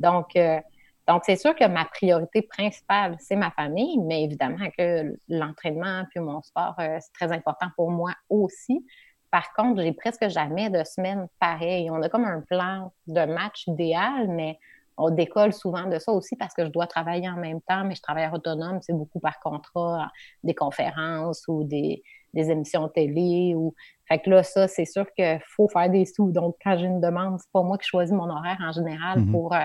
Donc, 0.00 0.36
euh, 0.36 0.60
Donc, 1.08 1.22
c'est 1.24 1.36
sûr 1.36 1.54
que 1.54 1.66
ma 1.66 1.84
priorité 1.84 2.42
principale, 2.42 3.16
c'est 3.20 3.36
ma 3.36 3.50
famille, 3.50 3.98
mais 3.98 4.24
évidemment 4.24 4.68
que 4.76 5.16
l'entraînement 5.28 6.04
puis 6.10 6.20
mon 6.20 6.42
sport, 6.42 6.74
euh, 6.80 6.98
c'est 7.00 7.12
très 7.12 7.32
important 7.32 7.66
pour 7.76 7.90
moi 7.90 8.12
aussi. 8.28 8.84
Par 9.30 9.52
contre, 9.54 9.82
j'ai 9.82 9.92
presque 9.92 10.28
jamais 10.28 10.70
de 10.70 10.82
semaine 10.84 11.28
pareille. 11.38 11.90
On 11.90 12.02
a 12.02 12.08
comme 12.08 12.24
un 12.24 12.40
plan 12.40 12.92
de 13.06 13.24
match 13.24 13.66
idéal, 13.66 14.28
mais 14.28 14.58
on 14.98 15.10
décolle 15.10 15.52
souvent 15.52 15.84
de 15.84 15.98
ça 15.98 16.12
aussi 16.12 16.36
parce 16.36 16.54
que 16.54 16.64
je 16.64 16.70
dois 16.70 16.86
travailler 16.86 17.28
en 17.28 17.36
même 17.36 17.60
temps, 17.60 17.84
mais 17.84 17.94
je 17.94 18.02
travaille 18.02 18.28
autonome, 18.32 18.78
c'est 18.80 18.94
beaucoup 18.94 19.20
par 19.20 19.38
contrat, 19.40 20.10
des 20.42 20.54
conférences 20.54 21.44
ou 21.48 21.64
des, 21.64 22.02
des 22.36 22.50
émissions 22.50 22.88
télé. 22.88 23.54
Ou... 23.56 23.74
Fait 24.06 24.20
que 24.20 24.30
là, 24.30 24.42
ça, 24.42 24.68
c'est 24.68 24.84
sûr 24.84 25.06
qu'il 25.16 25.40
faut 25.56 25.68
faire 25.68 25.90
des 25.90 26.04
sous. 26.04 26.30
Donc, 26.30 26.56
quand 26.62 26.76
j'ai 26.76 26.86
une 26.86 27.00
demande, 27.00 27.38
c'est 27.40 27.50
pas 27.52 27.62
moi 27.62 27.78
qui 27.78 27.88
choisis 27.88 28.14
mon 28.14 28.30
horaire 28.30 28.58
en 28.60 28.72
général 28.72 29.20
mm-hmm. 29.20 29.30
pour, 29.32 29.54
euh, 29.54 29.58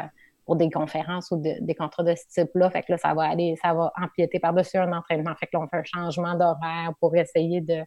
pour 0.46 0.56
des 0.56 0.70
conférences 0.70 1.30
ou 1.32 1.38
des 1.38 1.76
contrats 1.76 2.04
de 2.04 2.16
ce 2.16 2.42
type-là. 2.42 2.72
Fait 2.72 2.82
que 2.82 2.94
là, 2.94 2.98
ça 2.98 3.14
va 3.14 3.24
aller, 3.24 3.56
ça 3.62 3.74
va 3.74 3.92
empiéter 4.02 4.40
par-dessus 4.40 4.78
un 4.78 4.92
entraînement. 4.92 5.36
Fait 5.36 5.46
que 5.46 5.52
là, 5.54 5.64
on 5.64 5.68
fait 5.68 5.78
un 5.78 5.84
changement 5.84 6.36
d'horaire 6.36 6.94
pour 7.00 7.16
essayer 7.16 7.62
de, 7.62 7.82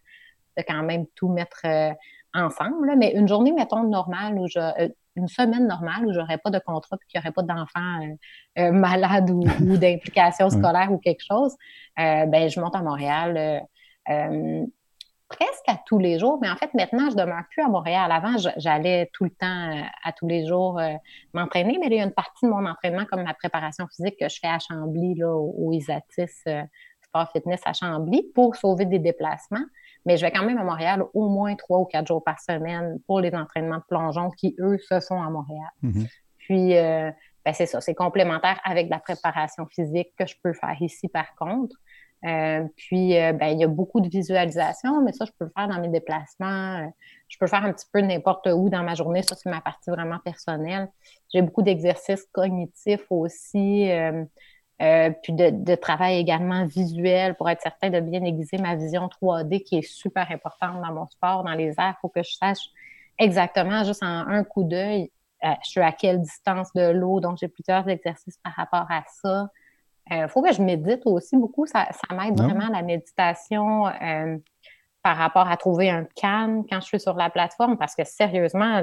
de, 0.56 0.62
quand 0.66 0.82
même 0.82 1.06
tout 1.16 1.28
mettre 1.28 1.62
euh, 1.64 1.92
ensemble. 2.34 2.94
Mais 2.96 3.12
une 3.12 3.28
journée, 3.28 3.52
mettons, 3.52 3.84
normale 3.84 4.38
où 4.38 4.46
je, 4.48 4.58
euh, 4.58 4.88
une 5.16 5.28
semaine 5.28 5.66
normale 5.66 6.06
où 6.06 6.12
j'aurais 6.12 6.38
pas 6.38 6.50
de 6.50 6.58
contrat 6.58 6.96
et 6.96 7.06
qu'il 7.06 7.20
n'y 7.20 7.24
aurait 7.24 7.32
pas 7.32 7.42
d'enfants 7.42 8.00
euh, 8.02 8.62
euh, 8.62 8.72
malades 8.72 9.30
ou, 9.30 9.42
d'implications 9.78 10.50
scolaires 10.50 10.90
ou 10.90 10.98
quelque 10.98 11.22
chose, 11.26 11.56
ben 11.96 12.48
je 12.48 12.60
monte 12.60 12.74
à 12.74 12.82
Montréal 12.82 13.62
presque 14.06 15.68
à 15.68 15.78
tous 15.86 15.98
les 15.98 16.18
jours. 16.18 16.38
Mais 16.40 16.50
en 16.50 16.56
fait, 16.56 16.72
maintenant, 16.74 17.10
je 17.10 17.16
demeure 17.16 17.42
plus 17.50 17.62
à 17.62 17.68
Montréal. 17.68 18.10
Avant, 18.12 18.36
j'allais 18.56 19.10
tout 19.12 19.24
le 19.24 19.30
temps 19.30 19.70
à 20.04 20.12
tous 20.12 20.26
les 20.26 20.46
jours 20.46 20.80
m'entraîner, 21.32 21.78
mais 21.80 21.86
il 21.86 21.94
y 21.94 22.00
a 22.00 22.04
une 22.04 22.12
partie 22.12 22.46
de 22.46 22.50
mon 22.50 22.66
entraînement, 22.66 23.04
comme 23.10 23.22
ma 23.22 23.34
préparation 23.34 23.86
physique 23.88 24.16
que 24.20 24.28
je 24.28 24.38
fais 24.40 24.48
à 24.48 24.58
Chambly, 24.58 25.14
là, 25.14 25.34
au, 25.34 25.72
Isatis 25.72 26.44
Sport 27.02 27.30
Fitness 27.32 27.60
à 27.64 27.72
Chambly, 27.72 28.30
pour 28.34 28.56
sauver 28.56 28.84
des 28.84 28.98
déplacements. 28.98 29.64
Mais 30.06 30.16
je 30.16 30.24
vais 30.24 30.30
quand 30.30 30.44
même 30.44 30.58
à 30.58 30.64
Montréal 30.64 31.02
au 31.14 31.28
moins 31.28 31.54
trois 31.54 31.78
ou 31.78 31.84
quatre 31.86 32.06
jours 32.06 32.22
par 32.22 32.38
semaine 32.40 32.98
pour 33.06 33.20
les 33.20 33.34
entraînements 33.34 33.78
de 33.78 33.84
plongeon 33.88 34.30
qui, 34.30 34.54
eux, 34.58 34.78
se 34.78 35.00
sont 35.00 35.20
à 35.20 35.30
Montréal. 35.30 35.70
Mm-hmm. 35.82 36.08
Puis, 36.38 36.76
euh, 36.76 37.10
ben, 37.44 37.54
c'est 37.54 37.66
ça, 37.66 37.80
c'est 37.80 37.94
complémentaire 37.94 38.60
avec 38.64 38.90
la 38.90 38.98
préparation 38.98 39.66
physique 39.66 40.12
que 40.18 40.26
je 40.26 40.34
peux 40.42 40.52
faire 40.52 40.76
ici 40.80 41.08
par 41.08 41.34
contre. 41.36 41.76
Euh, 42.24 42.64
puis, 42.76 43.18
euh, 43.18 43.32
ben, 43.32 43.48
il 43.48 43.60
y 43.60 43.64
a 43.64 43.68
beaucoup 43.68 44.00
de 44.00 44.08
visualisation, 44.08 45.02
mais 45.02 45.12
ça, 45.12 45.24
je 45.26 45.32
peux 45.38 45.44
le 45.44 45.52
faire 45.56 45.68
dans 45.68 45.80
mes 45.80 45.88
déplacements. 45.88 46.90
je 47.28 47.38
peux 47.38 47.44
le 47.44 47.50
faire 47.50 47.64
un 47.64 47.72
petit 47.72 47.86
peu 47.92 48.00
n'importe 48.00 48.48
où 48.52 48.68
dans 48.70 48.82
ma 48.82 48.94
journée. 48.94 49.22
Ça, 49.22 49.36
c'est 49.36 49.50
ma 49.50 49.60
partie 49.60 49.90
vraiment 49.90 50.18
personnelle. 50.24 50.88
J'ai 51.32 51.42
beaucoup 51.42 51.62
d'exercices 51.62 52.26
cognitifs 52.32 53.06
aussi. 53.10 53.90
Euh, 54.82 55.10
puis 55.22 55.32
de, 55.32 55.74
travail 55.76 56.18
également 56.18 56.66
visuel 56.66 57.36
pour 57.36 57.48
être 57.48 57.62
certain 57.62 57.90
de 57.90 58.00
bien 58.00 58.24
aiguiser 58.24 58.58
ma 58.58 58.74
vision 58.74 59.08
3D 59.08 59.62
qui 59.62 59.78
est 59.78 59.82
super 59.88 60.28
importante 60.32 60.82
dans 60.82 60.92
mon 60.92 61.06
sport, 61.06 61.44
dans 61.44 61.52
les 61.52 61.74
airs. 61.78 61.94
Il 61.96 62.00
faut 62.00 62.08
que 62.08 62.22
je 62.24 62.34
sache 62.34 62.70
exactement, 63.18 63.84
juste 63.84 64.02
en 64.02 64.26
un 64.26 64.42
coup 64.42 64.64
d'œil, 64.64 65.12
euh, 65.44 65.48
je 65.62 65.70
suis 65.70 65.80
à 65.80 65.92
quelle 65.92 66.20
distance 66.20 66.72
de 66.74 66.90
l'eau. 66.90 67.20
Donc, 67.20 67.38
j'ai 67.38 67.48
plusieurs 67.48 67.88
exercices 67.88 68.38
par 68.42 68.52
rapport 68.54 68.86
à 68.90 69.04
ça. 69.22 69.48
Il 70.10 70.16
euh, 70.16 70.28
faut 70.28 70.42
que 70.42 70.52
je 70.52 70.62
médite 70.62 71.02
aussi 71.06 71.36
beaucoup. 71.36 71.66
Ça, 71.66 71.88
ça 71.90 72.14
m'aide 72.14 72.38
vraiment 72.38 72.68
la 72.68 72.82
méditation 72.82 73.84
par 75.02 75.16
rapport 75.18 75.48
à 75.48 75.56
trouver 75.56 75.90
un 75.90 76.06
calme 76.16 76.64
quand 76.68 76.80
je 76.80 76.86
suis 76.86 77.00
sur 77.00 77.14
la 77.14 77.28
plateforme 77.30 77.76
parce 77.76 77.94
que 77.94 78.04
sérieusement, 78.04 78.82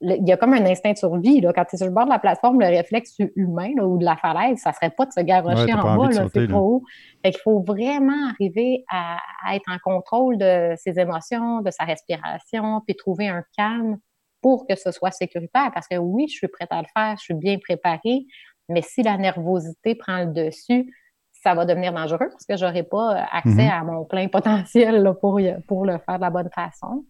il 0.00 0.26
y 0.26 0.32
a 0.32 0.36
comme 0.38 0.54
un 0.54 0.64
instinct 0.64 0.92
de 0.92 0.98
survie. 0.98 1.40
Là. 1.42 1.52
Quand 1.52 1.66
tu 1.66 1.76
es 1.76 1.78
sur 1.78 1.86
le 1.86 1.92
bord 1.92 2.06
de 2.06 2.10
la 2.10 2.18
plateforme, 2.18 2.60
le 2.60 2.66
réflexe 2.66 3.18
humain 3.36 3.72
ou 3.82 3.98
de 3.98 4.04
la 4.04 4.16
falaise, 4.16 4.58
ça 4.58 4.72
serait 4.72 4.90
pas 4.90 5.04
de 5.04 5.12
se 5.12 5.20
garrocher 5.20 5.74
en 5.74 5.96
bas, 5.96 6.08
c'est 6.32 6.48
trop 6.48 6.60
haut. 6.60 6.82
Fait 7.22 7.32
qu'il 7.32 7.40
faut 7.42 7.60
vraiment 7.60 8.30
arriver 8.30 8.84
à, 8.90 9.18
être 9.54 9.70
en 9.70 9.78
contrôle 9.78 10.38
de 10.38 10.74
ses 10.78 10.98
émotions, 10.98 11.60
de 11.60 11.70
sa 11.70 11.84
respiration, 11.84 12.80
puis 12.86 12.96
trouver 12.96 13.28
un 13.28 13.44
calme 13.56 13.98
pour 14.40 14.66
que 14.66 14.76
ce 14.76 14.90
soit 14.92 15.10
sécuritaire. 15.10 15.70
Parce 15.74 15.88
que 15.88 15.96
oui, 15.96 16.26
je 16.28 16.36
suis 16.36 16.48
prête 16.48 16.70
à 16.70 16.80
le 16.80 16.88
faire, 16.96 17.16
je 17.18 17.24
suis 17.24 17.34
bien 17.34 17.58
préparée, 17.58 18.24
mais 18.68 18.82
si 18.82 19.02
la 19.02 19.16
nervosité 19.16 19.94
prend 19.94 20.24
le 20.24 20.32
dessus, 20.32 20.92
ça 21.32 21.54
va 21.54 21.64
devenir 21.64 21.92
dangereux 21.92 22.28
parce 22.30 22.44
que 22.44 22.56
j'aurai 22.56 22.82
pas 22.82 23.26
accès 23.30 23.50
mm-hmm. 23.50 23.80
à 23.80 23.84
mon 23.84 24.04
plein 24.04 24.28
potentiel 24.28 25.14
pour, 25.20 25.40
pour 25.68 25.84
le 25.86 25.98
faire 25.98 26.16
de 26.16 26.22
la 26.22 26.30
bonne 26.30 26.50
façon. 26.50 27.04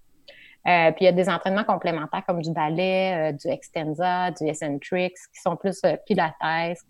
Euh, 0.66 0.90
puis 0.90 1.04
il 1.04 1.04
y 1.04 1.08
a 1.08 1.12
des 1.12 1.28
entraînements 1.28 1.64
complémentaires 1.64 2.24
comme 2.26 2.42
du 2.42 2.50
ballet, 2.50 3.30
euh, 3.30 3.32
du 3.32 3.46
extensa, 3.46 4.32
du 4.32 4.48
eccentrics, 4.48 5.14
qui 5.32 5.40
sont 5.40 5.54
plus 5.54 5.80
euh, 5.84 5.96
pilates, 6.06 6.34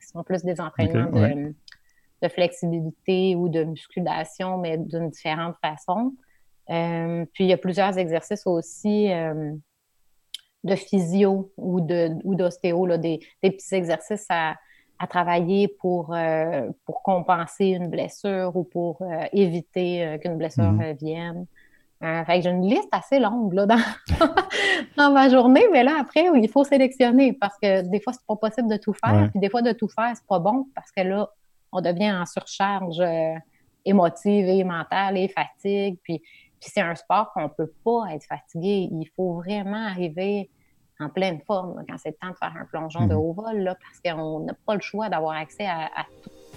qui 0.01 0.07
sont 0.07 0.23
plus 0.23 0.43
des 0.45 0.61
entraînements 0.63 1.11
de, 1.11 1.55
de, 2.23 2.29
flexibilité 2.29 3.37
ou 3.37 3.51
de 3.51 3.65
musculation, 3.65 4.57
mais 4.57 4.79
d'une 4.79 5.11
différente 5.11 5.57
façon. 5.61 6.15
puis 6.67 7.45
il 7.45 7.49
y 7.49 7.53
a 7.53 7.59
plusieurs 7.59 7.99
exercices 7.99 8.47
aussi 8.47 9.11
de 10.67 10.75
physio 10.75 11.51
ou 11.57 11.81
de 11.81 12.11
ou 12.25 12.35
d'ostéo, 12.35 12.87
des, 12.97 13.21
des, 13.43 13.51
petits 13.51 13.75
exercices 13.75 14.27
à, 14.29 14.57
à 14.99 15.07
travailler 15.07 15.69
pour, 15.69 16.15
pour 16.85 17.03
compenser 17.03 17.67
une 17.67 17.89
blessure 17.89 18.53
ou 18.55 18.65
pour 18.65 19.03
éviter 19.33 20.19
qu'une 20.23 20.37
blessure 20.37 20.65
revienne. 20.65 21.47
Euh, 22.03 22.25
fait 22.27 22.39
que 22.39 22.43
j'ai 22.43 22.51
une 22.51 22.69
liste 22.69 22.89
assez 22.93 23.19
longue 23.19 23.55
là, 23.55 23.65
dans, 23.65 23.79
dans, 24.99 25.11
ma 25.11 25.31
journée, 25.31 25.65
mais 25.73 25.83
là, 25.83 25.97
après, 25.99 26.27
il 26.35 26.49
faut 26.49 26.63
sélectionner 26.63 27.33
parce 27.33 27.57
que 27.57 27.89
des 27.89 28.01
fois, 28.01 28.13
c'est 28.13 28.27
pas 28.27 28.37
possible 28.37 28.69
de 28.69 28.77
tout 28.77 28.93
faire. 28.93 29.31
Puis 29.31 29.41
des 29.41 29.49
fois, 29.49 29.63
de 29.63 29.73
tout 29.73 29.89
faire, 29.89 30.13
c'est 30.15 30.27
pas 30.27 30.39
bon 30.39 30.67
parce 30.75 30.91
que 30.93 31.01
là, 31.01 31.31
on 31.73 31.81
devient 31.81 32.13
en 32.13 32.27
surcharge 32.27 33.01
euh, 33.01 33.35
émotive 33.87 34.47
et 34.47 34.63
mentale 34.63 35.17
et 35.17 35.29
fatigue. 35.29 35.99
Puis, 36.03 36.19
puis 36.19 36.71
c'est 36.71 36.83
un 36.83 36.95
sport 36.95 37.33
qu'on 37.33 37.49
peut 37.49 37.73
pas 37.83 38.09
être 38.13 38.25
fatigué. 38.25 38.91
Il 38.93 39.09
faut 39.17 39.35
vraiment 39.37 39.87
arriver 39.87 40.51
en 40.99 41.09
pleine 41.09 41.41
forme 41.47 41.85
quand 41.89 41.97
c'est 41.99 42.11
le 42.11 42.17
temps 42.17 42.31
de 42.31 42.37
faire 42.37 42.55
un 42.59 42.65
plongeon 42.65 43.07
de 43.07 43.15
mhm. 43.15 43.21
haut 43.21 43.33
vol, 43.33 43.59
là, 43.59 43.75
parce 43.75 44.01
qu'on 44.17 44.41
n'a 44.41 44.55
pas 44.67 44.75
le 44.75 44.81
choix 44.81 45.09
d'avoir 45.09 45.37
accès 45.37 45.67
à, 45.67 46.07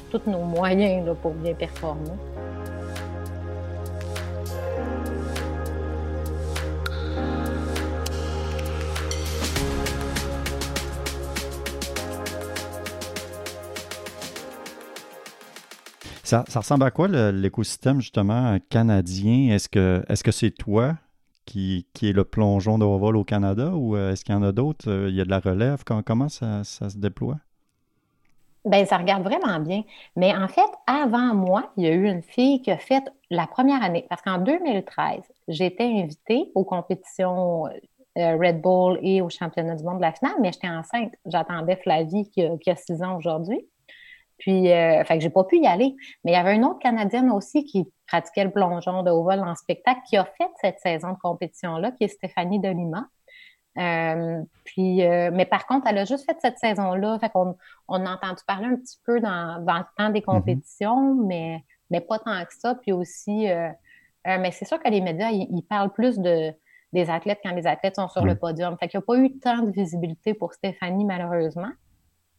tous 0.09 0.21
nos 0.25 0.43
moyens 0.43 1.05
là, 1.05 1.13
pour 1.13 1.33
bien 1.33 1.53
performer. 1.53 2.09
Ça, 16.23 16.43
ressemble 16.55 16.83
à 16.83 16.91
quoi 16.91 17.07
l'écosystème 17.07 18.01
justement 18.01 18.55
canadien? 18.69 19.55
Est-ce 19.55 19.67
que 19.67 20.03
est-ce 20.07 20.23
que 20.23 20.31
c'est 20.31 20.51
toi 20.51 20.95
qui, 21.49 21.85
est 22.03 22.13
le 22.13 22.23
plongeon 22.23 22.77
de 22.77 22.85
vol 22.85 23.17
au 23.17 23.23
Canada 23.23 23.71
ou 23.73 23.95
euh, 23.95 24.11
est-ce 24.11 24.23
qu'il 24.23 24.35
y 24.35 24.37
en 24.37 24.43
a 24.43 24.51
d'autres? 24.51 24.89
Euh, 24.89 25.09
il 25.09 25.15
y 25.15 25.21
a 25.21 25.25
de 25.25 25.29
la 25.29 25.39
relève? 25.39 25.83
Comment, 25.83 26.29
ça, 26.29 26.63
se 26.63 26.97
déploie? 26.97 27.37
Bien, 28.65 28.85
ça 28.85 28.97
regarde 28.97 29.23
vraiment 29.23 29.59
bien. 29.59 29.83
Mais 30.15 30.35
en 30.35 30.47
fait, 30.47 30.69
avant 30.85 31.33
moi, 31.33 31.71
il 31.77 31.85
y 31.85 31.87
a 31.87 31.91
eu 31.91 32.05
une 32.07 32.21
fille 32.21 32.61
qui 32.61 32.71
a 32.71 32.77
fait 32.77 33.03
la 33.29 33.47
première 33.47 33.81
année, 33.83 34.05
parce 34.09 34.21
qu'en 34.21 34.37
2013, 34.37 35.21
j'étais 35.47 35.85
invitée 35.85 36.51
aux 36.55 36.65
compétitions 36.65 37.65
euh, 37.65 38.37
Red 38.37 38.61
Bull 38.61 38.99
et 39.01 39.21
au 39.21 39.29
championnat 39.29 39.75
du 39.75 39.83
monde 39.83 39.97
de 39.97 40.01
la 40.01 40.11
finale, 40.11 40.35
mais 40.41 40.51
j'étais 40.51 40.69
enceinte. 40.69 41.13
J'attendais 41.25 41.77
Flavie 41.77 42.29
qui 42.29 42.43
a 42.43 42.75
six 42.75 43.01
ans 43.01 43.17
aujourd'hui. 43.17 43.65
Puis, 44.39 44.71
euh, 44.71 45.03
fait 45.03 45.17
que 45.17 45.23
j'ai 45.23 45.29
pas 45.29 45.43
pu 45.43 45.59
y 45.59 45.67
aller. 45.67 45.95
Mais 46.23 46.31
il 46.31 46.33
y 46.33 46.37
avait 46.37 46.55
une 46.55 46.65
autre 46.65 46.79
Canadienne 46.79 47.29
aussi 47.29 47.65
qui 47.65 47.87
pratiquait 48.09 48.43
le 48.43 48.51
plongeon 48.51 49.03
de 49.03 49.11
haut 49.11 49.23
vol 49.23 49.39
en 49.39 49.55
spectacle 49.55 50.01
qui 50.07 50.17
a 50.17 50.25
fait 50.25 50.49
cette 50.61 50.79
saison 50.79 51.11
de 51.11 51.17
compétition-là, 51.17 51.91
qui 51.91 52.05
est 52.05 52.07
Stéphanie 52.07 52.59
Delima. 52.59 53.07
Euh, 53.77 54.41
puis, 54.65 55.05
euh, 55.05 55.29
mais 55.31 55.45
par 55.45 55.67
contre, 55.67 55.87
elle 55.87 55.99
a 55.99 56.05
juste 56.05 56.25
fait 56.25 56.37
cette 56.41 56.57
saison-là. 56.57 57.19
Fait 57.19 57.29
qu'on 57.29 57.55
on 57.87 58.05
a 58.05 58.11
entendu 58.11 58.41
parler 58.47 58.67
un 58.67 58.75
petit 58.75 58.97
peu 59.05 59.19
dans, 59.19 59.63
dans 59.63 59.77
le 59.77 59.85
temps 59.97 60.09
des 60.09 60.19
mm-hmm. 60.19 60.23
compétitions, 60.23 61.15
mais, 61.15 61.63
mais 61.89 62.01
pas 62.01 62.19
tant 62.19 62.43
que 62.45 62.53
ça. 62.57 62.75
Puis 62.75 62.91
aussi, 62.91 63.49
euh, 63.49 63.69
mais 64.25 64.51
c'est 64.51 64.65
sûr 64.65 64.81
que 64.81 64.89
les 64.89 65.01
médias, 65.01 65.29
ils, 65.31 65.63
parlent 65.63 65.91
plus 65.91 66.19
de, 66.19 66.51
des 66.93 67.09
athlètes 67.09 67.39
quand 67.43 67.53
les 67.53 67.67
athlètes 67.67 67.95
sont 67.95 68.09
sur 68.09 68.25
le 68.25 68.35
podium. 68.35 68.77
Fait 68.77 68.87
qu'il 68.87 68.99
n'y 68.99 69.03
a 69.03 69.05
pas 69.05 69.17
eu 69.17 69.39
tant 69.39 69.59
de 69.59 69.71
visibilité 69.71 70.33
pour 70.33 70.53
Stéphanie, 70.53 71.05
malheureusement. 71.05 71.69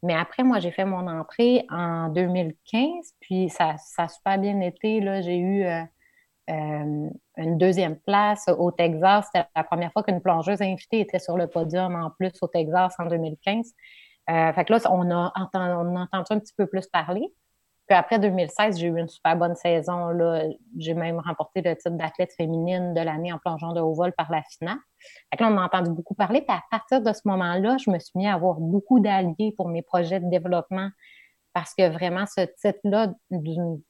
Mais 0.02 0.14
après, 0.14 0.42
moi, 0.42 0.60
j'ai 0.60 0.70
fait 0.70 0.84
mon 0.84 1.06
entrée 1.06 1.66
en 1.68 2.08
2015, 2.08 3.14
puis 3.20 3.50
ça, 3.50 3.76
ça 3.78 4.04
a 4.04 4.08
super 4.08 4.38
bien 4.38 4.60
été. 4.60 5.00
Là, 5.00 5.20
j'ai 5.20 5.36
eu 5.36 5.64
euh, 5.64 5.82
euh, 6.50 7.10
une 7.36 7.58
deuxième 7.58 7.96
place 7.96 8.48
au 8.48 8.70
Texas. 8.70 9.26
C'était 9.32 9.46
la 9.54 9.64
première 9.64 9.92
fois 9.92 10.02
qu'une 10.02 10.22
plongeuse 10.22 10.62
invitée 10.62 11.00
était 11.00 11.18
sur 11.18 11.36
le 11.36 11.48
podium 11.48 11.94
en 11.94 12.10
plus 12.10 12.32
au 12.40 12.48
Texas 12.48 12.94
en 12.98 13.06
2015. 13.06 13.74
Euh, 14.30 14.52
fait 14.52 14.64
que 14.64 14.72
là, 14.72 14.80
on 14.90 15.10
a, 15.10 15.32
entendu, 15.34 15.72
on 15.72 15.96
a 15.96 16.02
entendu 16.02 16.26
un 16.30 16.38
petit 16.38 16.54
peu 16.56 16.66
plus 16.66 16.86
parler. 16.86 17.32
Puis 17.90 17.98
après 17.98 18.20
2016, 18.20 18.78
j'ai 18.78 18.86
eu 18.86 18.96
une 18.96 19.08
super 19.08 19.36
bonne 19.36 19.56
saison. 19.56 20.10
Là. 20.10 20.44
J'ai 20.78 20.94
même 20.94 21.18
remporté 21.18 21.60
le 21.60 21.74
titre 21.74 21.96
d'athlète 21.96 22.32
féminine 22.36 22.94
de 22.94 23.00
l'année 23.00 23.32
en 23.32 23.38
plongeon 23.38 23.72
de 23.72 23.80
haut 23.80 23.94
vol 23.94 24.12
par 24.12 24.30
la 24.30 24.44
FINA. 24.44 24.78
Fait 25.34 25.42
là, 25.42 25.50
on 25.50 25.58
a 25.58 25.64
entendu 25.64 25.90
beaucoup 25.90 26.14
parler. 26.14 26.40
Puis 26.40 26.56
à 26.56 26.62
partir 26.70 27.02
de 27.02 27.12
ce 27.12 27.22
moment-là, 27.24 27.78
je 27.84 27.90
me 27.90 27.98
suis 27.98 28.12
mis 28.14 28.28
à 28.28 28.34
avoir 28.34 28.60
beaucoup 28.60 29.00
d'alliés 29.00 29.52
pour 29.56 29.66
mes 29.68 29.82
projets 29.82 30.20
de 30.20 30.30
développement 30.30 30.88
parce 31.52 31.74
que 31.74 31.88
vraiment, 31.88 32.26
ce 32.26 32.42
titre-là, 32.42 33.12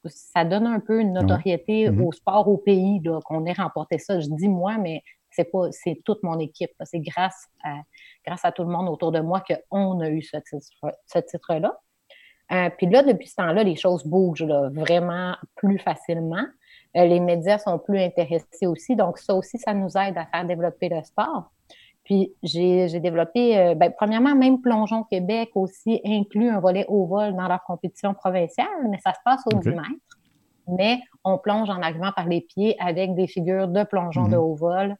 ça 0.06 0.46
donne 0.46 0.66
un 0.66 0.80
peu 0.80 0.98
une 0.98 1.12
notoriété 1.12 1.90
mm-hmm. 1.90 2.00
au 2.02 2.10
sport 2.12 2.48
au 2.48 2.56
pays, 2.56 3.02
qu'on 3.26 3.44
ait 3.44 3.52
remporté 3.52 3.98
ça. 3.98 4.18
Je 4.18 4.28
dis 4.30 4.48
moi, 4.48 4.78
mais 4.78 5.02
c'est 5.30 5.44
pas, 5.52 5.70
c'est 5.72 6.00
toute 6.06 6.22
mon 6.22 6.38
équipe. 6.38 6.72
C'est 6.84 7.00
grâce 7.00 7.48
à, 7.62 7.74
grâce 8.26 8.46
à 8.46 8.52
tout 8.52 8.62
le 8.62 8.70
monde 8.70 8.88
autour 8.88 9.12
de 9.12 9.20
moi 9.20 9.42
qu'on 9.70 10.00
a 10.00 10.08
eu 10.08 10.22
ce, 10.22 10.38
ce 11.04 11.18
titre-là. 11.18 11.78
Euh, 12.52 12.68
puis 12.76 12.86
là, 12.86 13.02
depuis 13.02 13.28
ce 13.28 13.36
temps-là, 13.36 13.62
les 13.62 13.76
choses 13.76 14.04
bougent 14.04 14.44
vraiment 14.72 15.36
plus 15.56 15.78
facilement. 15.78 16.44
Euh, 16.96 17.04
les 17.04 17.20
médias 17.20 17.58
sont 17.58 17.78
plus 17.78 18.00
intéressés 18.00 18.66
aussi. 18.66 18.96
Donc, 18.96 19.18
ça 19.18 19.34
aussi, 19.34 19.58
ça 19.58 19.72
nous 19.72 19.96
aide 19.96 20.18
à 20.18 20.26
faire 20.26 20.44
développer 20.44 20.88
le 20.88 21.02
sport. 21.04 21.52
Puis, 22.02 22.34
j'ai 22.42 22.88
développé, 22.98 23.56
euh, 23.56 23.74
ben, 23.76 23.92
premièrement, 23.96 24.34
même 24.34 24.60
Plongeon 24.60 25.04
Québec 25.04 25.50
aussi 25.54 26.00
inclut 26.04 26.50
un 26.50 26.58
volet 26.58 26.84
au 26.88 27.06
vol 27.06 27.36
dans 27.36 27.46
leur 27.46 27.62
compétition 27.62 28.14
provinciale, 28.14 28.66
mais 28.90 28.98
ça 28.98 29.12
se 29.12 29.20
passe 29.24 29.42
au 29.46 29.56
10 29.56 29.68
mètres. 29.68 29.84
Mais 30.66 31.00
on 31.24 31.38
plonge 31.38 31.70
en 31.70 31.80
arrivant 31.82 32.10
par 32.12 32.26
les 32.26 32.40
pieds 32.40 32.76
avec 32.80 33.14
des 33.14 33.28
figures 33.28 33.68
de 33.68 33.84
plongeon 33.84 34.24
de 34.24 34.36
mhm. 34.36 34.42
haut 34.42 34.54
vol. 34.54 34.96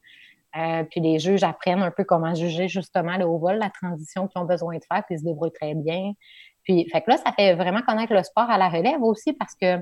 puis 0.91 1.01
les 1.01 1.19
juges 1.19 1.45
apprennent 1.45 1.83
un 1.83 1.93
peu 1.93 2.05
comment 2.05 2.35
juger 2.35 2.69
justement 2.69 3.17
le 3.17 3.25
haut 3.25 3.39
vol, 3.39 3.57
la 3.59 3.71
transition 3.71 4.27
qu'ils 4.27 4.41
ont 4.41 4.47
besoin 4.47 4.77
de 4.77 4.85
faire, 4.91 5.05
puis 5.05 5.15
ils 5.15 5.21
se 5.21 5.25
débrouillent 5.25 5.53
très 5.53 5.75
bien. 5.75 6.13
Puis, 6.71 6.89
fait 6.89 7.01
que 7.01 7.11
là, 7.11 7.17
ça 7.17 7.33
fait 7.33 7.55
vraiment 7.55 7.83
connaître 7.83 8.15
le 8.15 8.23
sport 8.23 8.49
à 8.49 8.57
la 8.57 8.69
relève 8.69 9.03
aussi 9.03 9.33
parce 9.33 9.57
que 9.57 9.81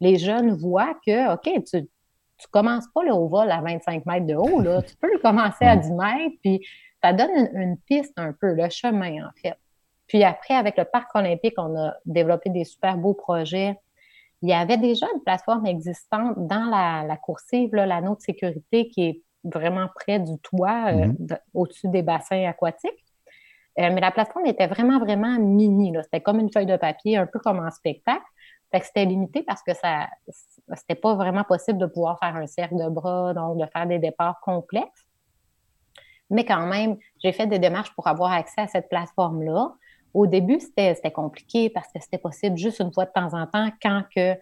les 0.00 0.18
jeunes 0.18 0.52
voient 0.52 0.94
que, 1.06 1.32
OK, 1.32 1.64
tu, 1.64 1.82
tu 1.82 2.48
commences 2.50 2.86
pas 2.94 3.02
le 3.04 3.12
haut 3.14 3.26
vol 3.26 3.50
à 3.50 3.62
25 3.62 4.04
mètres 4.04 4.26
de 4.26 4.34
haut, 4.34 4.60
là. 4.60 4.82
Tu 4.82 4.94
peux 4.96 5.10
le 5.10 5.18
commencer 5.18 5.64
à 5.64 5.76
10 5.76 5.92
mètres, 5.92 6.36
puis 6.42 6.60
ça 7.02 7.14
donne 7.14 7.30
une, 7.54 7.78
piste 7.78 8.12
un 8.18 8.34
peu, 8.34 8.52
le 8.52 8.68
chemin, 8.68 9.26
en 9.26 9.30
fait. 9.40 9.56
Puis 10.08 10.24
après, 10.24 10.52
avec 10.52 10.76
le 10.76 10.84
Parc 10.84 11.08
olympique, 11.14 11.54
on 11.56 11.74
a 11.74 11.94
développé 12.04 12.50
des 12.50 12.64
super 12.64 12.98
beaux 12.98 13.14
projets. 13.14 13.74
Il 14.42 14.50
y 14.50 14.52
avait 14.52 14.76
déjà 14.76 15.06
une 15.14 15.22
plateforme 15.22 15.64
existante 15.64 16.34
dans 16.36 16.66
la, 16.66 17.02
la 17.08 17.16
coursive, 17.16 17.74
l'anneau 17.74 18.14
de 18.14 18.20
sécurité 18.20 18.90
qui 18.90 19.04
est 19.04 19.22
vraiment 19.42 19.88
près 19.94 20.20
du 20.20 20.38
toit, 20.42 20.92
euh, 20.92 21.06
mm-hmm. 21.06 21.38
au-dessus 21.54 21.88
des 21.88 22.02
bassins 22.02 22.44
aquatiques. 22.44 23.05
Euh, 23.78 23.90
mais 23.92 24.00
la 24.00 24.10
plateforme 24.10 24.46
était 24.46 24.66
vraiment, 24.66 24.98
vraiment 24.98 25.38
mini. 25.38 25.92
C'était 26.02 26.20
comme 26.20 26.40
une 26.40 26.50
feuille 26.50 26.66
de 26.66 26.76
papier, 26.76 27.16
un 27.16 27.26
peu 27.26 27.38
comme 27.38 27.58
en 27.58 27.70
spectacle. 27.70 28.24
Fait 28.72 28.82
c'était 28.82 29.04
limité 29.04 29.42
parce 29.42 29.62
que 29.62 29.74
ça 29.74 30.08
c'était 30.74 30.96
pas 30.96 31.14
vraiment 31.14 31.44
possible 31.44 31.78
de 31.78 31.86
pouvoir 31.86 32.18
faire 32.18 32.34
un 32.34 32.46
cercle 32.46 32.76
de 32.76 32.88
bras, 32.88 33.32
donc 33.32 33.58
de 33.58 33.66
faire 33.66 33.86
des 33.86 33.98
départs 33.98 34.40
complexes. 34.40 35.06
Mais 36.30 36.44
quand 36.44 36.66
même, 36.66 36.96
j'ai 37.22 37.32
fait 37.32 37.46
des 37.46 37.58
démarches 37.58 37.94
pour 37.94 38.08
avoir 38.08 38.32
accès 38.32 38.62
à 38.62 38.66
cette 38.66 38.88
plateforme-là. 38.88 39.72
Au 40.12 40.26
début, 40.26 40.58
c'était 40.58 41.12
compliqué 41.12 41.70
parce 41.70 41.86
que 41.92 42.00
c'était 42.00 42.18
possible 42.18 42.56
juste 42.56 42.80
une 42.80 42.92
fois 42.92 43.04
de 43.04 43.12
temps 43.12 43.34
en 43.34 43.46
temps 43.46 43.70
quand 43.80 44.02
que 44.14 44.32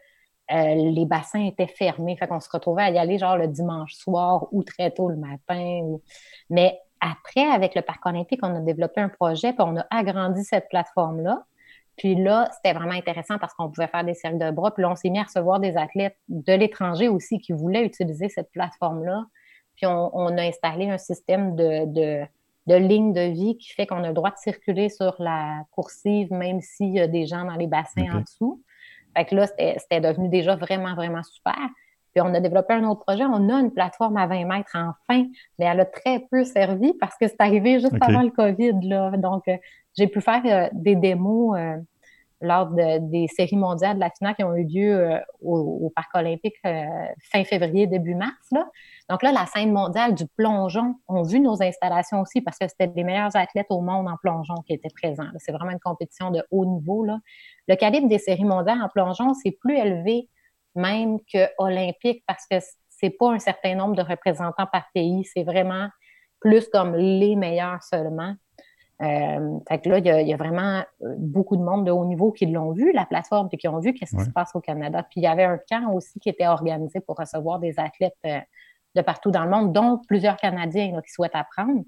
euh, 0.52 0.74
les 0.74 1.04
bassins 1.04 1.44
étaient 1.44 1.66
fermés. 1.66 2.16
Fait 2.16 2.26
qu'on 2.26 2.40
se 2.40 2.48
retrouvait 2.50 2.84
à 2.84 2.90
y 2.90 2.98
aller 2.98 3.18
genre 3.18 3.36
le 3.36 3.48
dimanche 3.48 3.94
soir 3.94 4.46
ou 4.52 4.62
très 4.62 4.90
tôt 4.90 5.08
le 5.08 5.16
matin. 5.16 5.98
Mais 6.48 6.78
après, 7.04 7.44
avec 7.44 7.74
le 7.74 7.82
Parc 7.82 8.04
olympique, 8.06 8.40
on 8.42 8.54
a 8.54 8.60
développé 8.60 9.00
un 9.00 9.08
projet, 9.08 9.52
puis 9.52 9.62
on 9.62 9.76
a 9.76 9.86
agrandi 9.90 10.42
cette 10.42 10.68
plateforme-là. 10.70 11.44
Puis 11.96 12.14
là, 12.14 12.50
c'était 12.52 12.76
vraiment 12.76 12.94
intéressant 12.94 13.38
parce 13.38 13.54
qu'on 13.54 13.70
pouvait 13.70 13.86
faire 13.86 14.04
des 14.04 14.14
cercles 14.14 14.38
de 14.38 14.50
bras. 14.50 14.72
Puis 14.72 14.82
là, 14.82 14.90
on 14.90 14.96
s'est 14.96 15.10
mis 15.10 15.18
à 15.18 15.24
recevoir 15.24 15.60
des 15.60 15.76
athlètes 15.76 16.16
de 16.28 16.52
l'étranger 16.52 17.08
aussi 17.08 17.38
qui 17.38 17.52
voulaient 17.52 17.84
utiliser 17.84 18.28
cette 18.28 18.50
plateforme-là. 18.50 19.26
Puis 19.76 19.86
on, 19.86 20.38
a 20.38 20.42
installé 20.42 20.88
un 20.88 20.98
système 20.98 21.56
de, 21.56 21.84
de, 21.86 22.24
de 22.66 22.74
ligne 22.74 23.12
de 23.12 23.32
vie 23.32 23.56
qui 23.58 23.72
fait 23.72 23.86
qu'on 23.86 24.02
a 24.02 24.08
le 24.08 24.14
droit 24.14 24.30
de 24.30 24.38
circuler 24.38 24.88
sur 24.88 25.14
la 25.18 25.62
coursive, 25.72 26.32
même 26.32 26.60
s'il 26.60 26.94
y 26.94 27.00
a 27.00 27.06
des 27.06 27.26
gens 27.26 27.44
dans 27.44 27.56
les 27.56 27.66
bassins 27.66 28.06
en 28.12 28.20
dessous. 28.20 28.62
Fait 29.16 29.24
que 29.24 29.34
là, 29.34 29.46
c'était 29.46 30.00
devenu 30.00 30.28
déjà 30.28 30.56
vraiment, 30.56 30.94
vraiment 30.94 31.22
super. 31.22 31.58
Puis 32.14 32.22
on 32.24 32.32
a 32.32 32.38
développé 32.38 32.74
un 32.74 32.84
autre 32.84 33.00
projet. 33.00 33.24
On 33.24 33.48
a 33.48 33.60
une 33.60 33.72
plateforme 33.72 34.16
à 34.16 34.26
20 34.28 34.44
mètres 34.44 34.70
enfin, 34.76 35.24
mais 35.58 35.64
elle 35.64 35.80
a 35.80 35.84
très 35.84 36.20
peu 36.30 36.44
servi 36.44 36.92
parce 36.94 37.16
que 37.16 37.26
c'est 37.26 37.40
arrivé 37.40 37.80
juste 37.80 37.96
avant 38.00 38.22
le 38.22 38.30
COVID. 38.30 38.88
Là. 38.88 39.10
Donc, 39.16 39.48
euh, 39.48 39.56
j'ai 39.96 40.06
pu 40.06 40.20
faire 40.20 40.42
euh, 40.46 40.68
des 40.72 40.94
démos 40.94 41.58
euh, 41.58 41.76
lors 42.40 42.68
des 42.68 43.26
séries 43.34 43.56
mondiales 43.56 43.96
de 43.96 44.00
la 44.00 44.10
FINA 44.10 44.34
qui 44.34 44.44
ont 44.44 44.54
eu 44.54 44.64
lieu 44.64 45.18
au, 45.40 45.90
Parc 45.96 46.14
olympique 46.14 46.56
fin 46.62 47.42
février, 47.44 47.86
début 47.86 48.14
mars. 48.14 48.34
Là. 48.52 48.68
Donc 49.08 49.22
là, 49.22 49.32
la 49.32 49.46
scène 49.46 49.72
mondiale 49.72 50.14
du 50.14 50.26
plongeon 50.36 50.96
ont 51.08 51.22
vu 51.22 51.40
nos 51.40 51.62
installations 51.62 52.20
aussi 52.20 52.42
parce 52.42 52.58
que 52.58 52.68
c'était 52.68 52.92
les 52.94 53.02
meilleurs 53.02 53.34
athlètes 53.34 53.68
au 53.70 53.80
monde 53.80 54.08
en 54.08 54.16
plongeon 54.18 54.56
qui 54.66 54.74
étaient 54.74 54.90
présents. 54.94 55.28
C'est 55.38 55.52
vraiment 55.52 55.70
une 55.70 55.80
compétition 55.80 56.30
de 56.30 56.42
haut 56.50 56.66
niveau. 56.66 57.02
Là. 57.04 57.18
Le 57.66 57.76
calibre 57.76 58.08
des 58.08 58.18
séries 58.18 58.44
mondiales 58.44 58.82
en 58.82 58.90
plongeon, 58.90 59.32
c'est 59.32 59.52
plus 59.52 59.78
élevé 59.78 60.28
même 60.74 61.18
que 61.32 61.48
olympique 61.58 62.22
parce 62.26 62.46
que 62.50 62.56
c'est 62.88 63.10
pas 63.10 63.32
un 63.32 63.38
certain 63.38 63.74
nombre 63.74 63.94
de 63.96 64.02
représentants 64.02 64.66
par 64.70 64.86
pays, 64.94 65.24
c'est 65.24 65.42
vraiment 65.42 65.88
plus 66.40 66.68
comme 66.68 66.94
les 66.94 67.36
meilleurs 67.36 67.82
seulement. 67.82 68.34
Euh, 69.02 69.58
fait 69.68 69.80
que 69.80 69.88
là, 69.88 69.98
il 69.98 70.28
y, 70.28 70.32
a, 70.32 70.36
vraiment 70.36 70.84
euh, 71.02 71.14
beaucoup 71.18 71.56
de 71.56 71.62
monde 71.62 71.84
de 71.84 71.90
haut 71.90 72.04
niveau 72.04 72.30
qui 72.30 72.46
l'ont 72.46 72.72
vu, 72.72 72.92
la 72.92 73.06
plateforme, 73.06 73.48
puis 73.48 73.58
qui 73.58 73.66
ont 73.66 73.80
vu 73.80 73.92
qu'est-ce 73.92 74.16
qui 74.16 74.24
se 74.24 74.30
passe 74.30 74.54
au 74.54 74.60
Canada. 74.60 75.02
Puis 75.02 75.20
il 75.20 75.24
y 75.24 75.26
avait 75.26 75.44
un 75.44 75.58
camp 75.68 75.92
aussi 75.92 76.20
qui 76.20 76.28
était 76.28 76.46
organisé 76.46 77.00
pour 77.00 77.16
recevoir 77.16 77.58
des 77.58 77.78
athlètes 77.78 78.14
euh, 78.26 78.38
de 78.94 79.02
partout 79.02 79.32
dans 79.32 79.44
le 79.44 79.50
monde, 79.50 79.72
dont 79.72 80.00
plusieurs 80.06 80.36
Canadiens 80.36 81.00
qui 81.02 81.10
souhaitent 81.10 81.34
apprendre. 81.34 81.82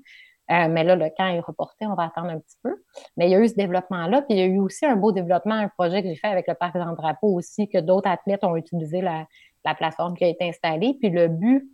Euh, 0.51 0.69
mais 0.69 0.85
là, 0.85 0.95
le 0.95 1.09
camp 1.17 1.27
est 1.27 1.41
reporté, 1.41 1.87
on 1.87 1.95
va 1.95 2.05
attendre 2.05 2.31
un 2.31 2.39
petit 2.39 2.57
peu. 2.63 2.83
Mais 3.17 3.27
il 3.27 3.31
y 3.31 3.35
a 3.35 3.41
eu 3.41 3.49
ce 3.49 3.55
développement-là, 3.55 4.23
puis 4.23 4.35
il 4.35 4.39
y 4.39 4.43
a 4.43 4.47
eu 4.47 4.59
aussi 4.59 4.87
un 4.87 4.97
beau 4.97 5.13
développement, 5.13 5.55
un 5.55 5.69
projet 5.69 6.03
que 6.03 6.09
j'ai 6.09 6.17
fait 6.17 6.29
avec 6.29 6.47
le 6.47 6.55
Parc 6.55 6.77
Jean 6.77 6.95
aussi, 7.23 7.69
que 7.69 7.79
d'autres 7.79 8.09
athlètes 8.09 8.45
ont 8.45 8.57
utilisé 8.57 9.01
la, 9.01 9.27
plateforme 9.75 10.17
qui 10.17 10.23
a 10.23 10.29
été 10.29 10.49
installée. 10.49 10.97
Puis 11.01 11.11
le 11.11 11.27
but 11.27 11.69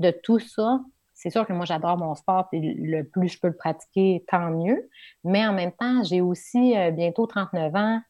de 0.00 0.10
tout 0.10 0.40
ça, 0.40 0.80
c'est 1.14 1.30
sûr 1.30 1.46
que 1.46 1.52
moi, 1.52 1.64
j'adore 1.64 1.96
mon 1.96 2.16
sport, 2.16 2.48
puis 2.50 2.74
le 2.74 3.04
plus 3.04 3.28
je 3.28 3.38
peux 3.38 3.48
le 3.48 3.56
pratiquer, 3.56 4.24
tant 4.28 4.50
mieux. 4.50 4.90
Mais 5.22 5.46
en 5.46 5.52
même 5.52 5.72
temps, 5.72 6.02
j'ai 6.02 6.20
aussi 6.20 6.76
euh, 6.76 6.90
bientôt 6.90 7.26
39 7.26 7.74
ans. 7.76 8.00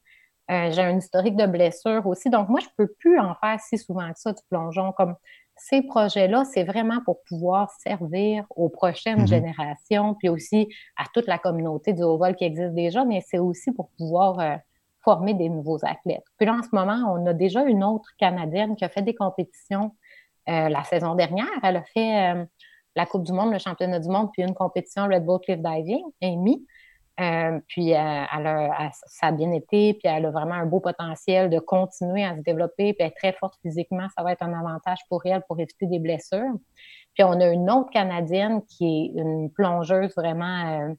Euh, 0.49 0.71
j'ai 0.71 0.81
un 0.81 0.97
historique 0.97 1.35
de 1.35 1.45
blessures 1.45 2.07
aussi. 2.07 2.29
Donc, 2.29 2.49
moi, 2.49 2.59
je 2.61 2.67
peux 2.77 2.87
plus 2.99 3.19
en 3.19 3.35
faire 3.35 3.59
si 3.59 3.77
souvent 3.77 4.11
que 4.11 4.19
ça 4.19 4.33
du 4.33 4.41
plongeon. 4.49 4.91
Comme 4.93 5.15
ces 5.57 5.81
projets-là, 5.81 6.43
c'est 6.45 6.63
vraiment 6.63 7.01
pour 7.03 7.23
pouvoir 7.23 7.71
servir 7.71 8.45
aux 8.55 8.69
prochaines 8.69 9.21
mhm. 9.21 9.27
générations, 9.27 10.15
puis 10.15 10.29
aussi 10.29 10.69
à 10.97 11.05
toute 11.13 11.27
la 11.27 11.37
communauté 11.37 11.93
du 11.93 12.03
haut 12.03 12.17
vol 12.17 12.35
qui 12.35 12.45
existe 12.45 12.73
déjà, 12.73 13.05
mais 13.05 13.21
c'est 13.21 13.39
aussi 13.39 13.71
pour 13.71 13.89
pouvoir 13.97 14.39
euh, 14.39 14.55
former 15.03 15.33
des 15.33 15.49
nouveaux 15.49 15.79
athlètes. 15.83 16.25
Puis 16.37 16.45
là, 16.45 16.53
en 16.53 16.63
ce 16.63 16.69
moment, 16.73 17.13
on 17.13 17.25
a 17.25 17.33
déjà 17.33 17.63
une 17.63 17.83
autre 17.83 18.09
Canadienne 18.17 18.75
qui 18.75 18.85
a 18.85 18.89
fait 18.89 19.01
des 19.01 19.15
compétitions 19.15 19.95
euh, 20.49 20.69
la 20.69 20.83
saison 20.83 21.15
dernière. 21.15 21.47
Elle 21.63 21.77
a 21.77 21.83
fait 21.83 22.33
euh, 22.33 22.45
la 22.95 23.05
Coupe 23.05 23.23
du 23.23 23.33
Monde, 23.33 23.51
le 23.51 23.59
championnat 23.59 23.99
du 23.99 24.09
monde, 24.09 24.29
puis 24.33 24.43
une 24.43 24.53
compétition 24.53 25.05
Red 25.05 25.25
Bull 25.25 25.39
Cliff 25.39 25.59
Diving, 25.59 26.03
Amy. 26.21 26.65
Euh, 27.19 27.59
puis 27.67 27.95
euh, 27.95 27.97
elle 27.97 28.91
ça 29.07 29.27
a 29.27 29.31
bien 29.31 29.51
été, 29.51 29.95
puis 29.95 30.03
elle 30.03 30.27
a 30.27 30.31
vraiment 30.31 30.53
un 30.53 30.67
beau 30.67 30.79
potentiel 30.79 31.49
de 31.49 31.57
continuer 31.57 32.23
à 32.23 32.35
se 32.35 32.41
développer, 32.41 32.93
puis 32.93 33.07
être 33.07 33.15
très 33.15 33.33
forte 33.33 33.55
physiquement, 33.63 34.07
ça 34.15 34.23
va 34.23 34.33
être 34.33 34.43
un 34.43 34.53
avantage 34.53 34.99
pour 35.09 35.25
elle 35.25 35.41
pour 35.47 35.59
éviter 35.59 35.87
des 35.87 35.97
blessures. 35.97 36.53
Puis 37.15 37.23
on 37.23 37.39
a 37.41 37.47
une 37.47 37.71
autre 37.71 37.89
Canadienne 37.89 38.61
qui 38.67 38.85
est 39.15 39.19
une 39.19 39.51
plongeuse 39.51 40.13
vraiment 40.15 40.89
euh, 40.89 40.93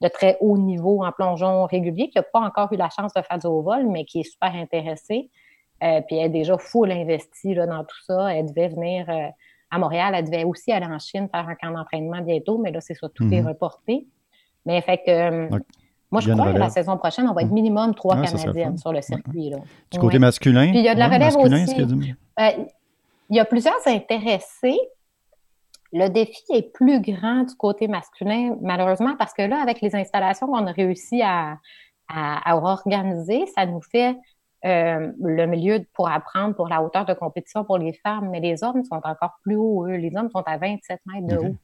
de 0.00 0.08
très 0.08 0.38
haut 0.40 0.56
niveau 0.56 1.04
en 1.04 1.12
plongeon 1.12 1.66
régulier, 1.66 2.08
qui 2.08 2.16
n'a 2.16 2.22
pas 2.22 2.40
encore 2.40 2.72
eu 2.72 2.76
la 2.76 2.88
chance 2.88 3.12
de 3.12 3.20
faire 3.20 3.38
du 3.38 3.46
haut 3.46 3.60
vol, 3.60 3.86
mais 3.86 4.06
qui 4.06 4.20
est 4.20 4.30
super 4.30 4.54
intéressée. 4.54 5.30
puis 5.80 6.16
elle 6.16 6.26
est 6.26 6.28
déjà 6.30 6.56
full 6.56 6.90
investie 6.90 7.54
là, 7.54 7.66
dans 7.66 7.84
tout 7.84 8.02
ça. 8.06 8.32
Elle 8.32 8.46
devait 8.46 8.68
venir 8.68 9.06
à 9.70 9.78
Montréal, 9.78 10.14
elle 10.16 10.24
devait 10.24 10.44
aussi 10.44 10.72
aller 10.72 10.86
en 10.86 10.98
Chine 10.98 11.28
faire 11.30 11.46
un 11.46 11.54
camp 11.56 11.72
d'entraînement 11.72 12.22
bientôt, 12.22 12.58
mais 12.58 12.70
là, 12.70 12.80
c'est 12.80 12.94
ça, 12.94 13.08
tout 13.08 13.24
est 13.32 13.42
mhm. 13.42 13.48
reporté. 13.48 14.06
Mais 14.68 14.82
fait 14.82 14.98
que. 14.98 15.10
Euh, 15.10 15.48
moi, 16.10 16.20
je 16.20 16.30
crois 16.30 16.52
que 16.52 16.58
la 16.58 16.70
saison 16.70 16.96
prochaine, 16.96 17.26
on 17.28 17.32
va 17.32 17.42
être 17.42 17.50
minimum 17.50 17.94
trois 17.94 18.20
Canadiennes 18.20 18.78
sur 18.78 18.92
le 18.92 19.00
circuit. 19.02 19.52
Du 19.90 19.98
côté 19.98 20.18
masculin? 20.18 20.70
Puis 20.70 20.78
il 20.78 20.84
y 20.84 20.88
a 20.88 20.94
de 20.94 20.98
la 20.98 21.08
relève 21.08 21.36
aussi. 21.36 21.74
Euh, 22.40 22.50
il 23.30 23.36
y 23.36 23.40
a 23.40 23.44
plusieurs 23.44 23.86
intéressés. 23.86 24.78
Le 25.92 26.08
défi 26.08 26.42
est 26.52 26.72
plus 26.72 27.00
grand 27.00 27.44
du 27.44 27.54
côté 27.54 27.88
masculin, 27.88 28.56
malheureusement, 28.60 29.16
parce 29.18 29.32
que 29.32 29.42
là, 29.42 29.60
avec 29.62 29.80
les 29.80 29.94
installations 29.96 30.46
qu'on 30.46 30.66
a 30.66 30.72
réussi 30.72 31.22
à, 31.22 31.58
à, 32.08 32.56
organiser, 32.56 33.46
ça 33.54 33.64
nous 33.64 33.80
fait 33.80 34.16
euh, 34.66 35.12
le 35.18 35.46
milieu 35.46 35.86
pour 35.94 36.10
apprendre 36.10 36.54
pour 36.54 36.68
la 36.68 36.82
hauteur 36.82 37.06
de 37.06 37.14
compétition 37.14 37.64
pour 37.64 37.78
les 37.78 37.94
femmes, 37.94 38.28
mais 38.30 38.40
les 38.40 38.62
hommes 38.64 38.84
sont 38.84 39.00
encore 39.02 39.38
plus 39.42 39.56
hauts, 39.56 39.86
eux. 39.86 39.96
Les 39.96 40.14
hommes 40.14 40.30
sont 40.30 40.42
à 40.44 40.58
27 40.58 41.00
mètres 41.06 41.26
de 41.26 41.36
haut. 41.36 41.56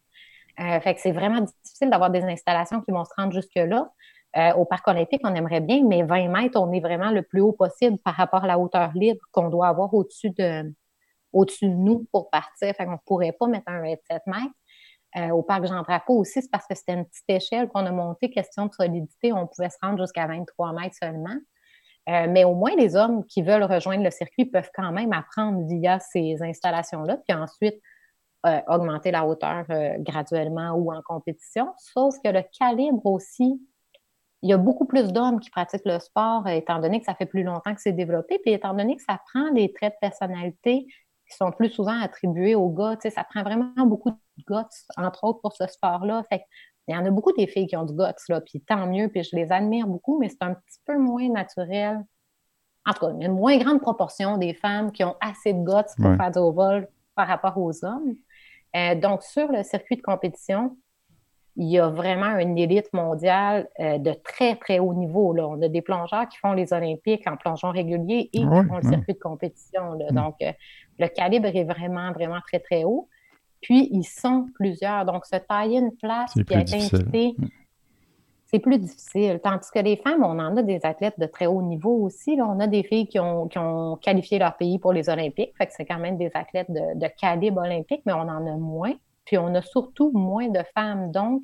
Euh, 0.60 0.80
fait 0.80 0.94
que 0.94 1.00
c'est 1.00 1.12
vraiment 1.12 1.40
difficile 1.40 1.90
d'avoir 1.90 2.10
des 2.10 2.22
installations 2.22 2.80
qui 2.80 2.92
vont 2.92 3.04
se 3.04 3.12
rendre 3.16 3.32
jusque-là. 3.32 3.90
Euh, 4.36 4.52
au 4.54 4.64
parc 4.64 4.86
olympique, 4.88 5.20
on 5.24 5.34
aimerait 5.34 5.60
bien, 5.60 5.84
mais 5.84 6.02
20 6.02 6.28
mètres, 6.28 6.60
on 6.60 6.72
est 6.72 6.80
vraiment 6.80 7.10
le 7.10 7.22
plus 7.22 7.40
haut 7.40 7.52
possible 7.52 7.98
par 7.98 8.14
rapport 8.14 8.44
à 8.44 8.46
la 8.46 8.58
hauteur 8.58 8.90
libre 8.94 9.20
qu'on 9.32 9.48
doit 9.48 9.68
avoir 9.68 9.92
au-dessus 9.94 10.30
de, 10.30 10.72
nous 11.62 12.06
pour 12.12 12.30
partir. 12.30 12.74
Fait 12.74 12.84
qu'on 12.84 12.92
ne 12.92 12.96
pourrait 13.06 13.32
pas 13.32 13.46
mettre 13.46 13.68
un 13.68 13.80
27 13.80 14.22
mètres. 14.26 14.42
Euh, 15.16 15.28
au 15.30 15.42
parc 15.42 15.66
Jean-Drapeau 15.66 16.14
aussi, 16.18 16.42
c'est 16.42 16.50
parce 16.50 16.66
que 16.66 16.74
c'était 16.74 16.94
une 16.94 17.04
petite 17.04 17.28
échelle 17.28 17.68
qu'on 17.68 17.86
a 17.86 17.92
montée, 17.92 18.30
question 18.30 18.66
de 18.66 18.72
solidité, 18.72 19.32
on 19.32 19.46
pouvait 19.46 19.70
se 19.70 19.76
rendre 19.80 20.00
jusqu'à 20.00 20.26
23 20.26 20.72
mètres 20.72 20.96
seulement. 21.00 21.36
Mais 22.06 22.44
au 22.44 22.54
moins, 22.54 22.74
les 22.76 22.96
hommes 22.96 23.24
qui 23.24 23.40
veulent 23.40 23.62
rejoindre 23.62 24.04
le 24.04 24.10
circuit 24.10 24.44
peuvent 24.44 24.68
quand 24.74 24.92
même 24.92 25.12
apprendre 25.14 25.66
via 25.66 26.00
ces 26.00 26.36
installations-là, 26.42 27.16
puis 27.26 27.34
ensuite 27.34 27.80
euh, 28.46 28.60
augmenter 28.68 29.10
la 29.10 29.26
hauteur 29.26 29.64
graduellement 29.98 30.72
ou 30.72 30.92
en 30.92 31.02
compétition. 31.02 31.72
Sauf 31.78 32.16
que 32.22 32.28
le 32.28 32.42
calibre 32.58 33.04
aussi, 33.06 33.60
il 34.42 34.50
y 34.50 34.52
a 34.52 34.58
beaucoup 34.58 34.84
plus 34.84 35.10
d'hommes 35.10 35.40
qui 35.40 35.48
pratiquent 35.48 35.86
le 35.86 35.98
sport, 35.98 36.46
étant 36.48 36.78
donné 36.78 37.00
que 37.00 37.06
ça 37.06 37.14
fait 37.14 37.24
plus 37.24 37.44
longtemps 37.44 37.74
que 37.74 37.80
c'est 37.80 37.92
développé, 37.92 38.38
puis 38.40 38.52
étant 38.52 38.74
donné 38.74 38.96
que 38.96 39.02
ça 39.02 39.18
prend 39.32 39.50
des 39.52 39.72
traits 39.72 39.94
de 39.94 40.06
personnalité 40.06 40.86
qui 41.26 41.36
sont 41.36 41.50
plus 41.50 41.70
souvent 41.70 41.98
attribués 41.98 42.54
aux 42.54 42.68
gars. 42.68 42.96
Tu 42.96 43.08
sais, 43.08 43.10
ça 43.10 43.24
prend 43.24 43.42
vraiment 43.42 43.72
beaucoup 43.86 44.10
de 44.10 44.16
guts, 44.46 44.76
entre 44.98 45.24
autres, 45.24 45.40
pour 45.40 45.54
ce 45.54 45.66
sport-là. 45.66 46.24
Fait 46.28 46.42
il 46.86 46.94
y 46.94 46.98
en 46.98 47.06
a 47.06 47.10
beaucoup 47.10 47.32
des 47.32 47.46
filles 47.46 47.66
qui 47.66 47.76
ont 47.76 47.84
du 47.84 47.94
guts, 47.94 48.04
là, 48.28 48.42
puis 48.42 48.60
tant 48.60 48.86
mieux, 48.86 49.08
puis 49.08 49.24
je 49.24 49.34
les 49.34 49.50
admire 49.50 49.86
beaucoup, 49.86 50.18
mais 50.18 50.28
c'est 50.28 50.42
un 50.42 50.52
petit 50.52 50.80
peu 50.84 50.98
moins 50.98 51.26
naturel. 51.30 52.04
En 52.84 52.92
tout 52.92 53.06
cas, 53.06 53.12
il 53.14 53.22
y 53.22 53.24
a 53.24 53.28
une 53.28 53.36
moins 53.36 53.56
grande 53.56 53.80
proportion 53.80 54.36
des 54.36 54.52
femmes 54.52 54.92
qui 54.92 55.02
ont 55.04 55.16
assez 55.22 55.54
de 55.54 55.64
guts 55.64 55.94
pour 55.96 56.14
faire 56.16 56.30
du 56.30 56.54
vol 56.54 56.86
par 57.14 57.28
rapport 57.28 57.56
aux 57.56 57.82
hommes. 57.82 58.14
Euh, 58.76 58.94
donc, 58.94 59.22
sur 59.22 59.50
le 59.50 59.62
circuit 59.62 59.96
de 59.96 60.02
compétition, 60.02 60.76
il 61.56 61.70
y 61.70 61.78
a 61.78 61.88
vraiment 61.88 62.36
une 62.38 62.58
élite 62.58 62.92
mondiale 62.92 63.68
euh, 63.78 63.98
de 63.98 64.12
très, 64.12 64.56
très 64.56 64.80
haut 64.80 64.92
niveau. 64.92 65.32
Là. 65.32 65.46
On 65.46 65.62
a 65.62 65.68
des 65.68 65.82
plongeurs 65.82 66.28
qui 66.28 66.36
font 66.38 66.52
les 66.52 66.72
Olympiques 66.72 67.26
en 67.28 67.36
plongeon 67.36 67.70
régulier 67.70 68.28
et 68.32 68.38
qui 68.38 68.44
font 68.44 68.76
le 68.82 68.88
circuit 68.88 69.14
de 69.14 69.20
compétition. 69.20 69.92
Mm. 69.94 70.14
Donc, 70.14 70.34
euh, 70.42 70.52
le 70.98 71.06
calibre 71.06 71.46
est 71.46 71.64
vraiment, 71.64 72.12
vraiment 72.12 72.40
très, 72.40 72.58
très 72.58 72.82
haut. 72.82 73.08
Puis, 73.60 73.88
ils 73.92 74.04
sont 74.04 74.46
plusieurs. 74.56 75.04
Donc, 75.04 75.26
se 75.26 75.36
tailler 75.36 75.78
une 75.78 75.94
place 75.96 76.34
qui 76.34 76.54
a 76.54 76.60
été 76.60 76.74
invité, 76.74 77.34
mm. 77.38 77.46
C'est 78.54 78.60
plus 78.60 78.78
difficile. 78.78 79.40
Tandis 79.42 79.68
que 79.74 79.80
les 79.80 79.96
femmes, 79.96 80.22
on 80.22 80.38
en 80.38 80.56
a 80.56 80.62
des 80.62 80.78
athlètes 80.84 81.18
de 81.18 81.26
très 81.26 81.46
haut 81.46 81.60
niveau 81.60 82.04
aussi. 82.04 82.38
On 82.40 82.60
a 82.60 82.68
des 82.68 82.84
filles 82.84 83.08
qui 83.08 83.18
ont, 83.18 83.48
qualifié 84.00 84.38
leur 84.38 84.56
pays 84.56 84.78
pour 84.78 84.92
les 84.92 85.08
Olympiques. 85.08 85.52
C'est 85.70 85.84
quand 85.84 85.98
même 85.98 86.16
des 86.16 86.30
athlètes 86.34 86.70
de, 86.70 86.96
de 86.96 87.06
calibre 87.20 87.62
olympique, 87.62 88.02
mais 88.06 88.12
on 88.12 88.20
en 88.20 88.46
a 88.46 88.56
moins. 88.56 88.92
Puis 89.24 89.38
on 89.38 89.52
a 89.56 89.62
surtout 89.62 90.12
moins 90.12 90.48
de 90.48 90.60
femmes. 90.72 91.10
Donc, 91.10 91.42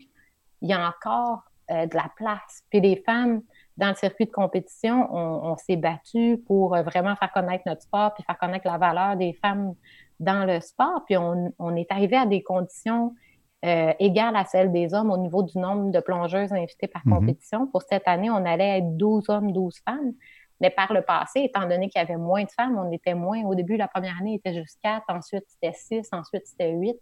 il 0.63 0.69
y 0.69 0.73
a 0.73 0.89
encore 0.89 1.43
euh, 1.73 1.87
de 1.87 1.97
la 1.97 2.09
place. 2.17 2.63
Puis 2.71 2.81
les 2.81 3.03
femmes, 3.05 3.43
dans 3.77 3.89
le 3.89 3.97
circuit 3.97 4.27
de 4.27 4.31
compétition, 4.31 5.09
on, 5.13 5.57
s'est 5.57 5.77
battu 5.77 6.41
pour 6.47 6.77
euh, 6.77 6.83
vraiment 6.83 7.17
faire 7.17 7.33
connaître 7.33 7.65
notre 7.67 7.83
sport, 7.83 8.15
puis 8.15 8.23
faire 8.23 8.39
connaître 8.39 8.69
la 8.69 8.79
valeur 8.79 9.17
des 9.17 9.33
femmes 9.33 9.75
dans 10.21 10.47
le 10.47 10.61
sport. 10.61 11.03
Puis 11.07 11.17
on, 11.17 11.75
est 11.75 11.91
arrivé 11.91 12.17
à 12.17 12.27
des 12.27 12.43
conditions 12.43 13.17
euh, 13.65 13.93
égales 13.99 14.37
à 14.37 14.45
celles 14.45 14.73
des 14.73 14.95
hommes 14.95 15.11
au 15.11 15.19
niveau 15.19 15.43
du 15.43 15.59
nombre 15.59 15.91
de 15.91 16.01
plongeuses 16.01 16.53
invitées 16.53 16.89
par 16.89 17.03
mm-hmm. 17.05 17.15
compétition. 17.15 17.67
Pour 17.67 17.83
cette 17.83 18.07
année, 18.07 18.31
on 18.31 18.45
allait 18.45 18.79
être 18.79 18.97
12 18.97 19.29
hommes, 19.29 19.53
12 19.53 19.81
femmes. 19.87 20.13
Mais 20.61 20.71
par 20.71 20.93
le 20.93 21.03
passé, 21.03 21.41
étant 21.41 21.67
donné 21.67 21.89
qu'il 21.89 22.01
y 22.01 22.05
avait 22.05 22.17
moins 22.17 22.45
de 22.45 22.51
femmes, 22.51 22.79
on 22.79 22.91
était 22.93 23.15
moins. 23.15 23.43
Au 23.45 23.55
début, 23.55 23.77
la 23.77 23.89
première 23.89 24.19
année, 24.21 24.33
il 24.33 24.37
était 24.37 24.55
juste 24.55 24.79
4, 24.83 25.05
ensuite 25.09 25.45
c'était 25.49 25.73
6, 25.73 26.09
ensuite 26.13 26.47
c'était 26.47 26.73
8. 26.73 26.97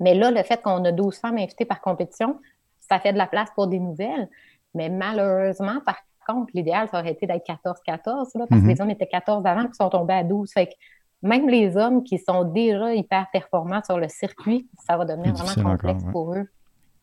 Mais 0.00 0.14
là, 0.14 0.30
le 0.30 0.42
fait 0.42 0.60
qu'on 0.62 0.84
a 0.84 0.92
12 0.92 1.18
femmes 1.18 1.38
invitées 1.38 1.66
par 1.66 1.80
compétition, 1.80 2.40
ça 2.80 2.98
fait 2.98 3.12
de 3.12 3.18
la 3.18 3.26
place 3.26 3.50
pour 3.54 3.66
des 3.66 3.78
nouvelles. 3.78 4.28
Mais 4.74 4.88
malheureusement, 4.88 5.80
par 5.84 5.96
contre, 6.26 6.50
l'idéal, 6.54 6.88
ça 6.90 7.00
aurait 7.00 7.12
été 7.12 7.26
d'être 7.26 7.46
14-14, 7.46 7.62
parce 7.84 8.32
que 8.32 8.54
mhm. 8.54 8.68
les 8.68 8.80
hommes 8.80 8.90
étaient 8.90 9.06
14 9.06 9.44
avant, 9.44 9.64
puis 9.64 9.74
sont 9.74 9.90
tombés 9.90 10.14
à 10.14 10.24
12. 10.24 10.50
Fait 10.52 10.66
que 10.66 10.72
même 11.22 11.48
les 11.48 11.76
hommes 11.76 12.02
qui 12.02 12.18
sont 12.18 12.44
déjà 12.44 12.94
hyper 12.94 13.26
performants 13.32 13.82
sur 13.84 13.98
le 13.98 14.08
circuit, 14.08 14.68
ça 14.86 14.96
va 14.96 15.04
devenir 15.04 15.34
vraiment 15.34 15.70
complexe 15.70 16.04
pour 16.10 16.34
eux 16.34 16.48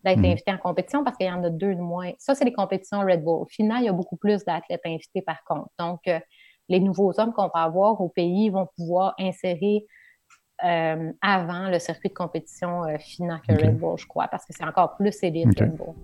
d'être 0.03 0.19
mhm. 0.19 0.25
invités 0.25 0.51
en 0.51 0.57
compétition 0.57 1.03
parce 1.03 1.17
qu'il 1.17 1.27
y 1.27 1.31
en 1.31 1.43
a 1.43 1.49
deux 1.49 1.75
de 1.75 1.81
moins. 1.81 2.11
Ça, 2.17 2.35
c'est 2.35 2.45
les 2.45 2.53
compétitions 2.53 2.99
Red 3.01 3.23
Bull. 3.23 3.41
Au 3.41 3.45
final, 3.45 3.81
il 3.81 3.85
y 3.85 3.89
a 3.89 3.93
beaucoup 3.93 4.15
plus 4.15 4.43
d'athlètes 4.45 4.81
invités 4.85 5.21
par 5.21 5.43
contre. 5.43 5.69
Donc, 5.77 6.01
euh, 6.07 6.19
les 6.69 6.79
nouveaux 6.79 7.19
hommes 7.19 7.33
qu'on 7.33 7.49
va 7.53 7.63
avoir 7.63 7.99
au 7.99 8.09
pays 8.09 8.49
vont 8.49 8.67
pouvoir 8.77 9.13
insérer 9.19 9.85
euh, 10.63 11.11
avant 11.21 11.69
le 11.69 11.79
circuit 11.79 12.09
de 12.09 12.13
compétition 12.13 12.83
euh, 12.83 12.97
FINA 12.97 13.41
que 13.47 13.53
Red 13.53 13.77
Bull, 13.77 13.97
je 13.97 14.05
crois, 14.05 14.27
parce 14.27 14.45
que 14.45 14.53
c'est 14.55 14.65
encore 14.65 14.95
plus 14.95 15.17
élite 15.23 15.59
Red 15.59 15.75
Bull. 15.75 15.95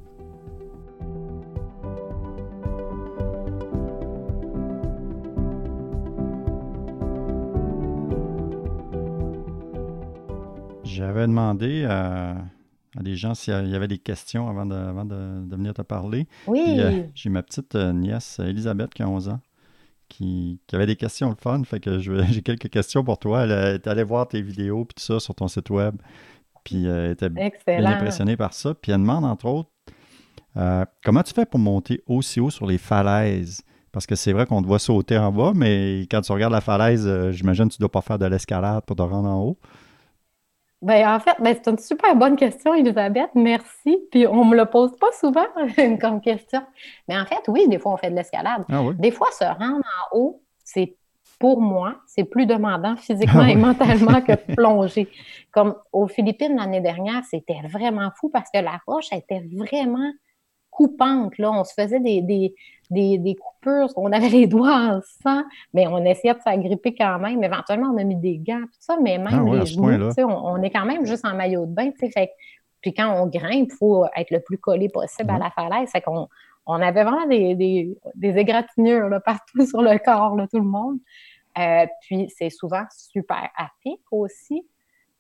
J'avais 10.95 11.27
demandé 11.27 11.85
à, 11.85 12.37
des 13.01 13.15
gens 13.15 13.35
s'il 13.35 13.67
y 13.67 13.75
avait 13.75 13.87
des 13.87 13.97
questions 13.97 14.49
avant 14.49 14.65
de, 14.65 15.55
venir 15.55 15.73
te 15.73 15.81
parler. 15.81 16.27
Oui. 16.47 16.63
Euh, 16.79 17.03
j'ai 17.13 17.29
ma 17.29 17.43
petite 17.43 17.75
nièce 17.75 18.39
Elisabeth 18.39 18.93
qui 18.93 19.03
a 19.03 19.09
11 19.09 19.29
ans 19.29 19.39
qui, 20.09 20.59
avait 20.73 20.85
des 20.85 20.95
questions 20.95 21.29
le 21.29 21.35
fun. 21.35 21.61
Fait 21.63 21.79
que 21.79 21.99
j'ai 21.99 22.41
quelques 22.41 22.69
questions 22.69 23.03
pour 23.03 23.17
toi. 23.17 23.43
Elle 23.43 23.51
est 23.51 23.87
allée 23.87 24.03
voir 24.03 24.27
tes 24.27 24.41
vidéos 24.41 24.83
et 24.83 24.93
tout 24.93 25.03
ça 25.03 25.19
sur 25.19 25.35
ton 25.35 25.47
site 25.47 25.69
web. 25.69 25.95
Puis 26.63 26.87
euh, 26.87 27.05
elle 27.05 27.11
était 27.11 27.29
bien 27.29 27.49
impressionnée 27.85 28.37
par 28.37 28.53
ça. 28.53 28.73
Puis 28.73 28.91
elle 28.91 28.99
demande, 28.99 29.25
entre 29.25 29.45
autres, 29.45 29.69
euh, 30.57 30.85
comment 31.03 31.21
tu 31.21 31.33
fais 31.33 31.45
pour 31.45 31.59
monter 31.59 32.01
aussi 32.07 32.39
haut 32.39 32.49
sur 32.49 32.65
les 32.65 32.77
falaises? 32.77 33.61
Parce 33.91 34.05
que 34.05 34.15
c'est 34.15 34.33
vrai 34.33 34.45
qu'on 34.45 34.61
te 34.61 34.67
voit 34.67 34.79
sauter 34.79 35.17
en 35.17 35.31
bas, 35.31 35.53
mais 35.55 36.01
quand 36.11 36.19
tu 36.21 36.31
regardes 36.31 36.51
la 36.51 36.59
falaise, 36.61 37.05
euh, 37.07 37.31
j'imagine 37.31 37.69
que 37.69 37.75
tu 37.75 37.81
ne 37.81 37.83
dois 37.83 37.91
pas 37.91 38.01
faire 38.01 38.19
de 38.19 38.25
l'escalade 38.25 38.83
pour 38.85 38.95
te 38.95 39.01
rendre 39.01 39.29
en 39.29 39.41
haut. 39.41 39.57
Ben, 40.81 41.07
en 41.07 41.19
fait, 41.19 41.35
ben, 41.39 41.55
c'est 41.55 41.69
une 41.71 41.77
super 41.77 42.15
bonne 42.15 42.35
question, 42.35 42.73
Elisabeth. 42.73 43.29
Merci. 43.33 43.97
Puis 44.11 44.27
on 44.27 44.45
me 44.45 44.55
le 44.55 44.65
pose 44.65 44.95
pas 44.97 45.11
souvent 45.19 45.45
comme 46.01 46.21
question. 46.21 46.61
Mais 47.07 47.17
en 47.17 47.25
fait, 47.25 47.41
oui, 47.47 47.67
des 47.67 47.79
fois, 47.79 47.93
on 47.93 47.97
fait 47.97 48.11
de 48.11 48.15
l'escalade. 48.15 48.65
Ah 48.69 48.83
des 48.93 49.11
fois, 49.11 49.27
se 49.31 49.45
rendre 49.45 49.83
en 50.11 50.17
haut, 50.17 50.41
c'est 50.63 50.95
pour 51.39 51.61
moi, 51.61 51.95
c'est 52.07 52.23
plus 52.23 52.45
demandant 52.45 52.95
physiquement 52.95 53.43
ah 53.43 53.49
et 53.49 53.55
mentalement 53.67 54.21
que 54.21 54.33
plonger. 54.53 55.09
Comme 55.51 55.75
aux 55.91 56.07
Philippines 56.07 56.55
l'année 56.55 56.81
dernière, 56.81 57.23
c'était 57.29 57.61
vraiment 57.67 58.11
fou 58.15 58.29
parce 58.29 58.49
que 58.53 58.59
la 58.59 58.79
roche 58.87 59.11
était 59.11 59.43
vraiment 59.53 60.11
coupante. 60.75 61.37
Là. 61.37 61.51
On 61.51 61.63
se 61.63 61.73
faisait 61.73 61.99
des, 61.99 62.21
des, 62.21 63.17
des, 63.17 63.35
coupures, 63.35 63.87
on 63.95 64.11
avait 64.11 64.29
les 64.29 64.47
doigts 64.47 64.75
en 64.75 65.01
sang, 65.23 65.43
mais 65.73 65.87
on 65.87 66.03
essayait 66.05 66.33
de 66.33 66.41
s'agripper 66.41 66.93
quand 66.93 67.17
même. 67.19 67.43
Éventuellement, 67.43 67.91
on 67.93 67.97
a 67.97 68.03
mis 68.03 68.17
des 68.17 68.37
gants, 68.37 68.61
tout 68.61 68.79
ça, 68.79 68.97
mais 69.01 69.17
même 69.17 69.47
ah 69.47 69.55
les 69.55 69.65
genoux, 69.65 70.11
on, 70.27 70.61
est 70.61 70.69
quand 70.69 70.85
même 70.85 71.05
juste 71.05 71.25
en 71.25 71.33
maillot 71.33 71.65
de 71.65 71.73
bain. 71.73 71.91
Fait, 71.97 72.31
puis 72.81 72.93
quand 72.93 73.21
on 73.21 73.27
grimpe, 73.27 73.69
il 73.71 73.75
faut 73.77 74.05
être 74.15 74.31
le 74.31 74.41
plus 74.41 74.57
collé 74.57 74.89
possible 74.89 75.31
à 75.31 75.37
la 75.37 75.49
falaise. 75.49 75.89
Fait 75.89 76.01
qu'on 76.01 76.27
on 76.67 76.81
avait 76.81 77.03
vraiment 77.03 77.27
des, 77.27 77.55
des, 77.55 77.97
des 78.15 78.37
égratignures 78.37 79.07
là, 79.07 79.19
partout 79.19 79.65
sur 79.65 79.81
le 79.81 79.97
corps, 79.97 80.35
là, 80.35 80.47
tout 80.47 80.59
le 80.59 80.65
monde. 80.65 80.97
Euh, 81.57 81.85
puis 82.01 82.29
c'est 82.37 82.49
souvent 82.49 82.83
super 82.91 83.49
à 83.57 83.69
pic 83.81 84.01
aussi. 84.11 84.67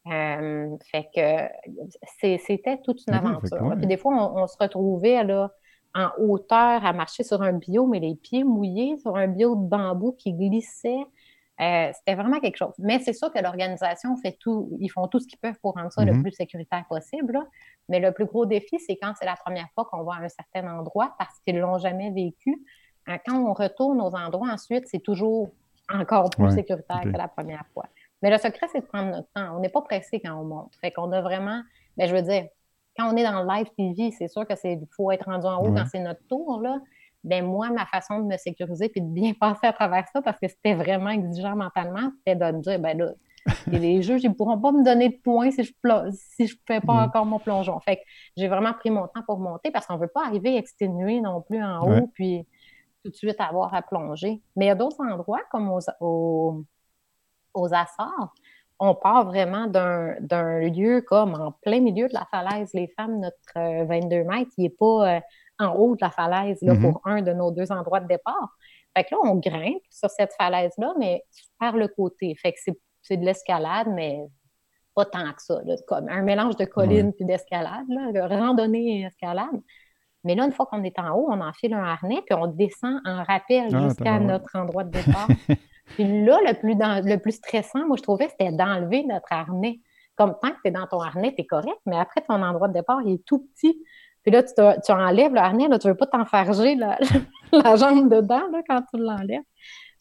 Euh, 0.07 0.77
fait 0.91 1.09
que 1.15 2.37
c'était 2.47 2.79
toute 2.83 3.01
une 3.07 3.15
aventure. 3.15 3.73
Puis 3.77 3.87
des 3.87 3.97
fois, 3.97 4.33
on, 4.35 4.47
se 4.47 4.55
retrouvait 4.59 5.23
là, 5.23 5.51
en 5.95 6.09
hauteur 6.19 6.85
à 6.85 6.93
marcher 6.93 7.23
sur 7.23 7.41
un 7.41 7.53
bio, 7.53 7.87
mais 7.87 7.99
les 7.99 8.15
pieds 8.15 8.43
mouillés 8.43 8.97
sur 8.97 9.15
un 9.15 9.27
bio 9.27 9.55
de 9.55 9.67
bambou 9.67 10.11
qui 10.13 10.33
glissait. 10.33 11.03
Euh, 11.61 11.89
c'était 11.93 12.15
vraiment 12.15 12.39
quelque 12.41 12.57
chose. 12.57 12.73
Mais 12.79 12.99
c'est 12.99 13.13
sûr 13.13 13.31
que 13.31 13.41
l'organisation 13.41 14.17
fait 14.17 14.33
tout, 14.33 14.69
ils 14.79 14.89
font 14.89 15.07
tout 15.07 15.19
ce 15.19 15.27
qu'ils 15.27 15.39
peuvent 15.39 15.57
pour 15.61 15.73
rendre 15.73 15.91
ça 15.91 16.03
le 16.03 16.11
mm-hmm. 16.11 16.21
plus 16.21 16.31
sécuritaire 16.31 16.83
possible. 16.89 17.39
Mais 17.87 17.99
le 17.99 18.11
plus 18.11 18.25
gros 18.25 18.45
défi, 18.45 18.77
c'est 18.79 18.97
quand 18.97 19.13
c'est 19.17 19.25
la 19.25 19.37
première 19.37 19.67
fois 19.73 19.85
qu'on 19.85 20.03
va 20.03 20.15
à 20.15 20.25
un 20.25 20.29
certain 20.29 20.67
endroit 20.77 21.15
parce 21.17 21.39
qu'ils 21.39 21.55
ne 21.55 21.61
l'ont 21.61 21.77
jamais 21.77 22.11
vécu. 22.11 22.61
Euh, 23.07 23.17
quand 23.25 23.37
on 23.37 23.53
retourne 23.53 24.01
aux 24.01 24.13
endroits 24.15 24.49
ensuite, 24.49 24.85
c'est 24.87 24.99
toujours 24.99 25.49
encore 25.91 26.29
plus 26.29 26.51
sécuritaire 26.51 27.01
que 27.01 27.17
la 27.17 27.27
première 27.27 27.63
fois. 27.73 27.85
Mais 28.21 28.29
le 28.29 28.37
secret, 28.37 28.67
c'est 28.71 28.81
de 28.81 28.85
prendre 28.85 29.11
notre 29.11 29.27
temps. 29.33 29.55
On 29.55 29.59
n'est 29.59 29.69
pas 29.69 29.81
pressé 29.81 30.19
quand 30.19 30.33
on 30.33 30.43
monte. 30.43 30.73
Fait 30.81 30.91
qu'on 30.91 31.11
a 31.11 31.21
vraiment, 31.21 31.61
ben, 31.97 32.07
je 32.07 32.15
veux 32.15 32.21
dire, 32.21 32.45
quand 32.97 33.11
on 33.11 33.17
est 33.17 33.23
dans 33.23 33.43
le 33.43 33.47
live 33.47 33.67
TV, 33.77 34.11
c'est 34.11 34.27
sûr 34.27 34.47
que 34.47 34.55
c'est 34.55 34.79
faut 34.95 35.11
être 35.11 35.25
rendu 35.25 35.45
en 35.45 35.61
haut 35.61 35.73
quand 35.73 35.85
c'est 35.91 35.99
notre 35.99 36.25
tour, 36.27 36.61
là. 36.61 36.79
Ben 37.23 37.43
moi, 37.43 37.71
ma 37.71 37.87
façon 37.87 38.19
de 38.19 38.25
me 38.25 38.37
sécuriser 38.37 38.87
puis 38.87 39.01
de 39.01 39.07
bien 39.07 39.33
passer 39.39 39.67
à 39.67 39.73
travers 39.73 40.05
ça, 40.13 40.21
parce 40.21 40.39
que 40.39 40.47
c'était 40.47 40.75
vraiment 40.75 41.09
exigeant 41.09 41.55
mentalement, 41.55 42.11
c'était 42.17 42.35
de 42.35 42.51
me 42.55 42.61
dire, 42.61 42.79
ben 42.79 42.97
là, 42.97 43.13
les 43.67 44.01
juges, 44.01 44.23
ils 44.23 44.29
ne 44.29 44.33
pourront 44.33 44.59
pas 44.59 44.71
me 44.71 44.83
donner 44.83 45.09
de 45.09 45.17
points 45.17 45.51
si 45.51 45.63
je 45.63 45.71
ne 45.83 46.11
si 46.11 46.47
je 46.47 46.55
fais 46.67 46.81
pas 46.81 46.93
mm. 46.93 47.05
encore 47.05 47.25
mon 47.25 47.39
plongeon. 47.39 47.79
Fait 47.79 47.97
que 47.97 48.01
j'ai 48.37 48.47
vraiment 48.47 48.73
pris 48.73 48.89
mon 48.89 49.07
temps 49.07 49.21
pour 49.25 49.39
monter 49.39 49.71
parce 49.71 49.85
qu'on 49.85 49.95
ne 49.95 49.99
veut 49.99 50.11
pas 50.13 50.25
arriver 50.25 50.55
exténué 50.55 51.21
non 51.21 51.41
plus 51.41 51.63
en 51.63 51.85
haut, 51.85 52.07
puis 52.13 52.47
tout 53.03 53.11
de 53.11 53.15
suite 53.15 53.39
avoir 53.39 53.73
à 53.73 53.81
plonger. 53.81 54.41
Mais 54.55 54.65
il 54.65 54.67
y 54.67 54.71
a 54.71 54.75
d'autres 54.75 55.01
endroits, 55.01 55.41
comme 55.51 55.69
aux 55.69 55.79
aux 55.99 56.63
Açores, 57.63 58.33
on 58.79 58.93
part 58.93 59.25
vraiment 59.25 59.67
d'un 59.67 60.59
lieu 60.59 61.01
comme 61.01 61.33
en 61.35 61.51
plein 61.61 61.79
milieu 61.79 62.07
de 62.09 62.13
la 62.13 62.25
falaise. 62.29 62.71
Les 62.73 62.87
femmes, 62.87 63.19
notre 63.21 63.85
22 63.85 64.15
euh, 64.17 64.23
mètres, 64.25 64.51
il 64.57 64.63
n'est 64.63 64.69
pas 64.69 65.15
euh, 65.15 65.19
en 65.59 65.69
haut 65.75 65.95
de 65.95 66.01
la 66.01 66.09
falaise 66.11 66.61
là, 66.61 66.73
Mhm. 66.73 66.81
pour 66.81 67.01
un 67.05 67.21
de 67.21 67.31
nos 67.31 67.51
deux 67.51 67.71
endroits 67.71 68.01
de 68.01 68.07
départ. 68.07 68.57
Fait 68.95 69.03
que 69.05 69.15
là, 69.15 69.21
on 69.23 69.35
grimpe 69.35 69.81
sur 69.89 70.09
cette 70.09 70.33
falaise-là, 70.37 70.93
mais 70.99 71.23
par 71.59 71.75
le 71.77 71.87
côté. 71.87 72.35
Fait 72.35 72.51
que 72.53 72.59
c'est- 72.59 73.17
de 73.17 73.23
l'escalade, 73.23 73.87
mais 73.93 74.25
pas 74.95 75.05
tant 75.05 75.31
que 75.31 75.41
ça. 75.41 75.61
là. 75.65 75.75
Comme 75.87 76.09
un 76.09 76.21
mélange 76.23 76.55
de 76.57 76.65
colline 76.65 77.13
puis 77.13 77.23
d'escalade, 77.25 77.85
randonnée 78.15 79.01
et 79.01 79.03
escalade. 79.05 79.61
Mais 80.23 80.33
là, 80.33 80.43
une 80.45 80.51
fois 80.51 80.65
qu'on 80.65 80.83
est 80.83 80.97
en 80.97 81.11
haut, 81.11 81.27
on 81.29 81.39
enfile 81.39 81.73
un 81.75 81.83
harnais, 81.83 82.21
puis 82.25 82.33
on 82.35 82.47
descend 82.47 82.99
en 83.05 83.23
rappel 83.23 83.67
Ah, 83.75 83.79
jusqu'à 83.79 84.19
notre 84.19 84.55
endroit 84.57 84.83
de 84.83 84.89
départ. 84.91 85.27
puis 85.85 86.25
là, 86.25 86.39
le 86.45 86.53
plus, 86.53 86.75
le 86.75 87.17
plus 87.17 87.33
stressant, 87.33 87.85
moi, 87.85 87.97
je 87.97 88.03
trouvais, 88.03 88.27
c'était 88.29 88.51
d'enlever 88.51 89.03
notre 89.05 89.31
harnais. 89.31 89.79
Comme 90.15 90.35
tant 90.41 90.49
que 90.49 90.61
tu 90.63 90.69
es 90.69 90.71
dans 90.71 90.87
ton 90.87 90.99
harnais, 90.99 91.33
tu 91.35 91.41
es 91.41 91.45
correct, 91.45 91.79
mais 91.85 91.97
après, 91.97 92.21
ton 92.21 92.41
endroit 92.41 92.67
de 92.67 92.73
départ, 92.73 93.01
il 93.05 93.13
est 93.13 93.25
tout 93.25 93.47
petit. 93.53 93.81
Puis 94.23 94.31
là, 94.31 94.43
tu, 94.43 94.91
enlèves 94.91 95.33
le 95.33 95.39
harnais, 95.39 95.67
là, 95.67 95.77
tu 95.77 95.87
veux 95.87 95.95
pas 95.95 96.07
t'enfarger 96.07 96.75
la, 96.75 96.97
la 97.51 97.75
jambe 97.75 98.09
dedans 98.09 98.47
là, 98.51 98.61
quand 98.67 98.81
tu 98.93 98.99
l'enlèves. 98.99 99.41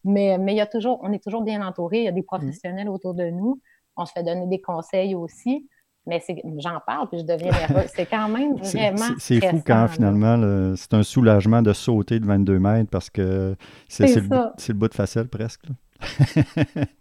Mais, 0.04 0.38
mais 0.38 0.54
il 0.54 0.56
y 0.56 0.60
a 0.60 0.66
toujours, 0.66 1.00
on 1.02 1.12
est 1.12 1.22
toujours 1.22 1.42
bien 1.42 1.66
entouré, 1.66 1.98
il 1.98 2.04
y 2.04 2.08
a 2.08 2.12
des 2.12 2.22
professionnels 2.22 2.88
autour 2.88 3.14
de 3.14 3.24
nous. 3.24 3.60
On 3.96 4.06
se 4.06 4.12
fait 4.12 4.22
donner 4.22 4.46
des 4.46 4.60
conseils 4.60 5.14
aussi. 5.14 5.68
Mais 6.06 6.22
j'en 6.58 6.80
parle, 6.86 7.08
puis 7.08 7.20
je 7.20 7.24
deviens 7.24 7.50
nerveuse. 7.50 7.90
C'est 7.94 8.04
quand 8.06 8.28
même 8.28 8.56
vraiment. 8.62 9.14
c'est- 9.18 9.40
fou 9.48 9.62
quand 9.66 9.88
finalement, 9.88 10.36
le- 10.36 10.74
c'est 10.76 10.92
un 10.94 11.02
soulagement 11.02 11.62
de 11.62 11.72
sauter 11.72 12.20
de 12.20 12.26
22 12.26 12.58
mètres 12.58 12.90
parce 12.90 13.08
que 13.10 13.56
c'est 13.88 14.14
le, 14.16 14.22
le 14.28 14.74
bout 14.74 14.88
de 14.88 14.94
facelle 14.94 15.28
presque. 15.28 15.64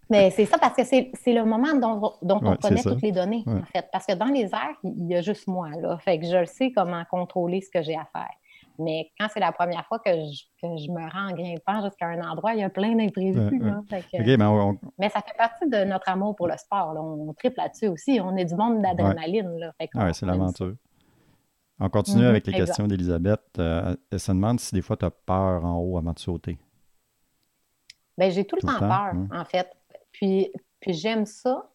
Mais 0.10 0.30
c'est 0.32 0.45
ça 0.45 0.58
parce 0.58 0.76
que 0.76 0.84
c'est 0.84 1.12
le 1.34 1.43
moment 1.43 1.74
dont, 1.76 2.14
dont 2.22 2.39
on 2.43 2.51
Ouais, 2.51 2.58
connaît 2.62 2.82
toutes 2.82 3.01
les 3.01 3.12
données, 3.12 3.43
Ouais. 3.47 3.54
en 3.54 3.66
fait. 3.66 3.88
Parce 3.91 4.06
que 4.06 4.14
dans 4.14 4.26
les 4.28 4.43
airs, 4.43 4.78
il 4.84 5.08
y 5.08 5.16
a 5.16 5.22
juste 5.22 5.47
moi, 5.47 5.70
là. 5.82 5.97
Fait 5.97 6.20
que 6.20 6.26
je 6.26 6.45
sais 6.45 6.72
comment 6.72 7.04
contrôler 7.10 7.62
ce 7.62 7.70
que 7.70 7.82
j'ai 7.84 7.95
à 7.95 8.06
faire. 8.14 8.30
Mais 8.80 9.12
quand 9.20 9.28
c'est 9.34 9.40
la 9.40 9.52
première 9.52 9.86
fois 9.88 10.00
que 10.00 10.10
je, 10.12 10.44
que 10.62 10.68
je 10.78 10.90
me 10.92 11.02
rends 11.12 11.32
en 11.32 11.36
grimpant 11.36 11.82
jusqu'à 11.84 12.08
un 12.08 12.22
endroit, 12.22 12.54
il 12.54 12.60
y 12.60 12.64
a 12.64 12.70
plein 12.70 12.96
d'imprévus. 12.96 13.36
Que- 13.50 14.22
OK, 14.34 14.38
ben 14.38 14.48
on- 14.50 14.78
Mais 14.98 15.10
ça 15.10 15.22
fait 15.22 15.38
partie 15.38 15.70
de 15.70 15.84
notre 15.84 16.10
amour 16.10 16.36
pour 16.36 16.48
le 16.48 16.58
sport. 16.58 16.94
là. 16.94 17.02
On 17.02 17.34
triple 17.34 17.58
là-dessus 17.58 17.88
aussi. 17.88 18.20
On 18.22 18.36
est 18.36 18.46
du 18.46 18.56
monde 18.56 18.82
d'adrénaline. 18.82 19.72
ah 19.96 20.06
ouais, 20.06 20.14
c'est 20.14 20.26
l'aventure. 20.26 20.76
On 21.80 21.90
continue 21.90 22.22
Mhm, 22.24 22.30
avec 22.30 22.46
les 22.48 22.54
exact. 22.54 22.66
questions 22.68 22.88
d'Elisabeth. 22.88 23.42
Euh, 23.58 23.96
elle 24.12 24.20
se 24.20 24.32
demande 24.32 24.60
si 24.60 24.74
des 24.76 24.82
fois 24.82 24.96
tu 24.96 25.06
as 25.06 25.12
peur 25.12 25.66
en 25.66 25.78
haut 25.80 25.98
avant 25.98 26.14
de 26.14 26.20
sauter. 26.20 26.58
Ben, 28.18 28.32
j'ai 28.32 28.46
tout 28.46 28.56
le 28.56 28.62
Tout 28.62 28.68
le 28.68 28.74
temps 28.74 28.80
temps, 28.80 29.28
peur, 29.30 29.40
en 29.42 29.46
fait. 29.46 29.70
Puis, 30.12 30.52
puis 30.80 30.94
j'aime 30.94 31.26
ça. 31.26 31.70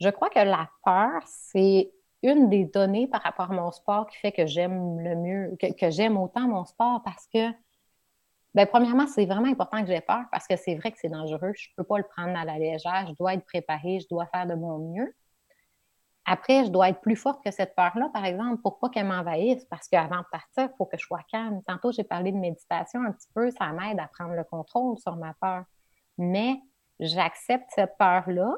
Je 0.00 0.08
crois 0.10 0.30
que 0.30 0.38
la 0.38 0.68
peur, 0.84 1.20
c'est 1.26 1.90
une 2.22 2.48
des 2.48 2.64
données 2.64 3.06
par 3.06 3.22
rapport 3.22 3.50
à 3.50 3.54
mon 3.54 3.70
sport 3.70 4.08
qui 4.08 4.18
fait 4.18 4.32
que 4.32 4.46
j'aime 4.46 5.00
le 5.00 5.14
mieux, 5.16 5.56
que, 5.60 5.90
j'aime 5.90 6.16
autant 6.16 6.48
mon 6.48 6.64
sport 6.64 7.02
parce 7.04 7.26
que, 7.32 7.50
ben, 8.54 8.66
premièrement, 8.66 9.06
c'est 9.06 9.26
vraiment 9.26 9.48
important 9.48 9.80
que 9.82 9.86
j'ai 9.86 10.00
peur 10.00 10.24
parce 10.32 10.46
que 10.46 10.56
c'est 10.56 10.74
vrai 10.74 10.90
que 10.90 10.98
c'est 11.00 11.08
dangereux. 11.08 11.52
Je 11.54 11.68
ne 11.68 11.74
peux 11.76 11.84
pas 11.84 11.98
le 11.98 12.04
prendre 12.04 12.36
à 12.36 12.44
la 12.44 12.58
légère. 12.58 13.06
Je 13.08 13.14
dois 13.14 13.34
être 13.34 13.44
préparée. 13.44 14.00
Je 14.00 14.08
dois 14.08 14.26
faire 14.26 14.46
de 14.46 14.54
mon 14.54 14.78
mieux. 14.78 15.14
Après, 16.30 16.66
je 16.66 16.70
dois 16.70 16.90
être 16.90 17.00
plus 17.00 17.16
forte 17.16 17.42
que 17.42 17.50
cette 17.50 17.74
peur-là, 17.74 18.10
par 18.12 18.26
exemple, 18.26 18.60
pour 18.60 18.78
pas 18.78 18.90
qu'elle 18.90 19.06
m'envahisse, 19.06 19.64
parce 19.64 19.88
qu'avant 19.88 20.18
de 20.18 20.26
partir, 20.30 20.64
il 20.64 20.76
faut 20.76 20.84
que 20.84 20.98
je 20.98 21.06
sois 21.06 21.22
calme. 21.30 21.62
Tantôt, 21.66 21.90
j'ai 21.90 22.04
parlé 22.04 22.32
de 22.32 22.36
méditation 22.36 23.02
un 23.02 23.12
petit 23.12 23.28
peu, 23.34 23.50
ça 23.50 23.72
m'aide 23.72 23.98
à 23.98 24.08
prendre 24.08 24.34
le 24.34 24.44
contrôle 24.44 24.98
sur 24.98 25.16
ma 25.16 25.32
peur. 25.40 25.64
Mais 26.18 26.60
j'accepte 27.00 27.70
cette 27.74 27.96
peur-là, 27.98 28.52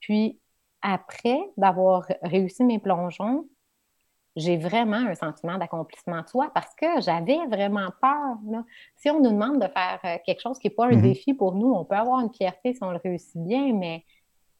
puis 0.00 0.40
après 0.82 1.40
d'avoir 1.56 2.06
réussi 2.22 2.64
mes 2.64 2.78
plongeons, 2.78 3.46
j'ai 4.34 4.56
vraiment 4.56 4.96
un 4.96 5.14
sentiment 5.14 5.58
d'accomplissement 5.58 6.22
de 6.22 6.28
soi 6.28 6.50
parce 6.54 6.74
que 6.74 7.00
j'avais 7.02 7.38
vraiment 7.48 7.88
peur. 8.00 8.36
là. 8.48 8.64
Si 8.96 9.10
on 9.10 9.20
nous 9.20 9.30
demande 9.30 9.60
de 9.60 9.68
faire 9.68 10.00
euh, 10.04 10.16
quelque 10.24 10.40
chose 10.40 10.58
qui 10.58 10.68
n'est 10.68 10.74
pas 10.74 10.86
un 10.86 10.96
Mhm. 10.96 11.02
défi 11.02 11.34
pour 11.34 11.54
nous, 11.54 11.70
on 11.72 11.84
peut 11.84 11.96
avoir 11.96 12.20
une 12.20 12.32
fierté 12.32 12.72
si 12.72 12.82
on 12.82 12.90
le 12.92 13.00
réussit 13.02 13.36
bien, 13.36 13.74
mais 13.74 14.04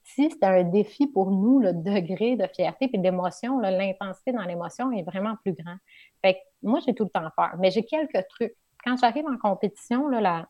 si 0.04 0.30
c'est 0.30 0.44
un 0.44 0.64
défi 0.64 1.06
pour 1.06 1.30
nous, 1.30 1.58
le 1.58 1.72
degré 1.72 2.36
de 2.36 2.46
fierté 2.48 2.88
puis 2.88 2.98
d'émotion, 2.98 3.60
l'intensité 3.60 4.32
dans 4.32 4.42
l'émotion 4.42 4.90
est 4.92 5.04
vraiment 5.04 5.36
plus 5.36 5.52
grand. 5.54 5.76
Fait 6.20 6.34
que 6.34 6.38
moi, 6.62 6.80
j'ai 6.84 6.92
tout 6.94 7.04
le 7.04 7.10
temps 7.10 7.30
peur, 7.36 7.52
mais 7.58 7.70
j'ai 7.70 7.84
quelques 7.84 8.26
trucs. 8.28 8.54
Quand 8.84 8.96
j'arrive 8.98 9.26
en 9.26 9.38
compétition, 9.38 10.08
là, 10.08 10.20
la- 10.20 10.48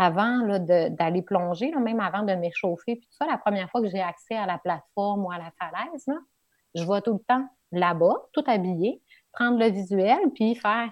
avant 0.00 0.46
d'aller 0.60 1.22
plonger, 1.22 1.72
là, 1.72 1.80
même 1.80 1.98
avant 1.98 2.22
de 2.22 2.32
m'échauffer, 2.34 2.94
puis 2.94 3.06
tout 3.08 3.16
ça, 3.18 3.26
la 3.26 3.36
première 3.36 3.68
fois 3.68 3.80
que 3.80 3.88
j'ai 3.88 4.00
accès 4.00 4.36
à 4.36 4.46
la 4.46 4.56
plateforme 4.56 5.24
ou 5.24 5.32
à 5.32 5.38
la 5.38 5.50
falaise, 5.58 6.06
là, 6.06 6.18
je 6.76 6.84
vois 6.84 7.02
tout 7.02 7.14
le 7.14 7.18
temps 7.18 7.44
là-bas, 7.72 8.14
tout 8.32 8.44
habillé, 8.46 9.02
prendre 9.32 9.58
le 9.58 9.66
visuel, 9.70 10.18
puis 10.34 10.54
faire 10.54 10.90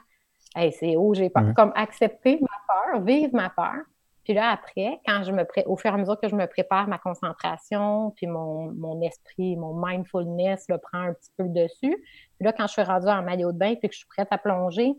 Hey, 0.56 0.72
c'est 0.72 0.96
haut, 0.96 1.12
j'ai 1.12 1.28
peur. 1.28 1.52
Comme 1.54 1.70
accepter 1.74 2.40
ma 2.40 2.94
peur, 2.94 3.02
vivre 3.02 3.34
ma 3.34 3.50
peur. 3.50 3.84
Puis 4.24 4.32
là, 4.32 4.50
après, 4.50 5.00
quand 5.06 5.22
je 5.22 5.30
me 5.30 5.44
pré... 5.44 5.62
au 5.66 5.76
fur 5.76 5.90
et 5.90 5.94
à 5.94 5.96
mesure 5.98 6.18
que 6.18 6.28
je 6.28 6.34
me 6.34 6.46
prépare 6.46 6.88
ma 6.88 6.98
concentration, 6.98 8.12
puis 8.16 8.26
mon, 8.26 8.72
mon 8.72 9.00
esprit, 9.02 9.54
mon 9.56 9.74
mindfulness 9.74 10.64
le 10.68 10.78
prend 10.78 10.98
un 10.98 11.12
petit 11.12 11.30
peu 11.36 11.44
dessus. 11.48 11.94
Puis 12.36 12.44
là, 12.44 12.52
quand 12.54 12.66
je 12.66 12.72
suis 12.72 12.82
rendue 12.82 13.06
en 13.06 13.22
maillot 13.22 13.52
de 13.52 13.58
bain 13.58 13.74
puis 13.74 13.88
que 13.88 13.94
je 13.94 13.98
suis 13.98 14.08
prête 14.08 14.28
à 14.30 14.38
plonger, 14.38 14.94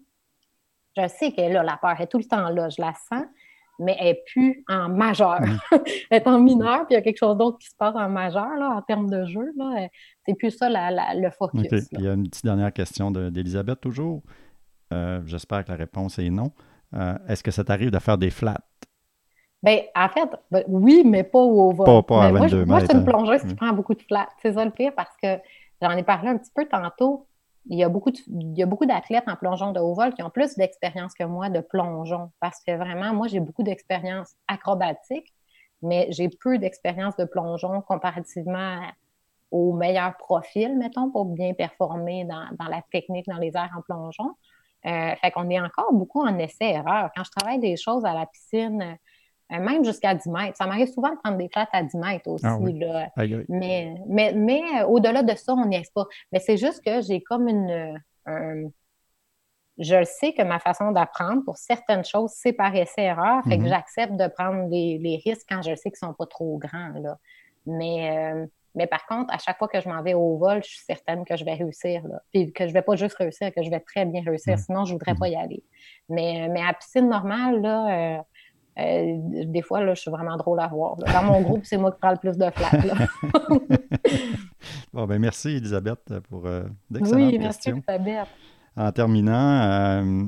je 0.96 1.08
sais 1.08 1.32
que 1.32 1.42
là, 1.42 1.64
la 1.64 1.78
peur 1.78 2.00
est 2.00 2.08
tout 2.08 2.20
le 2.20 2.26
temps 2.26 2.50
là, 2.50 2.70
je 2.70 2.80
la 2.80 2.94
sens, 2.94 3.26
mais 3.80 3.96
elle 4.00 4.08
n'est 4.08 4.24
plus 4.34 4.64
en 4.68 4.90
majeur. 4.90 5.40
elle 6.10 6.18
est 6.22 6.28
en 6.28 6.40
mineur, 6.40 6.86
puis 6.86 6.92
il 6.92 6.94
y 6.96 6.98
a 6.98 7.02
quelque 7.02 7.18
chose 7.18 7.38
d'autre 7.38 7.58
qui 7.60 7.68
se 7.68 7.76
passe 7.76 7.96
en 7.96 8.10
majeur, 8.10 8.56
là, 8.58 8.70
en 8.78 8.82
termes 8.82 9.10
de 9.10 9.26
jeu. 9.26 9.54
C'est 10.26 10.34
plus 10.36 10.52
ça 10.52 10.70
la- 10.70 10.92
la- 10.92 11.14
le 11.16 11.30
focus. 11.32 11.88
Il 11.92 12.02
y 12.02 12.08
a 12.08 12.14
une 12.14 12.28
petite 12.28 12.46
dernière 12.46 12.74
question 12.74 13.12
de- 13.12 13.30
d'Elisabeth 13.30 13.80
toujours. 13.82 14.22
Euh, 14.94 15.22
J'espère 15.26 15.66
que 15.66 15.72
la 15.72 15.78
réponse 15.78 16.18
est 16.20 16.30
non. 16.30 16.52
Euh, 16.96 17.18
Est-ce 17.28 17.44
que 17.44 17.52
ça 17.52 17.64
t'arrive 17.64 17.92
de 17.92 18.00
faire 18.00 18.18
des 18.18 18.30
flats? 18.30 18.58
Ben, 19.64 19.80
en 19.96 20.08
fait, 20.10 20.30
ben, 20.52 20.64
oui, 20.68 21.02
mais 21.06 21.24
pas 21.24 21.40
au 21.40 21.72
vol. 21.74 21.86
Pas- 21.86 22.04
pas 22.04 22.24
à 22.26 22.32
Mais 22.32 22.38
moi, 22.40 22.48
je- 22.48 22.56
22 22.58 22.66
moi, 22.66 22.80
je 22.80 22.86
suis 22.86 22.94
une 22.96 23.02
hein. 23.02 23.06
plongeuse 23.06 23.42
qui 23.42 23.48
Mm. 23.54 23.56
prend 23.56 23.74
beaucoup 23.74 23.96
de 23.96 24.02
flats. 24.04 24.30
C'est 24.42 24.54
ça 24.54 24.64
le 24.64 24.72
pire 24.72 24.94
parce 24.96 25.16
que 25.22 25.38
j'en 25.82 25.92
ai 25.92 26.04
parlé 26.04 26.30
un 26.30 26.38
petit 26.38 26.52
peu 26.56 26.66
tantôt. 26.66 27.28
Il 27.70 27.78
y 27.78 27.84
a 27.84 27.90
beaucoup 27.90 28.12
il 28.28 28.58
y 28.58 28.64
a 28.64 28.66
beaucoup 28.66 28.86
d'athlètes 28.86 29.28
en 29.28 29.36
plongeon 29.36 29.72
de 29.72 29.80
haut 29.80 29.94
vol 29.94 30.14
qui 30.14 30.24
ont 30.24 30.30
plus 30.30 30.56
d'expérience 30.56 31.14
que 31.14 31.24
moi 31.24 31.50
de 31.50 31.60
plongeon 31.60 32.32
parce 32.40 32.62
que 32.66 32.76
vraiment, 32.76 33.14
moi, 33.14 33.28
j'ai 33.28 33.40
beaucoup 33.40 33.64
d'expérience 33.64 34.34
acrobatique, 34.48 35.34
mais 35.82 36.08
j'ai 36.12 36.30
peu 36.30 36.58
d'expérience 36.58 37.16
de 37.18 37.26
plongeon 37.26 37.82
comparativement 37.82 38.80
au 39.52 39.74
meilleur 39.74 40.18
profil, 40.18 40.78
mettons, 40.78 41.10
pour 41.10 41.26
bien 41.26 41.54
performer 41.54 42.26
dans, 42.26 42.48
dans 42.60 42.68
la 42.68 42.82
technique, 42.92 43.28
dans 43.28 43.38
les 43.38 43.52
airs 43.56 43.72
en 43.78 43.82
plongeon. 43.82 44.36
Euh, 44.86 45.16
fait 45.22 45.32
qu'on 45.32 45.50
est 45.50 45.60
encore 45.60 45.92
beaucoup 45.92 46.22
en 46.22 46.38
essai-erreur. 46.38 47.10
Quand 47.16 47.24
je 47.24 47.32
travaille 47.32 47.60
des 47.60 47.78
choses 47.78 48.06
à 48.06 48.14
la 48.14 48.26
piscine, 48.26 48.98
même 49.50 49.84
jusqu'à 49.86 50.14
10 50.14 50.30
mètres, 50.30 50.58
ça 50.58 50.66
m'arrive 50.68 50.88
souvent 50.92 51.10
de 51.12 51.18
prendre 51.24 51.38
des 51.38 51.48
flats 51.50 51.68
à 51.72 51.84
10 51.84 51.96
mètres 51.98 52.28
aussi. 52.30 52.46
Ah 52.46 52.58
oui. 52.58 52.78
là. 52.80 53.10
Aïe. 53.16 53.46
Mais, 53.50 53.96
mais, 54.08 54.34
mais 54.34 54.62
euh, 54.82 54.86
au-delà 54.88 55.24
de 55.24 55.36
ça, 55.36 55.54
on 55.54 55.66
n'y 55.66 55.78
est 55.78 55.94
pas. 55.94 56.06
Mais 56.32 56.40
c'est 56.40 56.58
juste 56.58 56.84
que 56.84 57.02
j'ai 57.02 57.22
comme 57.22 57.48
une. 57.48 57.70
euh, 57.70 57.98
un- 58.26 58.70
je 59.80 59.96
le 59.96 60.06
sais 60.06 60.34
que 60.34 60.42
ma 60.42 60.58
façon 60.60 60.92
d'apprendre 60.92 61.44
pour 61.46 61.58
certaines 61.58 62.04
choses, 62.04 62.32
c'est 62.34 62.52
par 62.54 62.76
essai-erreur. 62.76 63.44
Fait 63.48 63.60
que 63.60 63.68
j'accepte 63.68 64.14
de 64.14 64.28
prendre 64.28 64.68
les, 64.70 64.98
les 64.98 65.22
risques 65.24 65.46
quand 65.48 65.62
je 65.62 65.76
sais 65.76 65.92
qu'ils 65.92 66.00
ne 66.02 66.08
sont 66.08 66.14
pas 66.16 66.26
trop 66.26 66.58
grands. 66.58 66.94
Là. 67.00 67.20
Mais, 67.68 68.34
euh, 68.34 68.46
mais 68.74 68.88
par 68.88 69.06
contre, 69.06 69.32
à 69.32 69.38
chaque 69.38 69.60
fois 69.60 69.68
que 69.68 69.80
je 69.80 69.88
m'en 69.88 70.02
vais 70.02 70.16
au 70.16 70.36
vol, 70.38 70.64
je 70.64 70.70
suis 70.70 70.80
certaine 70.80 71.24
que 71.26 71.38
je 71.38 71.46
vais 71.46 71.54
réussir. 71.54 72.02
Là. 72.08 72.24
Puis 72.34 72.52
que 72.54 72.64
je 72.64 72.70
ne 72.70 72.74
vais 72.74 72.82
pas 72.82 72.96
juste 72.96 73.16
réussir, 73.18 73.54
que 73.54 73.62
je 73.62 73.70
vais 73.70 73.80
très 73.80 74.06
bien 74.06 74.24
réussir. 74.24 74.54
Mhm. 74.54 74.58
Sinon, 74.64 74.86
je 74.86 74.94
ne 74.94 74.98
voudrais 74.98 75.14
pas 75.14 75.28
y 75.28 75.36
aller. 75.36 75.64
Mais, 76.10 76.48
mais 76.50 76.62
à 76.68 76.74
piscine 76.74 77.08
normale, 77.08 77.62
là. 77.62 78.18
euh, 78.18 78.22
euh, 78.80 79.44
des 79.46 79.62
fois, 79.62 79.84
là, 79.84 79.94
je 79.94 80.02
suis 80.02 80.12
vraiment 80.12 80.38
drôle 80.38 80.60
à 80.60 80.68
voir. 80.68 80.96
là. 81.00 81.12
Dans 81.14 81.24
mon 81.24 81.42
groupe, 81.42 81.62
c'est 81.64 81.78
moi 81.78 81.92
qui 81.92 81.98
prends 82.00 82.12
le 82.12 82.18
plus 82.18 82.38
de 82.38 82.44
là. 82.44 82.52
Bon, 84.94 85.06
ben 85.06 85.20
merci 85.20 85.50
Elisabeth 85.50 86.14
pour 86.30 86.46
euh, 86.46 86.64
d'excellentes 86.90 87.32
Oui, 87.32 87.38
merci, 87.40 87.72
questions. 87.72 87.84
Elisabeth. 87.88 88.28
En 88.76 88.92
terminant, 88.92 89.62
euh, 89.62 90.24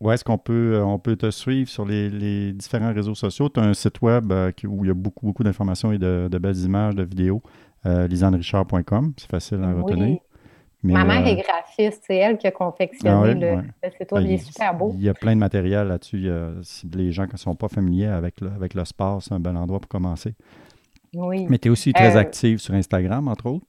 où 0.00 0.10
est-ce 0.10 0.24
qu'on 0.24 0.38
peut, 0.38 0.82
on 0.84 0.98
peut 0.98 1.16
te 1.16 1.30
suivre 1.30 1.68
sur 1.68 1.84
les, 1.84 2.10
les 2.10 2.52
différents 2.52 2.92
réseaux 2.92 3.14
sociaux? 3.14 3.48
Tu 3.48 3.60
as 3.60 3.64
un 3.64 3.74
site 3.74 4.00
web 4.02 4.32
euh, 4.32 4.50
où 4.66 4.84
il 4.84 4.88
y 4.88 4.90
a 4.90 4.94
beaucoup, 4.94 5.26
beaucoup 5.26 5.44
d'informations 5.44 5.92
et 5.92 5.98
de, 5.98 6.28
de 6.30 6.38
belles 6.38 6.58
images, 6.58 6.94
de 6.94 7.02
vidéos. 7.04 7.42
Euh, 7.86 8.08
c'est 8.10 9.30
facile 9.30 9.62
à 9.62 9.74
Oui. 9.74 10.18
Mais, 10.84 10.92
Ma 10.92 11.04
mère 11.04 11.22
euh, 11.22 11.30
est 11.30 11.36
graphiste, 11.36 12.04
c'est 12.06 12.16
elle 12.16 12.38
qui 12.38 12.46
a 12.46 12.50
confectionné 12.52 13.10
Ah 13.14 13.20
ouais, 13.22 13.34
le, 13.34 13.56
ouais. 13.56 13.62
le 13.82 13.90
site 13.90 14.12
web. 14.12 14.22
ben, 14.22 14.28
il 14.30 14.32
est 14.34 14.38
super 14.38 14.74
beau. 14.74 14.92
Il 14.94 15.02
y 15.02 15.08
a 15.08 15.14
plein 15.14 15.34
de 15.34 15.40
matériel 15.40 15.88
là-dessus. 15.88 16.28
Si 16.62 16.88
les 16.94 17.10
gens 17.10 17.26
qui 17.26 17.32
ne 17.32 17.38
sont 17.38 17.54
pas 17.56 17.68
familiers 17.68 18.06
avec 18.06 18.40
le, 18.40 18.48
avec 18.52 18.74
le 18.74 18.84
sport, 18.84 19.22
c'est 19.22 19.32
un 19.34 19.40
bel 19.40 19.56
endroit 19.56 19.80
pour 19.80 19.88
commencer. 19.88 20.34
Oui. 21.14 21.46
Mais 21.48 21.58
tu 21.58 21.68
es 21.68 21.70
aussi 21.70 21.92
très 21.92 22.14
Euh, 22.16 22.20
active 22.20 22.58
sur 22.58 22.74
Instagram, 22.74 23.28
entre 23.28 23.46
autres. 23.46 23.66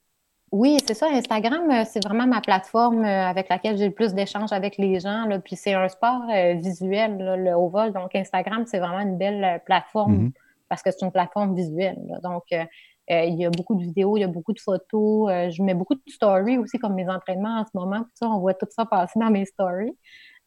Oui, 0.51 0.77
c'est 0.85 0.93
ça. 0.93 1.07
Instagram, 1.11 1.69
euh, 1.71 1.83
c'est 1.85 2.03
vraiment 2.05 2.27
ma 2.27 2.41
plateforme 2.41 3.03
avec 3.03 3.49
laquelle 3.49 3.77
j'ai 3.77 3.87
le 3.87 3.93
plus 3.93 4.13
d'échanges 4.13 4.51
avec 4.53 4.77
les 4.77 4.99
gens. 4.99 5.25
là. 5.25 5.39
Puis 5.39 5.55
c'est 5.55 5.73
un 5.73 5.87
sport 5.87 6.21
euh, 6.33 6.53
visuel, 6.55 7.17
là, 7.17 7.35
le 7.37 7.53
haut 7.55 7.69
vol. 7.69 7.91
Donc, 7.93 8.15
Instagram, 8.15 8.63
c'est 8.65 8.79
vraiment 8.79 8.99
une 9.01 9.17
belle 9.17 9.61
plateforme 9.65 10.15
Mhm. 10.15 10.31
parce 10.69 10.81
que 10.81 10.91
c'est 10.91 11.05
une 11.05 11.11
plateforme 11.11 11.55
visuelle. 11.55 11.97
là. 12.07 12.19
Donc, 12.23 12.43
euh, 12.53 12.63
il 13.07 13.35
y 13.35 13.45
a 13.45 13.49
beaucoup 13.49 13.75
de 13.75 13.81
vidéos, 13.81 14.17
il 14.17 14.21
y 14.21 14.23
a 14.23 14.27
beaucoup 14.27 14.53
de 14.53 14.59
photos. 14.59 15.29
euh, 15.31 15.49
je 15.49 15.61
mets 15.61 15.73
beaucoup 15.73 15.95
de 15.95 16.01
stories 16.07 16.57
aussi, 16.57 16.79
comme 16.79 16.95
mes 16.95 17.07
entraînements 17.09 17.59
en 17.59 17.65
ce 17.65 17.71
moment. 17.73 18.01
Puis 18.03 18.13
ça, 18.15 18.27
on 18.27 18.39
voit 18.39 18.53
tout 18.53 18.67
ça 18.69 18.85
passer 18.85 19.19
dans 19.19 19.29
mes 19.29 19.45
stories. 19.45 19.95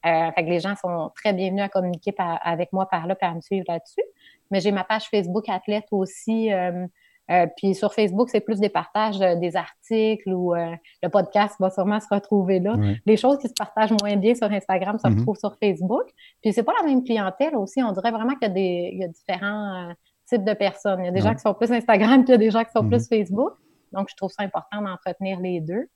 fait 0.05 0.33
que 0.37 0.49
les 0.49 0.61
gens 0.61 0.75
sont 0.77 1.11
très 1.15 1.33
bienvenus 1.33 1.65
à 1.65 1.69
communiquer 1.69 2.15
avec 2.19 2.73
moi 2.73 2.89
par 2.89 3.07
là, 3.07 3.17
et 3.21 3.25
à 3.25 3.35
me 3.35 3.41
suivre 3.41 3.65
là-dessus. 3.69 4.05
Mais 4.51 4.61
j'ai 4.61 4.73
ma 4.73 4.85
page 4.85 5.09
Facebook 5.09 5.49
Athlète 5.49 5.87
aussi. 5.91 6.51
Euh, 7.31 7.47
puis 7.57 7.75
sur 7.75 7.93
Facebook, 7.93 8.31
c'est 8.31 8.41
plus 8.41 8.59
des 8.59 8.71
partages 8.71 9.21
euh, 9.21 9.35
des 9.37 9.55
articles 9.57 10.33
ou 10.33 10.55
euh, 10.55 10.75
le 11.03 11.09
podcast 11.11 11.57
va 11.61 11.71
sûrement 11.71 12.01
se 12.01 12.07
retrouver 12.11 12.59
là. 12.59 12.75
Les 13.05 13.17
choses 13.17 13.39
qui 13.39 13.49
se 13.49 13.55
partagent 13.55 13.93
moins 14.01 14.17
bien 14.17 14.35
sur 14.35 14.51
Instagram 14.51 14.99
se 14.99 15.07
mm-hmm. 15.07 15.19
retrouvent 15.19 15.39
sur 15.39 15.55
Facebook. 15.59 16.05
Puis 16.43 16.53
c'est 16.53 16.63
pas 16.63 16.73
la 16.81 16.89
même 16.89 17.05
clientèle 17.05 17.55
aussi. 17.57 17.83
On 17.83 17.93
dirait 17.93 18.13
vraiment 18.13 18.35
qu'il 18.35 18.49
y 18.49 18.51
a, 18.51 18.55
des, 18.55 18.91
il 18.93 18.99
y 19.01 19.05
a 19.05 19.09
différents 19.09 19.93
types 20.29 20.45
de 20.45 20.55
personnes. 20.55 21.01
Il 21.01 21.07
y 21.07 21.09
a 21.09 21.13
des 21.13 21.21
gens 21.21 21.35
qui 21.35 21.41
sont 21.41 21.55
plus 21.55 21.71
Instagram, 21.73 22.25
puis 22.25 22.29
il 22.29 22.33
y 22.33 22.35
a 22.35 22.39
des 22.39 22.51
gens 22.51 22.65
qui 22.65 22.73
sont 22.73 22.87
plus 22.87 22.99
mm-hmm. 22.99 23.09
Facebook. 23.09 23.53
Donc, 23.93 24.09
je 24.11 24.17
trouve 24.17 24.31
ça 24.31 24.43
important 24.43 24.83
d'entretenir 24.83 25.41
les 25.41 25.61
deux. 25.61 25.89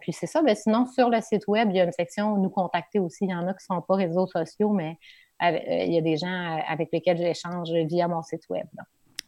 puis 0.00 0.12
c'est 0.12 0.26
ça. 0.26 0.42
Ben, 0.42 0.54
sinon, 0.54 0.86
sur 0.86 1.10
le 1.10 1.20
site 1.20 1.46
web, 1.46 1.68
il 1.70 1.76
y 1.76 1.80
a 1.80 1.84
une 1.84 1.92
section 1.92 2.36
nous 2.38 2.50
contacter 2.50 2.98
aussi. 2.98 3.24
Il 3.24 3.30
y 3.30 3.34
en 3.34 3.46
a 3.46 3.52
qui 3.52 3.64
ne 3.68 3.76
sont 3.76 3.82
pas 3.82 3.96
réseaux 3.96 4.26
sociaux, 4.26 4.70
mais 4.70 4.98
il 5.40 5.92
y 5.92 5.98
a 5.98 6.00
des 6.00 6.16
gens 6.16 6.62
avec 6.68 6.88
lesquels 6.92 7.18
j'échange 7.18 7.70
via 7.70 8.08
mon 8.08 8.22
site 8.22 8.48
web. 8.48 8.66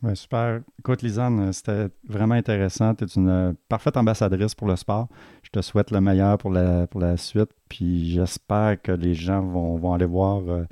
Oui, 0.04 0.14
super. 0.16 0.60
Écoute, 0.78 1.00
Lisanne, 1.00 1.50
c'était 1.54 1.86
vraiment 2.06 2.34
intéressant. 2.34 2.94
Tu 2.94 3.04
es 3.04 3.06
une 3.16 3.28
euh, 3.28 3.52
parfaite 3.70 3.96
ambassadrice 3.96 4.54
pour 4.54 4.66
le 4.66 4.76
sport. 4.76 5.08
Je 5.42 5.48
te 5.48 5.62
souhaite 5.62 5.90
le 5.90 6.00
meilleur 6.02 6.36
pour 6.36 6.50
la, 6.50 6.86
pour 6.86 7.00
la 7.00 7.16
suite. 7.16 7.48
Puis 7.70 8.10
j'espère 8.10 8.82
que 8.82 8.92
les 8.92 9.14
gens 9.14 9.40
vont, 9.40 9.76
vont 9.76 9.94
aller 9.94 10.04
voir 10.04 10.42
euh, 10.46 10.64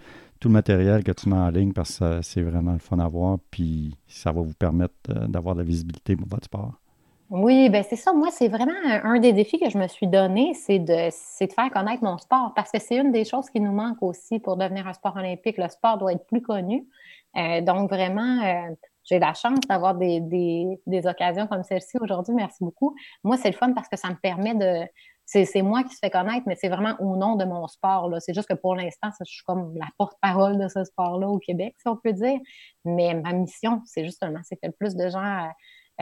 tout 0.42 0.48
le 0.48 0.54
matériel 0.54 1.04
que 1.04 1.12
tu 1.12 1.28
mets 1.28 1.36
en 1.36 1.50
ligne 1.50 1.72
parce 1.72 2.00
que 2.00 2.20
c'est 2.20 2.42
vraiment 2.42 2.72
le 2.72 2.80
fun 2.80 2.98
à 2.98 3.06
voir. 3.06 3.38
Puis 3.52 3.96
ça 4.08 4.32
va 4.32 4.40
vous 4.40 4.54
permettre 4.54 4.94
euh, 5.10 5.28
d'avoir 5.28 5.54
de 5.54 5.60
la 5.60 5.64
visibilité 5.64 6.16
pour 6.16 6.26
votre 6.26 6.46
sport. 6.46 6.72
Oui, 7.30 7.70
ben 7.70 7.84
c'est 7.88 7.96
ça. 7.96 8.12
Moi, 8.12 8.28
c'est 8.32 8.48
vraiment 8.48 8.72
un, 9.04 9.20
des 9.20 9.32
défis 9.32 9.60
que 9.60 9.70
je 9.70 9.78
me 9.78 9.86
suis 9.86 10.08
donné, 10.08 10.52
c'est 10.52 10.80
de, 10.80 11.06
de 11.46 11.52
faire 11.52 11.70
connaître 11.70 12.02
mon 12.02 12.18
sport 12.18 12.52
parce 12.54 12.72
que 12.72 12.80
c'est 12.80 12.96
une 12.96 13.12
des 13.12 13.24
choses 13.24 13.48
qui 13.50 13.60
nous 13.60 13.72
manque 13.72 14.02
aussi 14.02 14.40
pour 14.40 14.56
devenir 14.56 14.86
un 14.88 14.92
sport 14.92 15.16
olympique. 15.16 15.56
Le 15.58 15.68
sport 15.68 15.96
doit 15.96 16.12
être 16.12 16.26
plus 16.26 16.42
connu. 16.42 16.86
donc, 17.62 17.88
vraiment, 17.88 18.66
j'ai 19.04 19.18
la 19.18 19.34
chance 19.34 19.60
d'avoir 19.68 19.94
des, 19.94 20.20
des, 20.86 21.06
occasions 21.06 21.46
comme 21.46 21.62
celle-ci 21.62 21.96
aujourd'hui. 22.00 22.34
Merci 22.34 22.62
beaucoup. 22.62 22.94
Moi, 23.24 23.36
c'est 23.36 23.50
le 23.50 23.56
fun 23.56 23.72
parce 23.72 23.88
que 23.88 23.96
ça 23.96 24.08
me 24.08 24.16
permet 24.16 24.54
de. 24.54 24.86
C'est 25.32 25.62
moi 25.62 25.82
qui 25.82 25.94
se 25.94 25.98
fais 25.98 26.10
connaître, 26.10 26.42
mais 26.46 26.56
c'est 26.56 26.68
vraiment 26.68 26.94
au 27.00 27.16
nom 27.16 27.36
de 27.36 27.44
mon 27.46 27.66
sport. 27.66 28.10
C'est 28.20 28.34
juste 28.34 28.48
que 28.48 28.54
pour 28.54 28.74
l'instant, 28.74 29.08
je 29.18 29.24
suis 29.24 29.42
comme 29.44 29.74
la 29.76 29.88
porte-parole 29.96 30.58
de 30.58 30.68
ce 30.68 30.84
sport-là 30.84 31.26
au 31.28 31.38
Québec, 31.38 31.74
si 31.78 31.88
on 31.88 31.96
peut 31.96 32.12
dire. 32.12 32.38
Mais 32.84 33.14
ma 33.14 33.32
mission, 33.32 33.80
c'est 33.86 34.04
justement, 34.04 34.40
c'est 34.42 34.56
que 34.56 34.66
le 34.66 34.72
plus 34.72 34.94
de 34.94 35.08
gens 35.08 35.24
euh, 35.24 35.48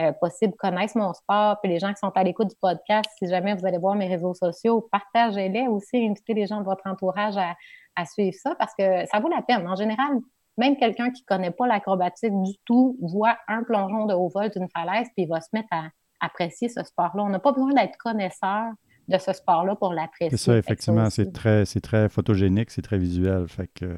euh, 0.01 0.11
possible 0.11 0.53
connaissent 0.57 0.95
mon 0.95 1.13
sport. 1.13 1.61
Puis 1.61 1.71
les 1.71 1.79
gens 1.79 1.93
qui 1.93 1.99
sont 1.99 2.11
à 2.13 2.23
l'écoute 2.23 2.49
du 2.49 2.55
podcast, 2.59 3.09
si 3.19 3.29
jamais 3.29 3.55
vous 3.55 3.65
allez 3.65 3.77
voir 3.77 3.95
mes 3.95 4.07
réseaux 4.07 4.33
sociaux, 4.33 4.89
partagez-les 4.91 5.67
aussi, 5.67 6.05
invitez 6.05 6.33
les 6.33 6.47
gens 6.47 6.59
de 6.59 6.65
votre 6.65 6.85
entourage 6.85 7.37
à, 7.37 7.55
à 7.95 8.05
suivre 8.05 8.35
ça 8.37 8.53
parce 8.55 8.73
que 8.77 9.05
ça 9.05 9.21
vaut 9.21 9.29
la 9.29 9.41
peine. 9.41 9.65
En 9.65 9.77
général, 9.77 10.19
même 10.57 10.75
quelqu'un 10.75 11.09
qui 11.09 11.21
ne 11.21 11.25
connaît 11.25 11.51
pas 11.51 11.67
l'acrobatique 11.67 12.33
du 12.43 12.57
tout 12.65 12.97
voit 13.01 13.37
un 13.47 13.63
plongeon 13.63 14.07
de 14.07 14.13
haut 14.13 14.27
vol 14.27 14.49
d'une 14.49 14.67
falaise, 14.75 15.07
puis 15.15 15.23
il 15.23 15.29
va 15.29 15.39
se 15.39 15.49
mettre 15.53 15.69
à 15.71 15.85
apprécier 16.19 16.67
ce 16.67 16.83
sport-là. 16.83 17.23
On 17.23 17.29
n'a 17.29 17.39
pas 17.39 17.53
besoin 17.53 17.73
d'être 17.73 17.97
connaisseur 17.97 18.71
de 19.11 19.17
ce 19.17 19.33
sport-là 19.33 19.75
pour 19.75 19.93
l'apprécier. 19.93 20.37
C'est 20.37 20.43
ça, 20.43 20.57
effectivement. 20.57 21.09
C'est 21.09 21.31
très, 21.31 21.65
très 21.65 22.09
photogénique, 22.09 22.71
c'est 22.71 22.81
très 22.81 22.97
visuel. 22.97 23.47
Fait 23.47 23.69
que, 23.73 23.97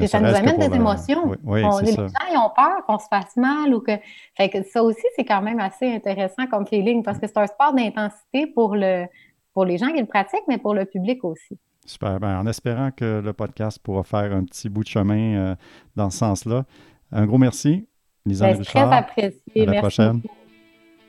et 0.00 0.06
ça 0.06 0.20
nous 0.20 0.34
amène 0.34 0.58
des 0.58 0.76
émotions. 0.76 1.32
les 1.32 1.62
gens 1.62 2.08
ils 2.30 2.38
ont 2.38 2.50
peur 2.54 2.84
qu'on 2.86 2.98
se 2.98 3.06
fasse 3.08 3.36
mal 3.36 3.74
ou 3.74 3.80
que. 3.80 3.92
Fait 4.36 4.48
que 4.48 4.62
ça 4.62 4.82
aussi, 4.82 5.04
c'est 5.16 5.24
quand 5.24 5.42
même 5.42 5.60
assez 5.60 5.92
intéressant 5.92 6.46
comme 6.46 6.66
feeling 6.66 7.02
parce 7.02 7.18
que 7.18 7.26
c'est 7.26 7.38
un 7.38 7.46
sport 7.46 7.74
d'intensité 7.74 8.46
pour 8.46 8.76
le 8.76 9.06
pour 9.52 9.64
les 9.64 9.78
gens 9.78 9.88
qui 9.88 10.00
le 10.00 10.06
pratiquent, 10.06 10.46
mais 10.46 10.58
pour 10.58 10.74
le 10.74 10.84
public 10.84 11.24
aussi. 11.24 11.58
Super. 11.84 12.20
Ben, 12.20 12.38
en 12.38 12.46
espérant 12.46 12.90
que 12.90 13.20
le 13.24 13.32
podcast 13.32 13.78
pourra 13.82 14.04
faire 14.04 14.32
un 14.32 14.44
petit 14.44 14.68
bout 14.68 14.84
de 14.84 14.88
chemin 14.88 15.34
euh, 15.36 15.56
dans 15.96 16.10
ce 16.10 16.18
sens-là. 16.18 16.64
Un 17.10 17.26
gros 17.26 17.38
merci, 17.38 17.88
Lisa 18.26 18.52
ben, 18.52 18.62
Très 18.62 18.80
apprécié. 18.80 19.66
À 19.68 19.72
la 19.72 19.80
prochaine. 19.80 20.20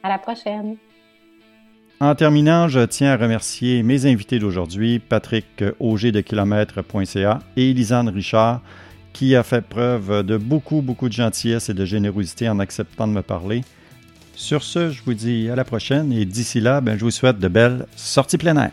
À 0.02 0.10
la 0.10 0.18
prochaine. 0.18 0.78
En 2.02 2.16
terminant, 2.16 2.70
je 2.70 2.80
tiens 2.80 3.12
à 3.12 3.18
remercier 3.18 3.84
mes 3.84 4.06
invités 4.06 4.40
d'aujourd'hui, 4.40 5.00
Patrick 5.00 5.66
Auger 5.82 6.14
de 6.14 6.22
kilomètre.ca 6.22 7.40
et 7.58 7.74
Lisanne 7.74 8.08
Richard, 8.08 8.62
qui 9.12 9.36
a 9.36 9.44
fait 9.44 9.62
preuve 9.62 10.24
de 10.24 10.38
beaucoup, 10.38 10.82
beaucoup 10.82 11.10
de 11.10 11.14
gentillesse 11.14 11.68
et 11.68 11.74
de 11.74 11.84
générosité 11.84 12.48
en 12.48 12.60
acceptant 12.60 13.06
de 13.06 13.12
me 13.12 13.22
parler. 13.22 13.66
Sur 14.34 14.64
ce, 14.64 14.92
je 14.92 15.02
vous 15.04 15.14
dis 15.14 15.50
à 15.50 15.58
la 15.58 15.66
prochaine 15.66 16.14
et 16.14 16.24
d'ici 16.24 16.62
là, 16.62 16.80
ben, 16.80 16.98
je 16.98 17.04
vous 17.04 17.12
souhaite 17.12 17.38
de 17.38 17.50
belles 17.50 17.86
sorties 17.98 18.38
plein 18.38 18.56
air. 18.56 18.72